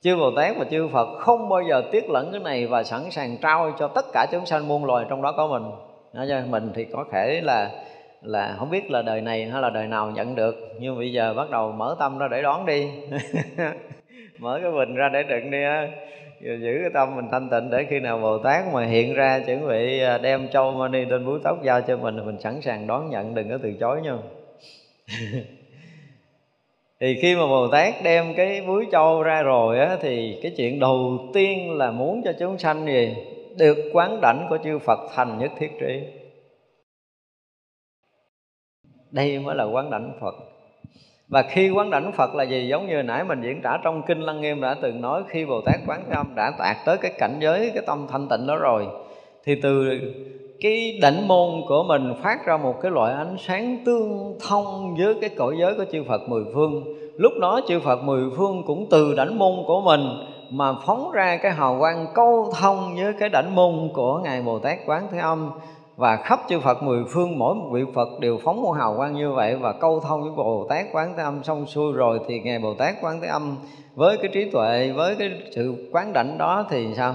[0.00, 3.10] Chư bồ tát và chư phật không bao giờ tiếc lẫn cái này và sẵn
[3.10, 5.70] sàng trao cho tất cả chúng sanh muôn loài trong đó có mình.
[6.12, 7.70] Nói cho mình thì có thể là
[8.22, 11.34] là không biết là đời này hay là đời nào nhận được, nhưng bây giờ
[11.34, 12.90] bắt đầu mở tâm ra để đón đi.
[14.38, 15.88] Mở cái bình ra để đựng đi á
[16.42, 19.68] giữ cái tâm mình thanh tịnh để khi nào bồ tát mà hiện ra chuẩn
[19.68, 23.10] bị à, đem châu mani trên búi tóc giao cho mình mình sẵn sàng đón
[23.10, 24.16] nhận, đừng có từ chối nha
[27.00, 30.80] thì khi mà bồ tát đem cái búi châu ra rồi á, thì cái chuyện
[30.80, 33.14] đầu tiên là muốn cho chúng sanh gì?
[33.58, 36.02] Được quán đảnh của chư phật thành nhất thiết trí.
[39.10, 40.51] Đây mới là quán đảnh phật
[41.32, 42.68] và khi quán đảnh Phật là gì?
[42.68, 45.60] Giống như nãy mình diễn tả trong kinh Lăng Nghiêm đã từng nói, khi Bồ
[45.60, 48.86] Tát quán âm đã đạt tới cái cảnh giới, cái tâm thanh tịnh đó rồi,
[49.44, 49.88] thì từ
[50.60, 55.14] cái đảnh môn của mình phát ra một cái loại ánh sáng tương thông với
[55.20, 56.84] cái cõi giới của chư Phật mười phương.
[57.16, 60.00] Lúc đó chư Phật mười phương cũng từ đảnh môn của mình
[60.50, 64.58] mà phóng ra cái hào quang câu thông với cái đảnh môn của ngài Bồ
[64.58, 65.50] Tát Quán Thế Âm
[65.96, 69.14] và khắp chư Phật, mười phương, mỗi một vị Phật đều phóng một hào quang
[69.14, 72.40] như vậy và câu thông với Bồ Tát Quán Thế Âm xong xuôi rồi thì
[72.40, 73.56] ngài Bồ Tát Quán Thế Âm
[73.94, 77.14] với cái trí tuệ, với cái sự quán đảnh đó thì sao?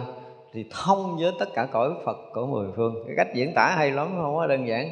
[0.54, 2.95] Thì thông với tất cả cõi Phật của mười phương.
[3.08, 4.90] Cái cách diễn tả hay lắm, không có đơn giản.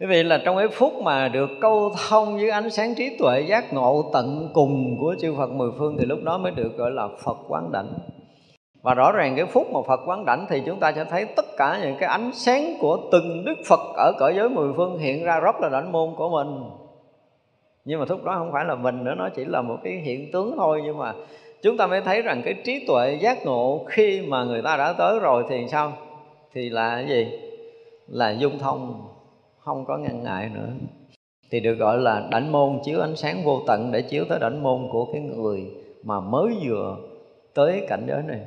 [0.00, 3.40] Quý vị, là trong cái phút mà được câu thông với ánh sáng trí tuệ
[3.40, 6.90] giác ngộ tận cùng của chư Phật mười phương thì lúc đó mới được gọi
[6.90, 7.92] là Phật quán đảnh
[8.82, 11.44] và rõ ràng cái phút mà Phật quán đảnh thì chúng ta sẽ thấy tất
[11.56, 15.24] cả những cái ánh sáng của từng Đức Phật ở cõi giới mười phương hiện
[15.24, 16.70] ra rất là đảnh môn của mình.
[17.84, 20.32] Nhưng mà lúc đó không phải là mình nữa, nó chỉ là một cái hiện
[20.32, 20.80] tướng thôi.
[20.84, 21.14] Nhưng mà
[21.62, 24.92] chúng ta mới thấy rằng cái trí tuệ giác ngộ khi mà người ta đã
[24.92, 25.92] tới rồi thì sao?
[26.52, 27.38] Thì là cái gì?
[28.08, 29.08] Là dung thông,
[29.58, 30.68] không có ngăn ngại nữa.
[31.50, 34.62] Thì được gọi là đảnh môn, chiếu ánh sáng vô tận để chiếu tới đảnh
[34.62, 35.70] môn của cái người
[36.04, 36.96] mà mới vừa
[37.54, 38.40] tới cảnh giới này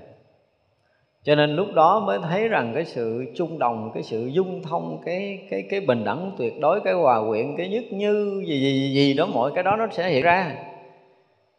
[1.26, 5.02] cho nên lúc đó mới thấy rằng cái sự chung đồng, cái sự dung thông,
[5.06, 8.94] cái cái cái bình đẳng tuyệt đối, cái hòa quyện, cái nhất như gì gì
[8.94, 10.56] gì đó, mọi cái đó nó sẽ hiện ra.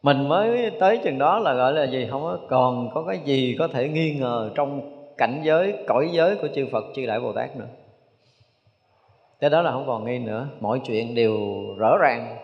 [0.03, 3.57] Mình mới tới chừng đó là gọi là gì không có, còn có cái gì
[3.59, 4.81] có thể nghi ngờ trong
[5.19, 7.69] cảnh giới, cõi giới của chư Phật, chư Đại Bồ Tát nữa.
[9.41, 11.37] Cái đó là không còn nghi nữa, mọi chuyện đều
[11.79, 12.37] rõ ràng.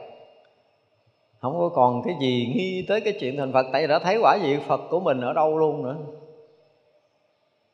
[1.40, 4.18] Không có còn cái gì nghi tới cái chuyện thành Phật, tại vì đã thấy
[4.22, 5.96] quả vị Phật của mình ở đâu luôn nữa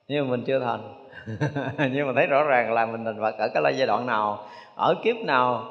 [0.08, 0.94] nhưng mà mình chưa thành.
[1.92, 4.38] Nhưng mà thấy rõ ràng là mình thành Phật ở cái giai đoạn nào,
[4.74, 5.64] ở kiếp nào,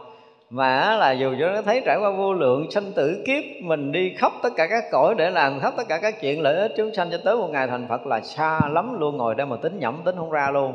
[0.50, 4.16] mà là dù cho nó thấy trải qua vô lượng sanh tử kiếp, mình đi
[4.20, 6.94] khóc tất cả các cõi để làm khóc tất cả các chuyện lợi ích chúng
[6.94, 9.80] sanh cho tới một ngày thành Phật là xa lắm luôn ngồi đây mà tính
[9.80, 10.74] nhẩm, tính không ra luôn.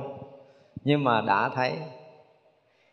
[0.85, 1.73] Nhưng mà đã thấy.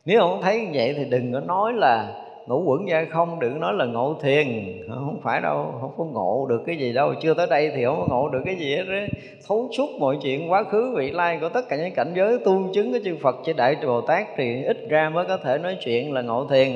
[0.05, 2.07] Nếu không thấy như vậy thì đừng có nói là
[2.49, 4.47] ngũ quẩn gia không, đừng nói là ngộ thiền.
[4.87, 7.13] Không phải đâu, không có ngộ được cái gì đâu.
[7.21, 9.09] Chưa tới đây thì không có ngộ được cái gì hết đấy.
[9.47, 12.73] Thấu suốt mọi chuyện quá khứ, vị lai của tất cả những cảnh giới tu
[12.73, 15.77] chứng của chư Phật, chư đại Bồ Tát thì ít ra mới có thể nói
[15.85, 16.71] chuyện là ngộ thiền.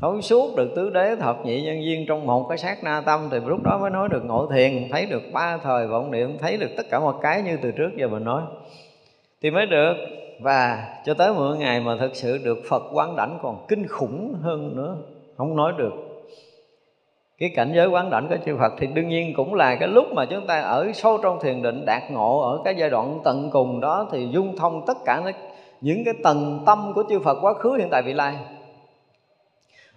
[0.00, 3.28] Thấu suốt được tứ đế thập nhị nhân viên trong một cái sát na tâm
[3.30, 4.88] thì lúc đó mới nói được ngộ thiền.
[4.90, 7.90] Thấy được ba thời vọng niệm, thấy được tất cả một cái như từ trước
[7.96, 8.42] giờ mình nói.
[9.42, 9.94] Thì mới được
[10.40, 14.34] và cho tới một ngày mà thực sự được Phật quán đảnh còn kinh khủng
[14.42, 14.96] hơn nữa,
[15.36, 15.92] không nói được.
[17.38, 20.06] Cái cảnh giới quán đảnh của chư Phật thì đương nhiên cũng là cái lúc
[20.12, 23.50] mà chúng ta ở sâu trong thiền định, đạt ngộ ở cái giai đoạn tận
[23.50, 25.22] cùng đó thì dung thông tất cả
[25.80, 28.34] những cái tầng tâm của chư Phật quá khứ, hiện tại, vị lai.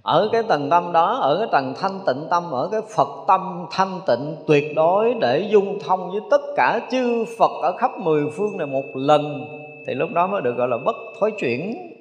[0.01, 3.65] Ở cái tầng tâm đó, ở cái tầng thanh tịnh tâm, ở cái phật tâm
[3.71, 8.23] thanh tịnh tuyệt đối để dung thông với tất cả chư phật ở khắp mười
[8.37, 9.45] phương này một lần
[9.87, 11.91] thì lúc đó mới được gọi là bất thối chuyển.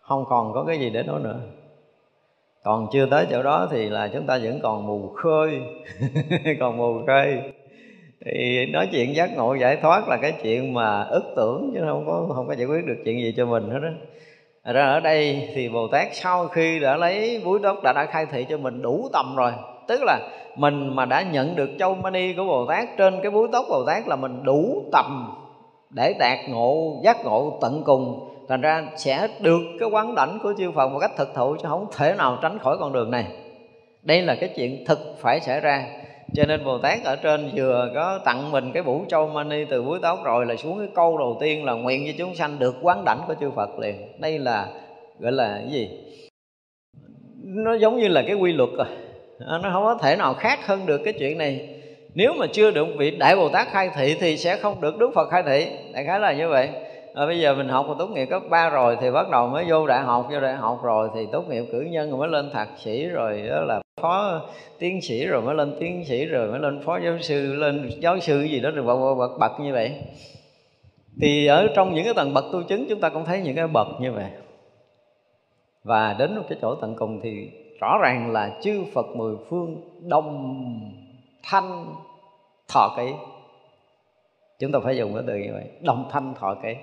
[0.00, 1.40] Không còn có cái gì để nói nữa.
[2.64, 5.60] Còn chưa tới chỗ đó thì là chúng ta vẫn còn mù khơi,
[6.60, 7.38] còn mù khơi.
[8.24, 12.06] Thì nói chuyện giác ngộ, giải thoát là cái chuyện mà ức tưởng, chứ không
[12.06, 13.88] có không có giải quyết được chuyện gì cho mình hết đó
[14.72, 18.26] ra ở đây thì bồ tát sau khi đã lấy búi tóc đã đã khai
[18.26, 19.52] thị cho mình đủ tầm rồi.
[19.88, 20.18] Tức là
[20.56, 23.84] mình mà đã nhận được châu mani của bồ tát, trên cái búi tóc bồ
[23.86, 25.34] tát là mình đủ tầm
[25.94, 30.54] để đạt ngộ, giác ngộ tận cùng, thành ra sẽ được cái quán đảnh của
[30.58, 33.24] chư Phật một cách thực thụ chứ không thể nào tránh khỏi con đường này.
[34.02, 35.86] Đây là cái chuyện thực phải xảy ra.
[36.34, 39.82] Cho nên Bồ Tát ở trên vừa có tặng mình cái vũ châu mani từ
[39.82, 42.74] búi tóc rồi là xuống cái câu đầu tiên là nguyện cho chúng sanh được
[42.82, 44.20] quán đảnh của chư Phật liền.
[44.20, 44.68] Đây là,
[45.18, 45.90] gọi là cái gì?
[47.42, 48.86] Nó giống như là cái quy luật rồi
[49.38, 51.68] nó không có thể nào khác hơn được cái chuyện này
[52.14, 55.10] nếu mà chưa được vị đại bồ tát khai thị thì sẽ không được đức
[55.14, 55.66] phật khai thị.
[55.92, 56.68] Đại khái là như vậy.
[57.14, 59.64] À, bây giờ mình học và tốt nghiệp cấp 3 rồi thì bắt đầu mới
[59.68, 60.28] vô đại học.
[60.32, 63.42] Vô đại học rồi thì tốt nghiệp cử nhân rồi mới lên thạc sĩ rồi
[63.50, 64.40] đó là phó
[64.78, 68.20] tiến sĩ rồi mới lên tiến sĩ rồi mới lên phó giáo sư lên giáo
[68.20, 69.92] sư gì đó rồi bậc bậc bậc như vậy.
[71.20, 73.66] Thì ở trong những cái tầng bậc tu chứng chúng ta cũng thấy những cái
[73.66, 74.30] bậc như vậy.
[75.84, 77.50] Và đến một cái chỗ tận cùng thì
[77.80, 79.76] rõ ràng là chư Phật mười phương
[80.08, 80.60] đồng
[81.44, 81.94] thanh
[82.68, 83.12] thọ ký,
[84.58, 86.74] chúng ta phải dùng cái từ như vậy đồng thanh thọ ký,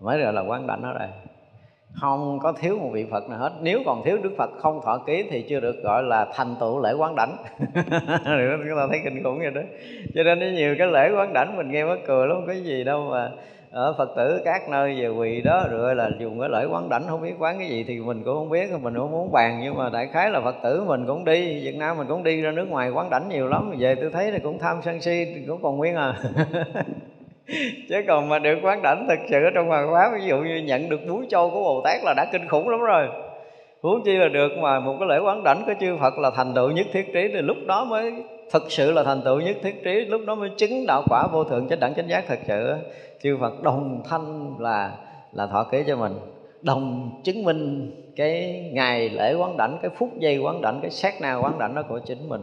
[0.00, 1.08] mới gọi là quán đảnh ở đây
[2.00, 3.52] không có thiếu một vị Phật nào hết.
[3.62, 6.82] Nếu còn thiếu Đức Phật không thọ ký Thì chưa được gọi là thành tựu
[6.82, 7.36] lễ quán đảnh.
[8.68, 9.60] Chúng ta thấy kinh khủng vậy đó.
[10.14, 13.08] Cho nên nhiều cái lễ quán đảnh Mình nghe mắc cười lắm Cái gì đâu
[13.10, 13.30] mà
[13.72, 17.02] ở Phật tử các nơi về quỳ đó rồi là dùng cái lễ quán đảnh,
[17.08, 19.76] không biết quán cái gì thì mình cũng không biết, mình cũng muốn bàn, nhưng
[19.76, 22.50] mà đại khái là Phật tử mình cũng đi, Việt Nam mình cũng đi ra
[22.50, 25.62] nước ngoài quán đảnh nhiều lắm, về tôi thấy thì cũng tham sân si, cũng
[25.62, 26.14] còn nguyên à.
[27.88, 30.56] Chứ còn mà được quán đảnh thực sự ở trong hoàng pháp ví dụ như
[30.56, 33.08] nhận được búi châu của bồ tát là đã kinh khủng lắm rồi.
[33.82, 36.54] Huống chi là được mà một cái lễ quán đảnh của chư phật là thành
[36.54, 38.12] tựu nhất thiết trí, thì lúc đó mới
[38.52, 41.44] thực sự là thành tựu nhất thiết trí, lúc đó mới chứng đạo quả vô
[41.44, 42.74] thượng chánh đẳng chánh giác thật sự
[43.22, 44.96] chư phật đồng thanh là
[45.32, 46.12] là thọ ký cho mình.
[46.62, 51.20] Đồng chứng minh cái ngày lễ quán đảnh, cái phút giây quán đảnh, cái sát
[51.20, 52.42] na quán đảnh đó của chính mình.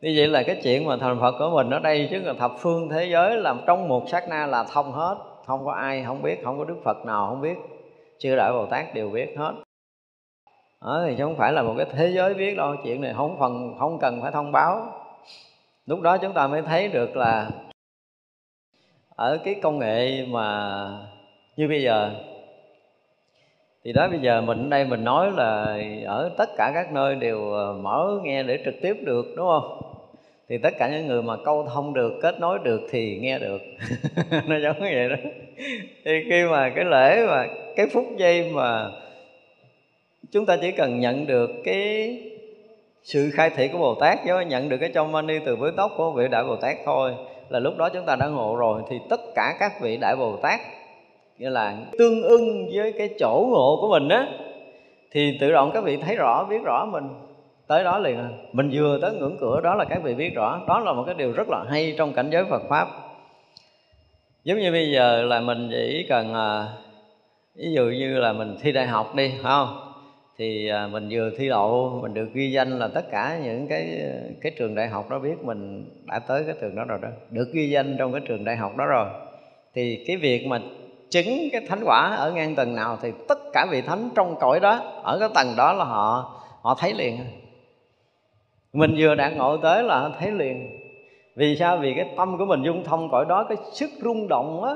[0.00, 2.52] Như vậy là cái chuyện mà thành Phật của mình ở đây chứ là thập
[2.58, 5.16] phương thế giới làm trong một sát na là thông hết.
[5.46, 7.54] Không có ai không biết, không có Đức Phật nào không biết.
[8.18, 9.52] Chư đại Bồ Tát đều biết hết
[10.84, 13.36] đó thì chứ không phải là một cái thế giới biết đâu, chuyện này không
[13.38, 14.86] phần, không cần phải thông báo.
[15.86, 17.50] Lúc đó chúng ta mới thấy được là
[19.16, 20.88] ở cái công nghệ mà
[21.56, 22.10] như bây giờ,
[23.84, 27.14] thì đó bây giờ mình ở đây mình nói là ở tất cả các nơi
[27.14, 29.82] đều ờ, mở nghe để trực tiếp được, đúng không?
[30.48, 33.60] Thì tất cả những người mà câu thông được, kết nối được thì nghe được.
[34.46, 35.16] Nó giống như vậy đó.
[36.04, 37.46] Thì khi mà cái lễ mà,
[37.76, 38.90] cái phút giây mà
[40.32, 42.18] chúng ta chỉ cần nhận được cái
[43.02, 45.92] sự khai thị của Bồ Tát nếu nhận được cái trong mani từ với tóc
[45.96, 47.14] của vị đại Bồ Tát thôi
[47.48, 48.82] là lúc đó chúng ta đã ngộ rồi.
[48.90, 50.60] Thì tất cả các vị đại Bồ Tát
[51.38, 54.28] như là tương ưng với cái chỗ ngộ của mình á
[55.10, 57.08] thì tự động các vị thấy rõ biết rõ mình.
[57.66, 58.28] Tới đó liền à.
[58.52, 60.60] mình vừa tới ngưỡng cửa đó là các vị biết rõ.
[60.68, 62.88] Đó là một cái điều rất là hay trong cảnh giới Phật pháp.
[64.44, 66.66] Giống như bây giờ là mình chỉ cần à,
[67.54, 69.81] ví dụ như là mình thi đại học đi phải không?
[70.42, 74.02] Thì à, mình vừa thi đậu, mình được ghi danh là tất cả những cái
[74.40, 77.52] cái trường đại học đó biết mình đã tới cái trường đó rồi đó, được
[77.52, 79.06] ghi danh trong cái trường đại học đó rồi.
[79.74, 80.60] Thì cái việc mà
[81.10, 84.60] chứng cái thánh quả ở ngang tầng nào thì tất cả vị thánh trong cõi
[84.60, 87.18] đó, ở cái tầng đó là họ họ thấy liền.
[88.72, 90.78] Mình vừa đạt ngộ tới là thấy liền.
[91.36, 91.76] Vì sao?
[91.76, 94.74] Vì cái tâm của mình dung thông cõi đó, cái sức rung động á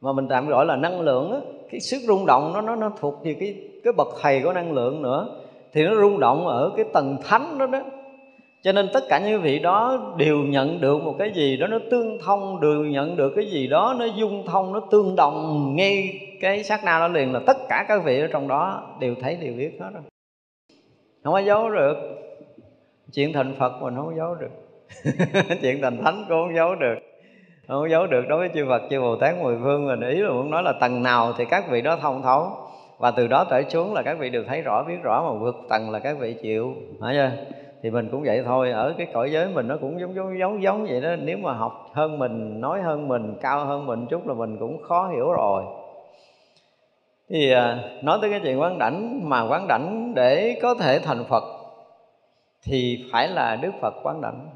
[0.00, 1.38] mà mình tạm gọi là năng lượng á,
[1.70, 3.54] cái sức rung động nó nó nó thuộc về cái
[3.84, 5.28] cái bậc thầy của năng lượng nữa.
[5.72, 7.80] Thì nó rung động ở cái tầng thánh đó đó.
[8.62, 11.78] Cho nên tất cả những vị đó đều nhận được một cái gì đó nó
[11.90, 15.72] tương thông, đều nhận được cái gì đó nó dung thông, nó tương đồng.
[15.76, 19.14] Ngay cái sát na đó liền là tất cả các vị ở trong đó đều
[19.20, 20.02] thấy, đều biết hết rồi.
[21.24, 21.96] Không có giấu được.
[23.12, 24.50] Chuyện thành phật mình không có giấu được.
[25.62, 26.96] Chuyện thành thánh cũng không giấu được
[27.68, 30.30] không giấu được, đối với chư Phật, chư Bồ Tát, mười phương mình, ý là
[30.30, 32.50] muốn nói là tầng nào thì các vị đó thông thấu.
[32.98, 35.56] Và từ đó trở xuống là các vị đều thấy rõ, biết rõ mà vượt
[35.68, 36.74] tầng là các vị chịu.
[37.00, 37.30] Phải chưa?
[37.82, 40.62] Thì mình cũng vậy thôi, ở cái cõi giới mình nó cũng giống giống giống
[40.62, 41.16] giống vậy đó.
[41.22, 44.82] Nếu mà học hơn mình, nói hơn mình, cao hơn mình chút là mình cũng
[44.82, 45.64] khó hiểu rồi.
[47.30, 51.24] Thì à, nói tới cái chuyện quán đảnh, mà quán đảnh để có thể thành
[51.24, 51.44] phật
[52.64, 54.48] thì phải là đức phật quán đảnh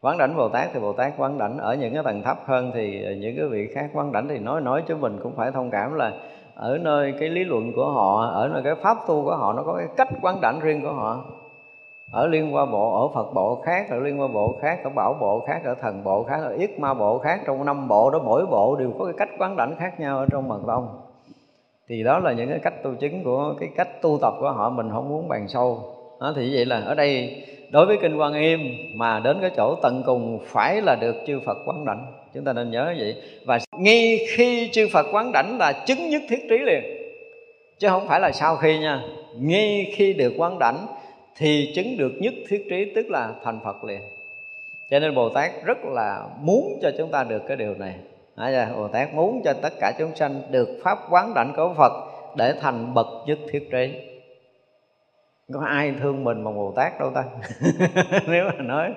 [0.00, 1.58] quán đảnh bồ tát thì bồ tát quán đảnh.
[1.58, 4.60] Ở những cái tầng thấp hơn thì những cái vị khác quán đảnh thì nói
[4.60, 6.12] nói cho mình cũng phải thông cảm là
[6.54, 9.62] ở nơi cái lý luận của họ ở nơi cái pháp tu của họ nó
[9.62, 11.24] có cái cách quán đảnh riêng của họ.
[12.12, 15.14] Ở liên qua bộ ở phật bộ khác ở liên qua bộ khác ở bảo
[15.20, 18.18] bộ khác ở thần bộ khác ở yết ma bộ khác trong năm bộ đó
[18.24, 20.88] mỗi bộ đều có cái cách quán đảnh khác nhau ở trong mật tông
[21.88, 24.70] thì đó là những cái cách tu chứng của cái cách tu tập của họ
[24.70, 25.78] mình không muốn bàn sâu.
[26.20, 28.60] Đó, thì vậy là ở đây đối với kinh quan im
[28.94, 32.52] mà đến cái chỗ tận cùng phải là được chư phật quán đảnh chúng ta
[32.52, 33.14] nên nhớ vậy.
[33.44, 36.82] Và ngay khi chư phật quán đảnh là chứng nhất thiết trí liền.
[37.78, 39.02] Chứ không phải là sau khi nha.
[39.36, 40.86] Ngay khi được quán đảnh
[41.36, 44.00] thì chứng được nhất thiết trí tức là thành phật liền.
[44.90, 47.94] Cho nên bồ tát rất là muốn cho chúng ta được cái điều này.
[48.36, 51.92] À, bồ tát muốn cho tất cả chúng sanh được pháp quán đảnh của phật
[52.36, 53.92] để thành bậc nhất thiết trí
[55.54, 57.24] có ai thương mình bằng bồ tát đâu ta?
[58.26, 58.90] Nếu mà nói,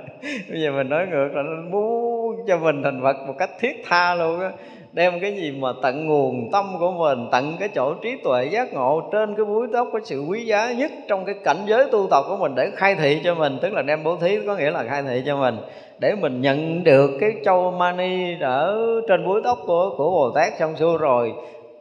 [0.50, 3.84] bây giờ mình nói ngược là nó muốn cho mình thành phật một cách thiết
[3.86, 4.52] tha luôn á.
[4.94, 8.74] Đem cái gì mà tận nguồn tâm của mình, tận cái chỗ trí tuệ giác
[8.74, 12.08] ngộ trên cái búi tóc có sự quý giá nhất trong cái cảnh giới tu
[12.12, 14.72] tập của mình để khai thị cho mình, tức là đem bố thí có nghĩa
[14.72, 15.58] là khai thị cho mình,
[16.00, 20.54] để mình nhận được cái châu mani ở trên búi tóc của của bồ tát
[20.60, 21.34] xong xuôi rồi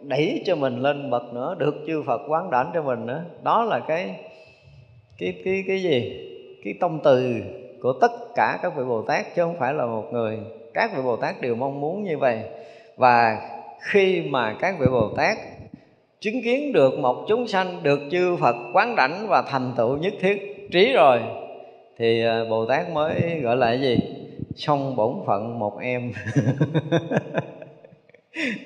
[0.02, 3.22] đẩy cho mình lên bậc nữa, được chư phật quán đảnh cho mình nữa.
[3.42, 4.16] Đó là cái
[5.20, 6.26] cái cái cái gì?
[6.64, 7.42] Cái tông từ
[7.82, 10.38] của tất cả các vị bồ tát chứ không phải là một người.
[10.74, 12.40] Các vị bồ tát đều mong muốn như vậy.
[12.97, 13.40] Và
[13.80, 15.38] khi mà các vị bồ tát
[16.20, 20.12] chứng kiến được một chúng sanh được chư phật quán đảnh và thành tựu nhất
[20.20, 21.20] thiết trí rồi,
[21.98, 23.98] thì à, bồ tát mới gọi là cái gì?
[24.56, 26.12] Xong bổn phận một em.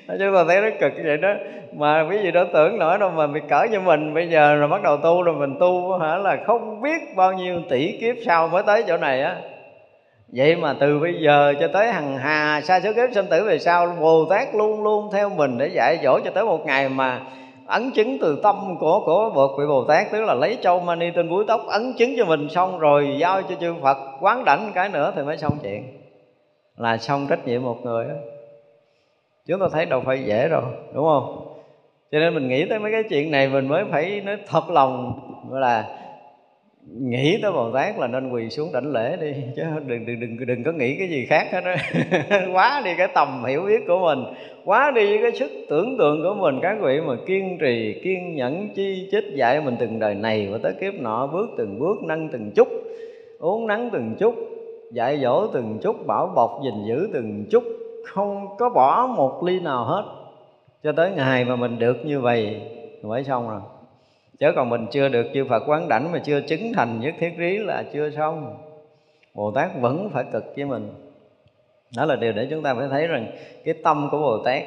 [0.07, 1.33] chúng ta thấy nó cực vậy đó.
[1.73, 4.67] Mà quý vị đó tưởng nổi đâu mà bị cỡ như mình, bây giờ rồi
[4.67, 8.47] bắt đầu tu rồi mình tu hả là không biết bao nhiêu tỷ kiếp sau
[8.47, 9.35] mới tới chỗ này á.
[10.33, 13.59] Vậy mà từ bây giờ cho tới hằng hà, sa số kiếp sinh tử về
[13.59, 17.21] sau, bồ tát luôn luôn theo mình để dạy dỗ cho tới một ngày mà
[17.67, 21.11] ấn chứng từ tâm của của bậc vị bồ tát, tức là lấy châu mani
[21.15, 24.71] trên búi tóc ấn chứng cho mình xong rồi giao cho chư phật quán đảnh
[24.75, 25.83] cái nữa thì mới xong chuyện.
[26.77, 28.15] Là xong trách nhiệm một người đó
[29.47, 30.63] chúng ta thấy đâu phải dễ đâu,
[30.93, 31.55] đúng không?
[32.11, 35.19] Cho nên mình nghĩ tới mấy cái chuyện này mình mới phải nói thật lòng
[35.51, 35.85] là
[37.01, 40.47] nghĩ tới bồ tát là nên quỳ xuống đảnh lễ đi, chứ đừng đừng đừng
[40.47, 41.75] đừng có nghĩ cái gì khác hết đó
[42.53, 44.19] quá đi cái tầm hiểu biết của mình,
[44.65, 48.69] quá đi cái sức tưởng tượng của mình, các vị mà kiên trì, kiên nhẫn,
[48.75, 52.29] chi chích dạy mình từng đời này và tới kiếp nọ, bước từng bước, nâng
[52.29, 52.67] từng chút
[53.39, 54.35] uống nắng từng chút,
[54.91, 57.63] dạy dỗ từng chút, bảo bọc, gìn giữ từng chút
[58.05, 60.03] không có bỏ một ly nào hết.
[60.83, 62.61] Cho tới ngày mà mình được như vậy
[63.03, 63.61] mới xong rồi.
[64.39, 67.33] Chứ còn mình chưa được chư Phật quán đảnh mà chưa chứng thành nhất thiết
[67.37, 68.57] trí là chưa xong.
[69.33, 70.93] Bồ Tát vẫn phải cực với mình.
[71.97, 73.27] Đó là điều để chúng ta phải thấy rằng
[73.65, 74.63] cái tâm của Bồ Tát,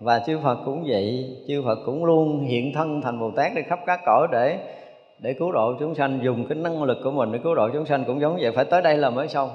[0.00, 3.62] và chư Phật cũng vậy, chư Phật cũng luôn hiện thân thành Bồ Tát đi
[3.62, 4.58] khắp các cõi để
[5.18, 7.86] để cứu độ chúng sanh, dùng cái năng lực của mình để cứu độ chúng
[7.86, 9.50] sanh cũng giống vậy, phải tới đây là mới xong.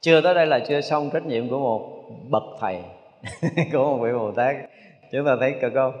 [0.00, 1.88] Chưa tới đây là chưa xong trách nhiệm của một
[2.30, 2.78] bậc thầy
[3.72, 4.56] của một vị Bồ Tát.
[5.12, 5.92] Chúng ta thấy cực không?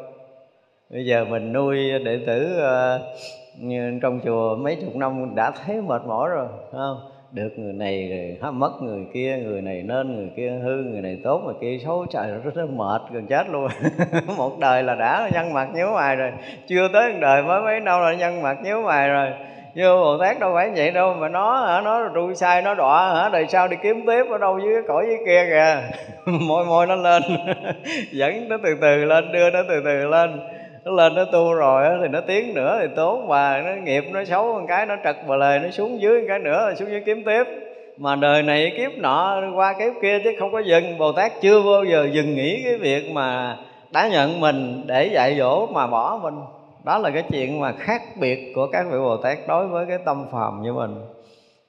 [0.90, 6.02] Bây giờ mình nuôi đệ tử uh, trong chùa mấy chục năm đã thấy mệt
[6.06, 6.96] mỏi rồi không?
[7.32, 8.08] Được người này
[8.40, 11.78] rồi mất người kia người này nên người kia hư người này tốt người kia
[11.84, 12.06] xấu.
[12.10, 13.68] Trời rất, là mệt gần chết luôn.
[14.36, 16.32] Một đời là đã nhân mặt nhớ mày rồi
[16.66, 19.30] chưa tới một đời mới mấy năm là nhân mặt nhớ mày rồi
[19.74, 23.14] như bồ tát đâu phải vậy đâu, mà nó hả, nó trụ sai, nó đọa
[23.14, 25.82] hả, đời sau đi kiếm tiếp ở đâu dưới cái cõi dưới kia kìa.
[26.40, 27.22] Môi môi nó lên,
[28.12, 30.40] dẫn nó từ từ lên, đưa nó từ từ lên.
[30.84, 34.24] Nó lên, nó tu rồi thì nó tiến nữa thì tốn và nó nghiệp nó
[34.24, 36.90] xấu một cái, nó trật bờ lề, nó xuống dưới một cái nữa là xuống
[36.90, 37.44] dưới kiếm tiếp
[37.96, 40.98] mà đời này kiếp nọ, qua kiếp kia chứ không có dừng.
[40.98, 43.56] Bồ tát chưa bao giờ dừng nghĩ cái việc mà
[43.90, 46.34] đã nhận mình để dạy dỗ mà bỏ mình
[46.84, 49.98] đó là cái chuyện mà khác biệt của các vị bồ tát đối với cái
[50.04, 50.94] tâm phàm như mình.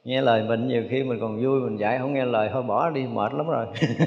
[0.03, 2.90] Nghe lời mình nhiều khi mình còn vui mình dạy không nghe lời thôi bỏ
[2.90, 3.65] đi mệt lắm rồi.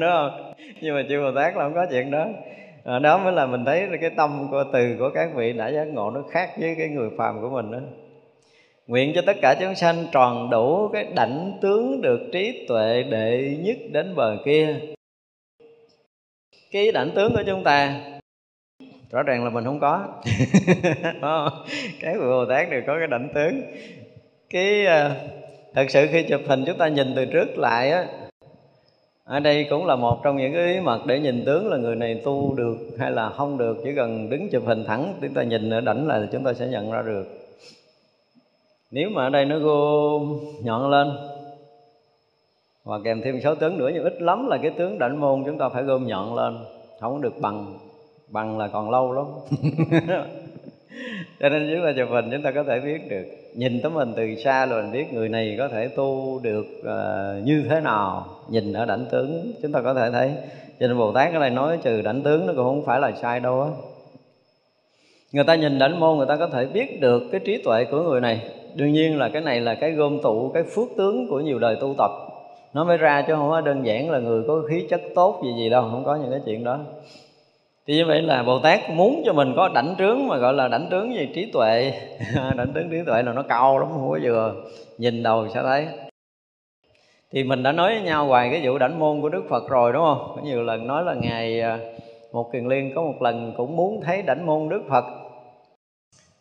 [0.00, 0.52] Đúng không?
[0.80, 2.26] Nhưng mà chư bồ tát là không có chuyện đó.
[2.84, 5.84] À, đó mới là mình thấy cái tâm của từ của các vị đã giác
[5.84, 7.78] ngộ nó khác với cái người phàm của mình đó.
[8.86, 13.56] Nguyện cho tất cả chúng sanh tròn đủ cái đảnh tướng được trí tuệ đệ
[13.60, 14.76] nhất đến bờ kia.
[16.72, 18.00] Cái đảnh tướng của chúng ta
[19.14, 20.06] rõ ràng là mình không có.
[22.00, 23.62] Cái bồ tát đều có cái đảnh tướng.
[24.50, 25.12] Cái uh,
[25.74, 28.06] thật sự khi chụp hình chúng ta nhìn từ trước lại á
[29.24, 31.96] ở đây cũng là một trong những cái ý mật để nhìn tướng là người
[31.96, 33.76] này tu được hay là không được.
[33.84, 36.66] Chỉ cần đứng chụp hình thẳng chúng ta nhìn ở đảnh là chúng ta sẽ
[36.66, 37.26] nhận ra được.
[38.90, 41.10] Nếu mà ở đây nó gom nhọn lên
[42.84, 45.58] và kèm thêm số tướng nữa nhưng ít lắm là cái tướng đảnh môn chúng
[45.58, 46.58] ta phải gom nhọn lên
[47.00, 47.78] không được bằng
[48.28, 49.24] bằng là còn lâu lắm.
[51.40, 53.24] Cho nên chúng ta chụp hình chúng ta có thể biết được.
[53.54, 57.44] Nhìn tấm hình từ xa là mình biết người này có thể tu được uh,
[57.44, 58.26] như thế nào.
[58.48, 60.32] Nhìn ở đảnh tướng chúng ta có thể thấy.
[60.80, 63.12] Cho nên bồ tát ở đây nói trừ đảnh tướng nó cũng không phải là
[63.12, 63.68] sai đâu á.
[65.32, 68.02] Người ta nhìn đảnh môn người ta có thể biết được cái trí tuệ của
[68.02, 68.40] người này.
[68.74, 71.76] Đương nhiên là cái này là cái gom tụ cái phước tướng của nhiều đời
[71.80, 72.10] tu tập.
[72.74, 75.50] Nó mới ra chứ không có đơn giản là người có khí chất tốt gì
[75.58, 76.78] gì đâu không có những cái chuyện đó
[77.86, 80.68] thì như vậy là bồ tát muốn cho mình có đảnh trướng mà gọi là
[80.68, 81.28] đảnh trướng gì?
[81.34, 81.92] Trí tuệ.
[82.56, 84.54] Đảnh trướng trí tuệ là nó cao lắm, không có vừa.
[84.98, 85.86] Nhìn đầu sẽ thấy.
[87.32, 89.92] Thì mình đã nói với nhau hoài cái vụ đảnh môn của đức phật rồi,
[89.92, 90.32] đúng không?
[90.36, 91.78] Có nhiều lần nói là ngài à,
[92.32, 95.04] một kiền liên có một lần cũng muốn thấy đảnh môn đức phật.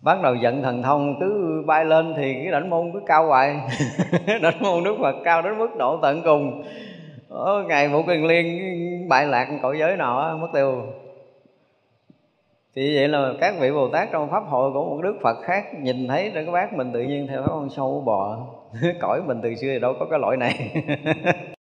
[0.01, 3.55] Bắt đầu giận thần thông, cứ bay lên thì cái đảnh môn cứ cao hoài.
[4.41, 6.63] Đảnh môn đức phật cao đến mức độ tận cùng.
[7.29, 10.83] Ở ngày một kiền liên bại lạc cõi giới nọ mất tiêu
[12.75, 15.63] thì vậy là các vị bồ tát trong pháp hội của một đức phật khác
[15.81, 18.37] nhìn thấy cái bác mình tự nhiên theo con sâu bò
[19.01, 20.71] cõi mình từ xưa thì đâu có cái loại này.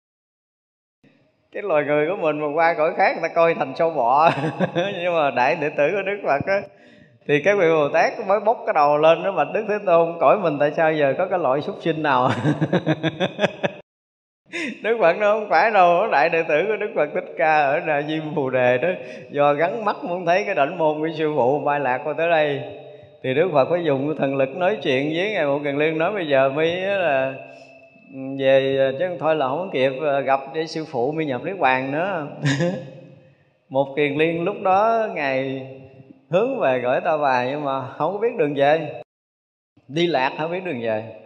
[1.53, 4.31] Cái loài người của mình mà qua cõi khác người ta coi thành sâu bọ
[4.75, 6.61] nhưng mà đại đệ tử của đức phật á,
[7.27, 10.17] thì các vị bồ tát mới bốc cái đầu lên đó bạch đức thế tôn,
[10.19, 12.29] cõi mình tại sao giờ có cái loại súc sinh nào?
[14.81, 17.79] Đức Phật nó không phải đâu Đại đệ tử của Đức Phật Thích Ca Ở
[17.79, 18.89] là Diêm Phù Đề đó.
[19.29, 22.29] Do gắn mắt muốn thấy cái đảnh môn của sư phụ Mai lạc qua tới
[22.29, 22.61] đây.
[23.23, 26.13] Thì Đức Phật phải dùng thần lực nói chuyện với Ngài Bộ Kiền Liên Nói
[26.13, 27.33] bây giờ mới là
[28.13, 31.25] ừ, về ờ, chứ không thôi là không kịp ờ, gặp để sư phụ mới
[31.25, 32.27] nhập Niết Bàn nữa.
[33.69, 35.67] Một Kiền Liên lúc đó Ngài
[36.29, 39.01] hướng về gửi ta bài Nhưng mà không có biết đường về.
[39.87, 41.20] Đi lạc không biết đường về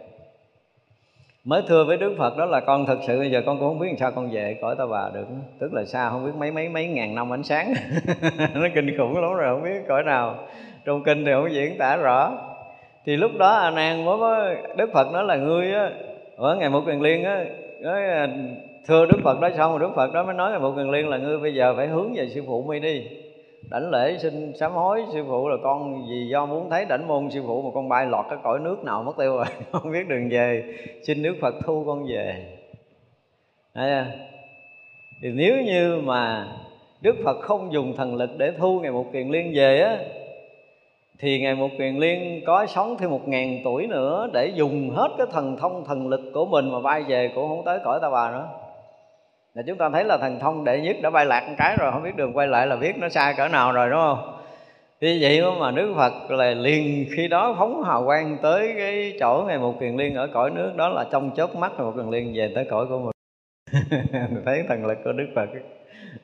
[1.46, 3.78] mới thưa với đức phật đó là con thật sự bây giờ con cũng không
[3.78, 5.26] biết làm sao con về cõi ta bà được.
[5.58, 7.74] Tức là xa không biết mấy mấy mấy ngàn năm ánh sáng.
[8.54, 10.34] Nó kinh khủng lắm rồi, không biết cõi nào.
[10.84, 12.32] Trong kinh thì không diễn tả rõ.
[13.04, 15.90] Thì lúc đó a nan mới với đức phật nói là ngươi á,
[16.36, 17.44] ở ngày một quyền liên á,
[17.80, 18.28] nói à,
[18.86, 21.08] thưa đức phật đó, xong rồi đức phật đó mới nói ngày một quyền liên
[21.08, 23.06] là ngươi bây giờ phải hướng về sư phụ mi đi
[23.70, 27.30] đảnh lễ xin sám hối sư phụ là con vì do muốn thấy đảnh môn
[27.30, 29.46] sư phụ mà con bay lọt cái cõi nước nào mất tiêu rồi.
[29.72, 30.64] Không biết đường về.
[31.02, 32.56] Xin đức phật thu con về.
[33.74, 34.04] Đấy
[35.22, 36.48] thì nếu như mà
[37.00, 39.98] đức phật không dùng thần lực để thu ngày một kiền liên về á,
[41.18, 45.08] thì ngày một kiền liên có sống thêm một ngàn tuổi nữa để dùng hết
[45.18, 48.10] cái thần thông, thần lực của mình mà bay về cũng không tới cõi ta
[48.10, 48.48] bà nữa
[49.56, 51.92] là chúng ta thấy là thần thông đệ nhất đã bay lạc một cái rồi,
[51.92, 54.38] không biết đường quay lại là biết nó xa cỡ nào rồi, đúng không?
[55.00, 59.44] Vì vậy mà Đức Phật là liền khi đó phóng hào quang tới cái chỗ
[59.46, 62.32] ngày một kiền liên ở cõi nước, đó là trong chớp mắt một kiền liên
[62.34, 63.12] về tới cõi của mình.
[64.44, 65.48] Thấy thần lực của Đức Phật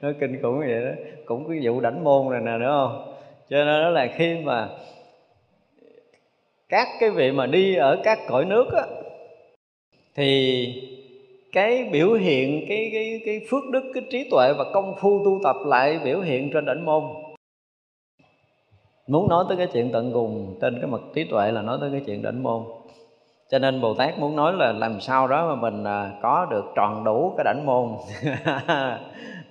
[0.00, 1.02] nó kinh khủng như vậy đó.
[1.24, 3.14] Cũng cái vụ đảnh môn này nè, đúng không?
[3.50, 4.68] Cho nên đó là khi mà
[6.68, 8.82] các cái vị mà đi ở các cõi nước á,
[10.14, 11.01] thì
[11.52, 15.40] cái biểu hiện cái cái cái phước đức cái trí tuệ và công phu tu
[15.44, 17.02] tập lại biểu hiện trên đỉnh môn.
[19.06, 21.90] Muốn nói tới cái chuyện tận cùng trên cái mặt trí tuệ là nói tới
[21.90, 22.62] cái chuyện đỉnh môn.
[23.50, 26.64] Cho nên bồ tát muốn nói là làm sao đó mà mình à, có được
[26.76, 27.88] tròn đủ cái đảnh môn.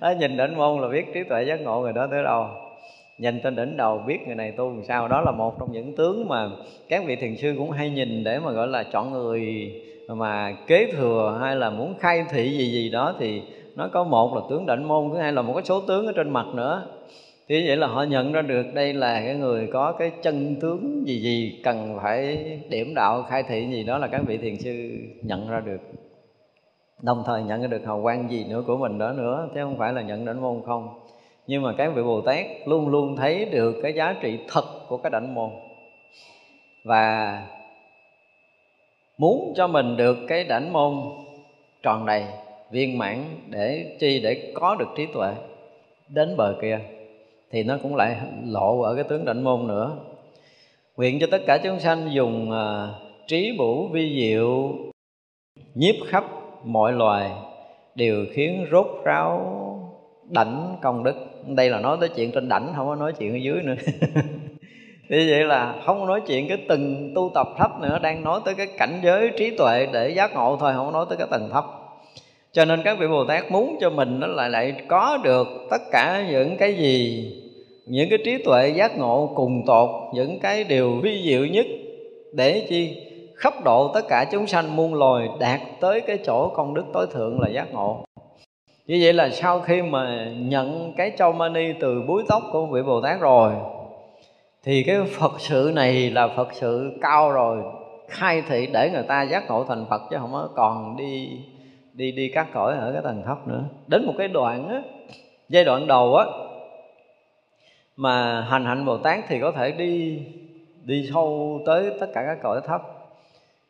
[0.00, 2.46] Đó, nhìn đỉnh môn là biết trí tuệ giác ngộ người đó tới đâu.
[3.18, 5.96] Nhìn trên đỉnh đầu biết người này tu làm sao đó là một trong những
[5.96, 6.48] tướng mà
[6.88, 9.72] các vị thiền sư cũng hay nhìn để mà gọi là chọn người
[10.08, 13.42] mà kế thừa hay là muốn khai thị gì gì đó thì
[13.76, 16.12] nó có một là tướng đảnh môn, thứ hai là một cái số tướng ở
[16.16, 16.86] trên mặt nữa.
[17.48, 21.06] Thì vậy là họ nhận ra được đây là cái người có cái chân tướng
[21.06, 22.36] gì gì cần phải
[22.68, 24.90] điểm đạo, khai thị gì đó là các vị thiền sư
[25.22, 25.80] nhận ra được.
[27.02, 29.78] Đồng thời nhận ra được hào quang gì nữa của mình đó nữa, chứ không
[29.78, 30.88] phải là nhận đảnh môn không.
[31.46, 34.96] Nhưng mà các vị bồ tát luôn luôn thấy được cái giá trị thật của
[34.96, 35.50] cái đảnh môn.
[36.84, 37.36] Và
[39.22, 40.94] muốn cho mình được cái đảnh môn
[41.82, 42.24] tròn đầy
[42.70, 45.34] viên mãn để chi để có được trí tuệ
[46.08, 46.80] đến bờ kia
[47.50, 48.16] thì nó cũng lại
[48.46, 49.96] lộ ở cái tướng đảnh môn nữa.
[50.96, 52.56] Nguyện cho tất cả chúng sanh dùng uh,
[53.26, 54.72] trí bủ vi diệu
[55.74, 56.24] nhiếp khắp
[56.64, 57.30] mọi loài
[57.94, 59.40] đều khiến rốt ráo
[60.30, 61.14] đảnh công đức.
[61.46, 63.76] Đây là nói tới chuyện trên đảnh không có nói chuyện ở dưới nữa.
[65.08, 68.54] như vậy là không nói chuyện cái từng tu tập thấp nữa, đang nói tới
[68.54, 71.64] cái cảnh giới trí tuệ để giác ngộ thôi, không nói tới cái tầng thấp.
[72.52, 75.82] Cho nên các vị bồ tát muốn cho mình nó lại lại có được tất
[75.92, 77.26] cả những cái gì,
[77.86, 81.66] những cái trí tuệ giác ngộ cùng tột, những cái điều vi diệu nhất
[82.32, 82.96] để chi
[83.36, 87.06] khắp độ tất cả chúng sanh muôn loài đạt tới cái chỗ công đức tối
[87.12, 88.04] thượng là giác ngộ.
[88.86, 92.82] Như vậy là sau khi mà nhận cái châu mani từ búi tóc của vị
[92.82, 93.52] bồ tát rồi
[94.64, 97.62] thì cái phật sự này là phật sự cao rồi,
[98.08, 101.40] khai thị để người ta giác ngộ thành phật chứ không có còn đi
[101.92, 103.64] đi đi cắt cõi ở cái tầng thấp nữa.
[103.86, 104.82] Đến một cái đoạn á,
[105.48, 106.26] giai đoạn đầu á,
[107.96, 110.22] mà hành hạnh bồ tát thì có thể đi
[110.84, 112.82] đi sâu tới tất cả các cõi thấp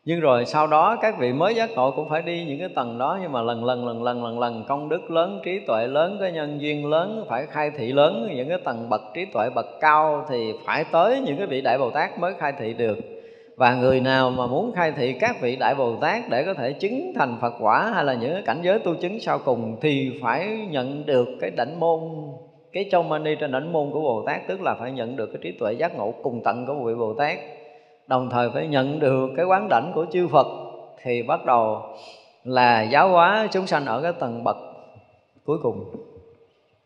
[0.05, 2.97] nhưng rồi sau đó các vị mới giác ngộ cũng phải đi những cái tầng
[2.97, 3.19] đó.
[3.21, 6.31] Nhưng mà lần lần lần lần lần lần công đức lớn, trí tuệ lớn cái
[6.31, 10.25] nhân duyên lớn, phải khai thị lớn, những cái tầng bậc trí tuệ bậc cao
[10.29, 12.97] thì phải tới những cái vị đại bồ tát mới khai thị được.
[13.57, 16.73] Và người nào mà muốn khai thị các vị đại bồ tát để có thể
[16.73, 20.11] chứng thành phật quả hay là những cái cảnh giới tu chứng sau cùng thì
[20.21, 21.99] phải nhận được cái đảnh môn,
[22.73, 25.39] cái châu mani trên đảnh môn của bồ tát, tức là phải nhận được cái
[25.43, 27.37] trí tuệ giác ngộ cùng tận của vị bồ tát
[28.07, 30.47] đồng thời phải nhận được cái quán đảnh của chư Phật,
[31.01, 31.81] thì bắt đầu
[32.43, 34.57] là giáo hóa chúng sanh ở cái tầng bậc
[35.45, 35.95] cuối cùng.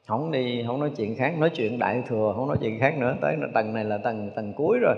[0.08, 3.16] Không đi, không nói chuyện khác, nói chuyện đại thừa, không nói chuyện khác nữa,
[3.22, 4.96] tới tầng này là tầng tầng cuối rồi.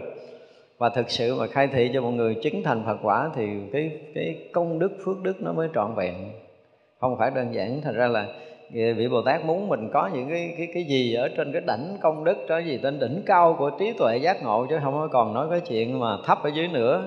[0.78, 4.00] Và thực sự mà khai thị cho mọi người chứng thành Phật quả thì cái
[4.16, 6.16] cái công đức, phước đức nó mới trọn vẹn.
[7.00, 8.28] Không phải đơn giản thành ra là
[8.72, 11.98] vị Bồ Tát muốn mình có những cái cái cái gì ở trên cái đỉnh
[12.02, 15.08] công đức đó gì trên đỉnh cao của trí tuệ giác ngộ chứ không có
[15.12, 17.04] còn nói cái chuyện mà thấp ở dưới nữa.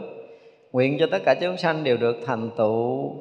[0.73, 3.13] Nguyện cho tất cả chúng sanh đều được thành tựu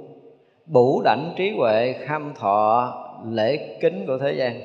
[0.66, 2.94] bủ đảnh trí huệ kham thọ
[3.30, 4.62] lễ kính của thế gian.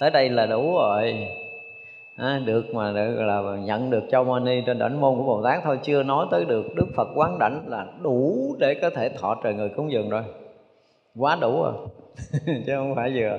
[0.00, 1.14] Tới đây là đủ rồi.
[2.16, 5.60] À, được mà được là nhận được châu mani trên đảnh môn của bồ tát
[5.64, 9.36] thôi chưa nói tới được đức phật quán đảnh là đủ để có thể thọ
[9.44, 10.22] trời người cúng dường rồi
[11.18, 11.74] quá đủ rồi.
[12.66, 13.38] Chứ không phải vừa.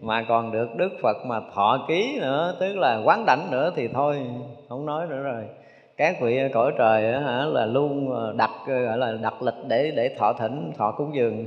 [0.00, 3.88] Mà còn được đức phật mà thọ ký nữa, tức là quán đảnh nữa thì
[3.88, 4.20] thôi,
[4.68, 5.44] không nói nữa rồi.
[5.96, 9.92] Các vị cõi trời hả, là luôn ờ, đặt ờ, gọi là đặt lịch để
[9.96, 11.46] để thọ thỉnh, thọ cúng dường.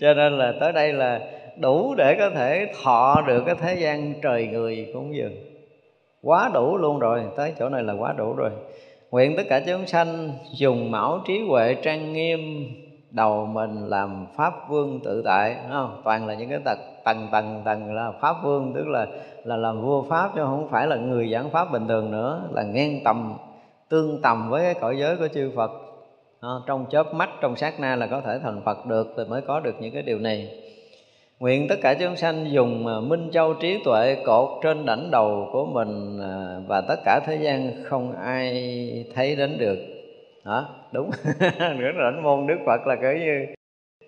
[0.00, 1.20] Cho nên là tới đây là
[1.60, 5.32] đủ để có thể thọ được cái thế gian trời người cúng dường.
[6.22, 8.50] Quá đủ luôn rồi, tới chỗ này là quá đủ rồi.
[9.10, 12.40] Nguyện tất cả chúng sanh dùng mão trí huệ trang nghiêm
[13.14, 16.00] đầu mình làm pháp vương tự tại đúng không?
[16.04, 19.06] Toàn là những cái tầng tầng tầng tầng là pháp vương tức là
[19.44, 22.62] là làm vua pháp chứ không phải là người giảng pháp bình thường nữa là
[22.62, 23.34] ngang tầm
[23.88, 25.70] tương tầm với cái cõi giới của chư Phật.
[26.40, 29.40] À, trong chớp mắt trong sát na là có thể thành Phật được thì mới
[29.40, 30.48] có được những cái điều này.
[31.40, 35.48] Nguyện tất cả chúng sanh dùng ờ, minh châu trí tuệ cột trên đảnh đầu
[35.52, 39.93] của mình ờ, và tất cả thế gian không ai thấy đến được
[40.44, 40.62] hả?
[40.92, 41.10] Đúng.
[41.58, 43.46] Nữa rảnh môn đức phật là kiểu như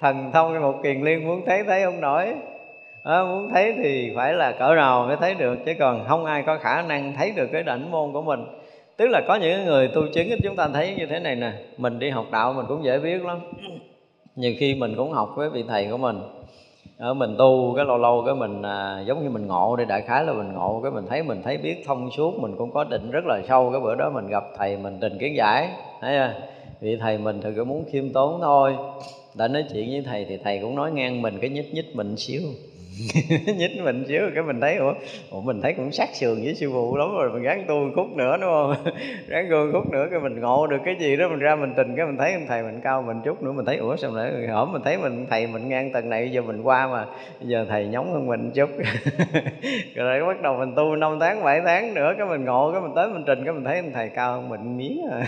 [0.01, 2.35] thần thông một kiền liên muốn thấy thấy không nổi.
[3.05, 6.43] À, muốn thấy thì phải là cỡ nào mới thấy được chứ còn không ai
[6.47, 8.41] có khả năng thấy được cái đảnh môn của mình.
[8.97, 11.99] Tức là có những người tu chứng chúng ta thấy như thế này nè mình
[11.99, 13.39] đi học đạo mình cũng dễ biết lắm.
[14.37, 16.17] Nhiều khi mình cũng học với vị thầy của mình
[16.99, 20.03] ở mình tu cái lâu lâu cái mình à, giống như mình ngộ đi đại
[20.03, 22.85] khái là mình ngộ cái mình thấy mình thấy biết thông suốt mình cũng có
[22.85, 23.71] định rất là sâu.
[23.73, 25.69] Cái bữa đó mình gặp thầy mình trình kiến giải
[26.01, 26.43] thấy không?
[26.81, 28.77] vị thầy mình thì cũng muốn khiêm tốn thôi
[29.35, 32.17] đã nói chuyện với thầy thì thầy cũng nói ngang mình, cái nhích nhích mình
[32.17, 32.43] xíu
[33.57, 34.95] nhích mình xíu cái mình thấy ủa,
[35.31, 38.17] ủa mình thấy cũng sát sườn với sư phụ lắm rồi mình gắn tu khúc
[38.17, 38.75] nữa đúng không?
[39.29, 41.97] Gắn tu khúc nữa cái mình ngộ được cái gì đó mình ra mình tình
[41.97, 44.73] cái mình thấy thầy mình cao mình chút nữa mình thấy ủa sao lại hổm
[44.73, 47.07] mình thấy mình thầy mình ngang tầng này giờ mình qua mà
[47.41, 48.71] giờ thầy nhóng hơn mình chút.
[49.95, 52.93] Rồi bắt đầu mình tu năm tháng bảy tháng nữa cái mình ngộ cái mình
[52.97, 55.27] tới mình trình cái mình thấy thầy cao hơn mình miếng à.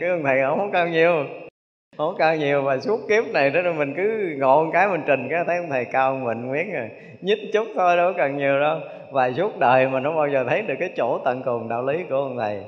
[0.00, 1.49] Cái ông thầy không cao nhiều
[1.96, 5.28] không cao nhiều mà suốt kiếp này đó mình cứ ngộ một cái mình trình
[5.30, 6.88] cái thấy ông thầy cao hơn mình miếng rồi
[7.20, 8.78] nhích chút thôi đâu cần nhiều đâu.
[9.10, 12.02] Và suốt đời mình không bao giờ thấy được cái chỗ tận cùng đạo lý
[12.08, 12.62] của ông thầy.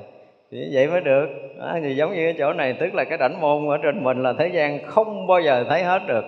[0.51, 1.27] Thì vậy mới được.
[1.59, 4.23] Đó, thì giống như cái chỗ này tức là cái đảnh môn ở trên mình
[4.23, 6.25] là thế gian không bao giờ thấy hết được.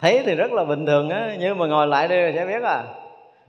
[0.00, 2.62] Thấy thì rất là bình thường á nhưng mà ngồi lại đi rồi sẽ biết
[2.62, 2.84] à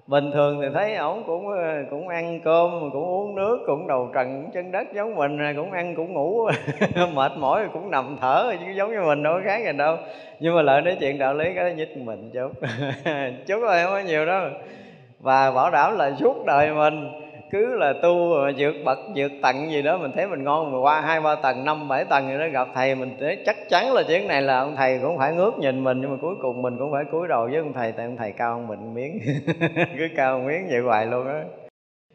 [0.07, 4.09] bình thường thì thấy ổng cũng ờ, cũng ăn cơm, cũng uống nước, cũng đầu
[4.13, 6.47] trần chân đất giống mình cũng ăn, cũng ngủ.
[7.13, 9.97] Mệt mỏi cũng nằm thở, chứ giống như mình đâu có khác gì đâu.
[10.39, 12.51] Nhưng mà lại nói chuyện đạo lý cái nhích mình chút.
[13.47, 14.49] Chút thôi, không có nhiều đâu.
[15.19, 17.22] Và bảo đảm là suốt đời mình
[17.53, 20.83] cứ là tu mà vượt bậc, vượt tầng gì đó, mình thấy mình ngon, mình
[20.83, 23.93] qua hai, ba tầng, năm, bảy tầng rồi đó gặp thầy, mình thấy chắc chắn
[23.93, 26.61] là chuyện này là ông thầy cũng phải ngước nhìn mình, nhưng mà cuối cùng
[26.61, 29.19] mình cũng phải cúi đầu với ông thầy, tại ông thầy cao hơn mình miếng.
[29.97, 31.43] Cứ cao hơn miếng vậy hoài luôn á.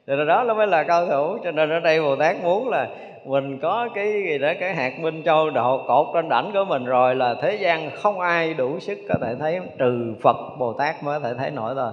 [0.07, 2.69] Cho nên đó nó mới là cao thủ, cho nên ở đây bồ tát muốn
[2.69, 2.89] là
[3.25, 6.85] mình có cái gì đó, cái hạt minh châu độ cột trên đảnh của mình
[6.85, 11.03] rồi là thế gian không ai đủ sức có thể thấy, trừ phật bồ tát
[11.03, 11.93] mới có thể thấy nổi thôi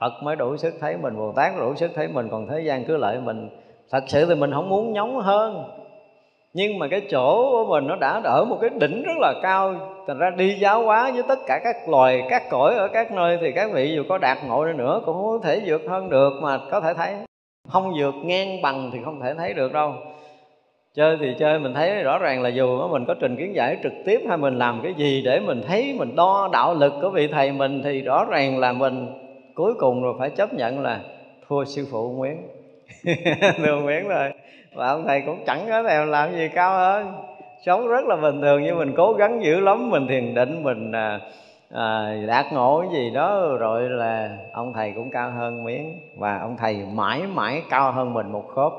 [0.00, 2.84] phật mới đủ sức thấy mình, bồ tát đủ sức thấy mình, còn thế gian
[2.84, 3.48] cứ lợi mình.
[3.90, 5.64] Thật sự thì mình không muốn nhóng hơn.
[6.54, 9.74] Nhưng mà cái chỗ của mình nó đã ở một cái đỉnh rất là cao.
[10.06, 13.38] Thành ra đi giáo hóa với tất cả các loài, các cõi ở các nơi
[13.40, 16.32] thì các vị dù có đạt ngộ đi nữa cũng không thể vượt hơn được
[16.42, 17.14] mà có thể thấy.
[17.68, 19.94] Không vượt ngang bằng thì không thể thấy được đâu.
[20.94, 23.92] Chơi thì chơi, mình thấy rõ ràng là dù mình có trình kiến giải trực
[24.04, 27.28] tiếp hay mình làm cái gì để mình thấy, mình đo đạo lực của vị
[27.32, 29.06] thầy mình thì rõ ràng là mình
[29.60, 31.00] cuối cùng rồi phải chấp nhận là
[31.48, 32.48] thua sư phụ Nguyễn.
[33.56, 34.32] Thua Nguyễn rồi.
[34.74, 37.12] Và ông thầy cũng chẳng có thèm làm gì cao hơn.
[37.66, 39.90] Sống rất là bình thường nhưng mình cố gắng dữ lắm.
[39.90, 41.20] Mình thiền định mình à,
[41.74, 46.38] à, đạt ngộ cái gì đó rồi là ông thầy cũng cao hơn miếng và
[46.38, 48.72] ông thầy mãi mãi cao hơn mình một khớp.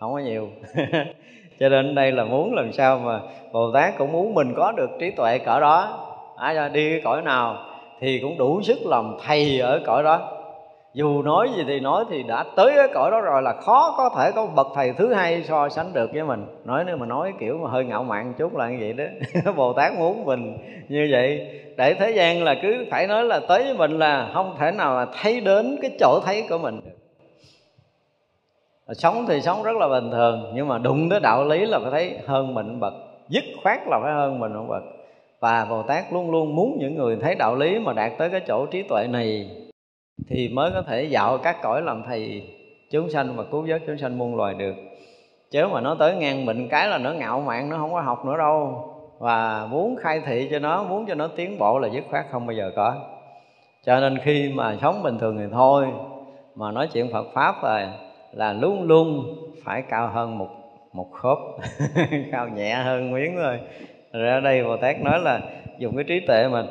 [0.00, 0.48] Không có nhiều.
[1.60, 3.20] Cho nên đây là muốn làm sao mà
[3.52, 6.06] bồ tát cũng muốn mình có được trí tuệ cỡ đó.
[6.36, 7.69] À, đi cái cõi nào?
[8.00, 10.36] Thì cũng đủ sức làm thầy ở cõi đó.
[10.94, 14.10] Dù nói gì thì nói thì đã tới cái cõi đó rồi là khó có
[14.16, 16.46] thể có bậc thầy thứ hai so sánh được với mình.
[16.64, 19.04] Nói nếu mà nói kiểu mà hơi ngạo mạn chút là như vậy đó.
[19.56, 20.58] Bồ tát muốn mình
[20.88, 21.50] như vậy.
[21.76, 24.94] Để thế gian là cứ phải nói là tới với mình là không thể nào
[24.94, 26.90] là thấy đến cái chỗ thấy của mình được.
[28.94, 31.90] Sống thì sống rất là bình thường, nhưng mà đụng tới đạo lý là phải
[31.90, 32.92] thấy hơn mình bậc.
[33.28, 34.82] Dứt khoát là phải hơn mình một bậc
[35.40, 38.40] và bồ tát luôn luôn muốn những người thấy đạo lý mà đạt tới cái
[38.46, 39.50] chỗ trí tuệ này
[40.28, 42.42] thì mới có thể dạo các cõi làm thầy
[42.90, 44.74] chúng sanh và cứu vớt chúng sanh muôn loài được.
[45.50, 48.24] Chứ mà nó tới ngang bệnh cái là nó ngạo mạn, nó không có học
[48.24, 48.86] nữa đâu.
[49.18, 52.46] Và muốn khai thị cho nó, muốn cho nó tiến bộ là dứt khoát không
[52.46, 52.94] bao giờ có.
[53.84, 55.86] Cho nên khi mà sống bình thường thì thôi,
[56.54, 57.98] mà nói chuyện Phật pháp là
[58.32, 60.48] là luôn luôn phải cao hơn một
[60.92, 61.38] một khớp,
[62.32, 63.58] cao nhẹ hơn miếng thôi
[64.12, 65.40] ra đây Bồ Tát nói là
[65.78, 66.66] dùng cái trí tuệ mà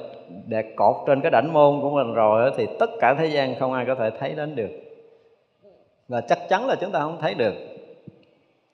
[0.46, 3.74] để cột trên cái đảnh môn của mình rồi thì tất cả thế gian không
[3.74, 4.70] ai có thể thấy đến được.
[6.08, 7.54] Và chắc chắn là chúng ta không thấy được.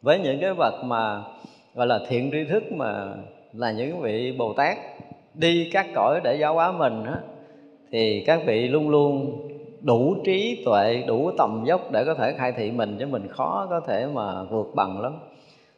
[0.01, 1.23] Với những cái vật mà
[1.75, 3.07] gọi là thiện tri thức mà
[3.53, 4.77] là những vị bồ tát
[5.33, 7.19] đi các cõi để giáo hóa mình á,
[7.91, 9.41] thì các vị luôn luôn
[9.81, 13.67] đủ trí tuệ đủ tầm dốc để có thể khai thị mình chứ mình khó
[13.69, 15.15] có thể mà vượt bằng lắm.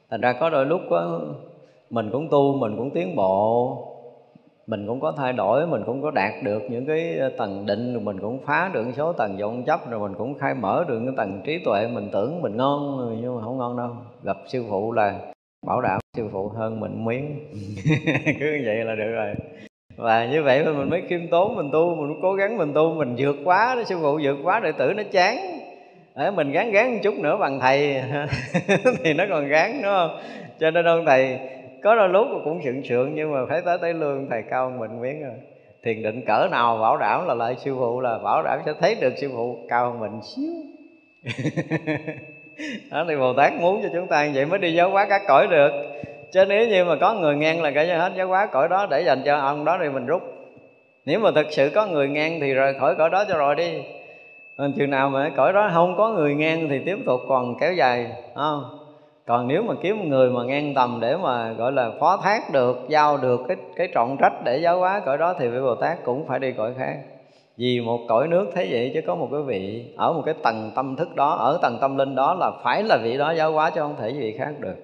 [0.09, 1.19] Thành ra có đôi lúc có,
[1.89, 3.77] mình cũng tu, mình cũng tiến bộ.
[4.68, 7.93] Mình cũng có thay đổi, mình cũng có đạt được những cái ờ, tầng định,
[7.93, 10.99] rồi mình cũng phá được số tầng vọng chấp, rồi mình cũng khai mở được
[11.05, 11.88] cái tầng trí tuệ.
[11.88, 13.89] Mình tưởng mình ngon, nhưng mà không ngon đâu.
[14.23, 15.19] Gặp sư phụ là
[15.68, 17.39] bảo đảm sư phụ hơn mình miếng.
[18.39, 19.34] Cứ như vậy là được rồi.
[19.95, 22.93] Và như vậy mình mới khiêm tốn, mình tu, mình cố gắng mình tu.
[22.93, 25.38] Mình vượt quá đó, sư phụ vượt quá đệ tử nó chán.
[26.15, 28.01] Để mình gán gán một chút nữa bằng thầy.
[29.03, 30.19] Thì nó còn gán, đúng không?
[30.59, 31.39] Cho nên ông thầy
[31.84, 34.80] có đôi lúc cũng sượng sượng, nhưng mà phải tới tới lương, thầy cao hơn
[34.80, 35.34] mình miếng rồi.
[35.84, 38.95] Thiền định cỡ nào bảo đảm là lại sư phụ là bảo đảm sẽ thấy
[38.95, 40.52] được sư phụ cao hơn mình xíu.
[42.91, 45.22] Đó, thì bồ tát muốn cho chúng ta như vậy mới đi giáo hóa các
[45.28, 45.72] cõi được.
[46.34, 49.02] Chứ nếu như mà có người ngang là cái hết giáo hóa cõi đó để
[49.02, 50.22] dành cho ông đó thì mình rút.
[51.06, 53.74] Nếu mà thực sự có người ngang thì rời khỏi cõi đó cho rồi đi.
[54.78, 58.12] Chừng nào mà cõi đó không có người ngang thì tiếp tục còn kéo dài
[58.36, 58.64] không?
[59.28, 62.52] Còn nếu mà kiếm một người mà ngang tầm để mà gọi là phó thác
[62.52, 65.76] được giao được cái cái trọng trách để giáo hóa cõi đó thì vị bồ
[65.76, 66.98] tát cũng phải đi cõi khác.
[67.58, 70.72] Vì một cõi nước thế vậy chứ có một cái vị ở một cái tầng
[70.76, 73.70] tâm thức đó ở tầng tâm linh đó là phải là vị đó giáo hóa
[73.70, 74.76] chứ không thể vị khác được.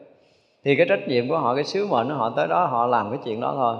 [0.64, 3.10] Thì cái trách nhiệm của họ cái sứ mệnh của họ tới đó họ làm
[3.10, 3.76] cái chuyện đó thôi.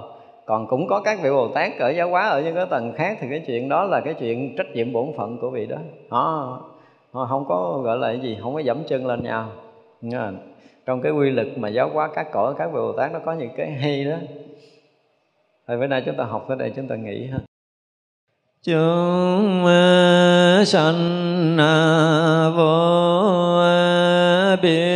[0.46, 3.18] Còn cũng có các vị bồ tát ở giáo hóa ở những cái tầng khác
[3.20, 5.76] thì cái chuyện đó là cái chuyện trách nhiệm bổn phận của vị đó.
[6.10, 6.58] Họ,
[7.12, 9.48] họ không có gọi là cái gì không có dẫm chân lên nhau
[10.86, 13.32] trong cái quy lực mà giáo hóa các cõi, các vị bồ tát, nó có
[13.32, 14.16] những cái hay đó.
[15.68, 17.38] Thôi, bữa nay chúng ta học tới đây, chúng ta nghỉ ha.
[18.62, 19.64] Chúng
[20.66, 21.56] sanh
[22.56, 23.62] vô
[24.62, 24.93] biên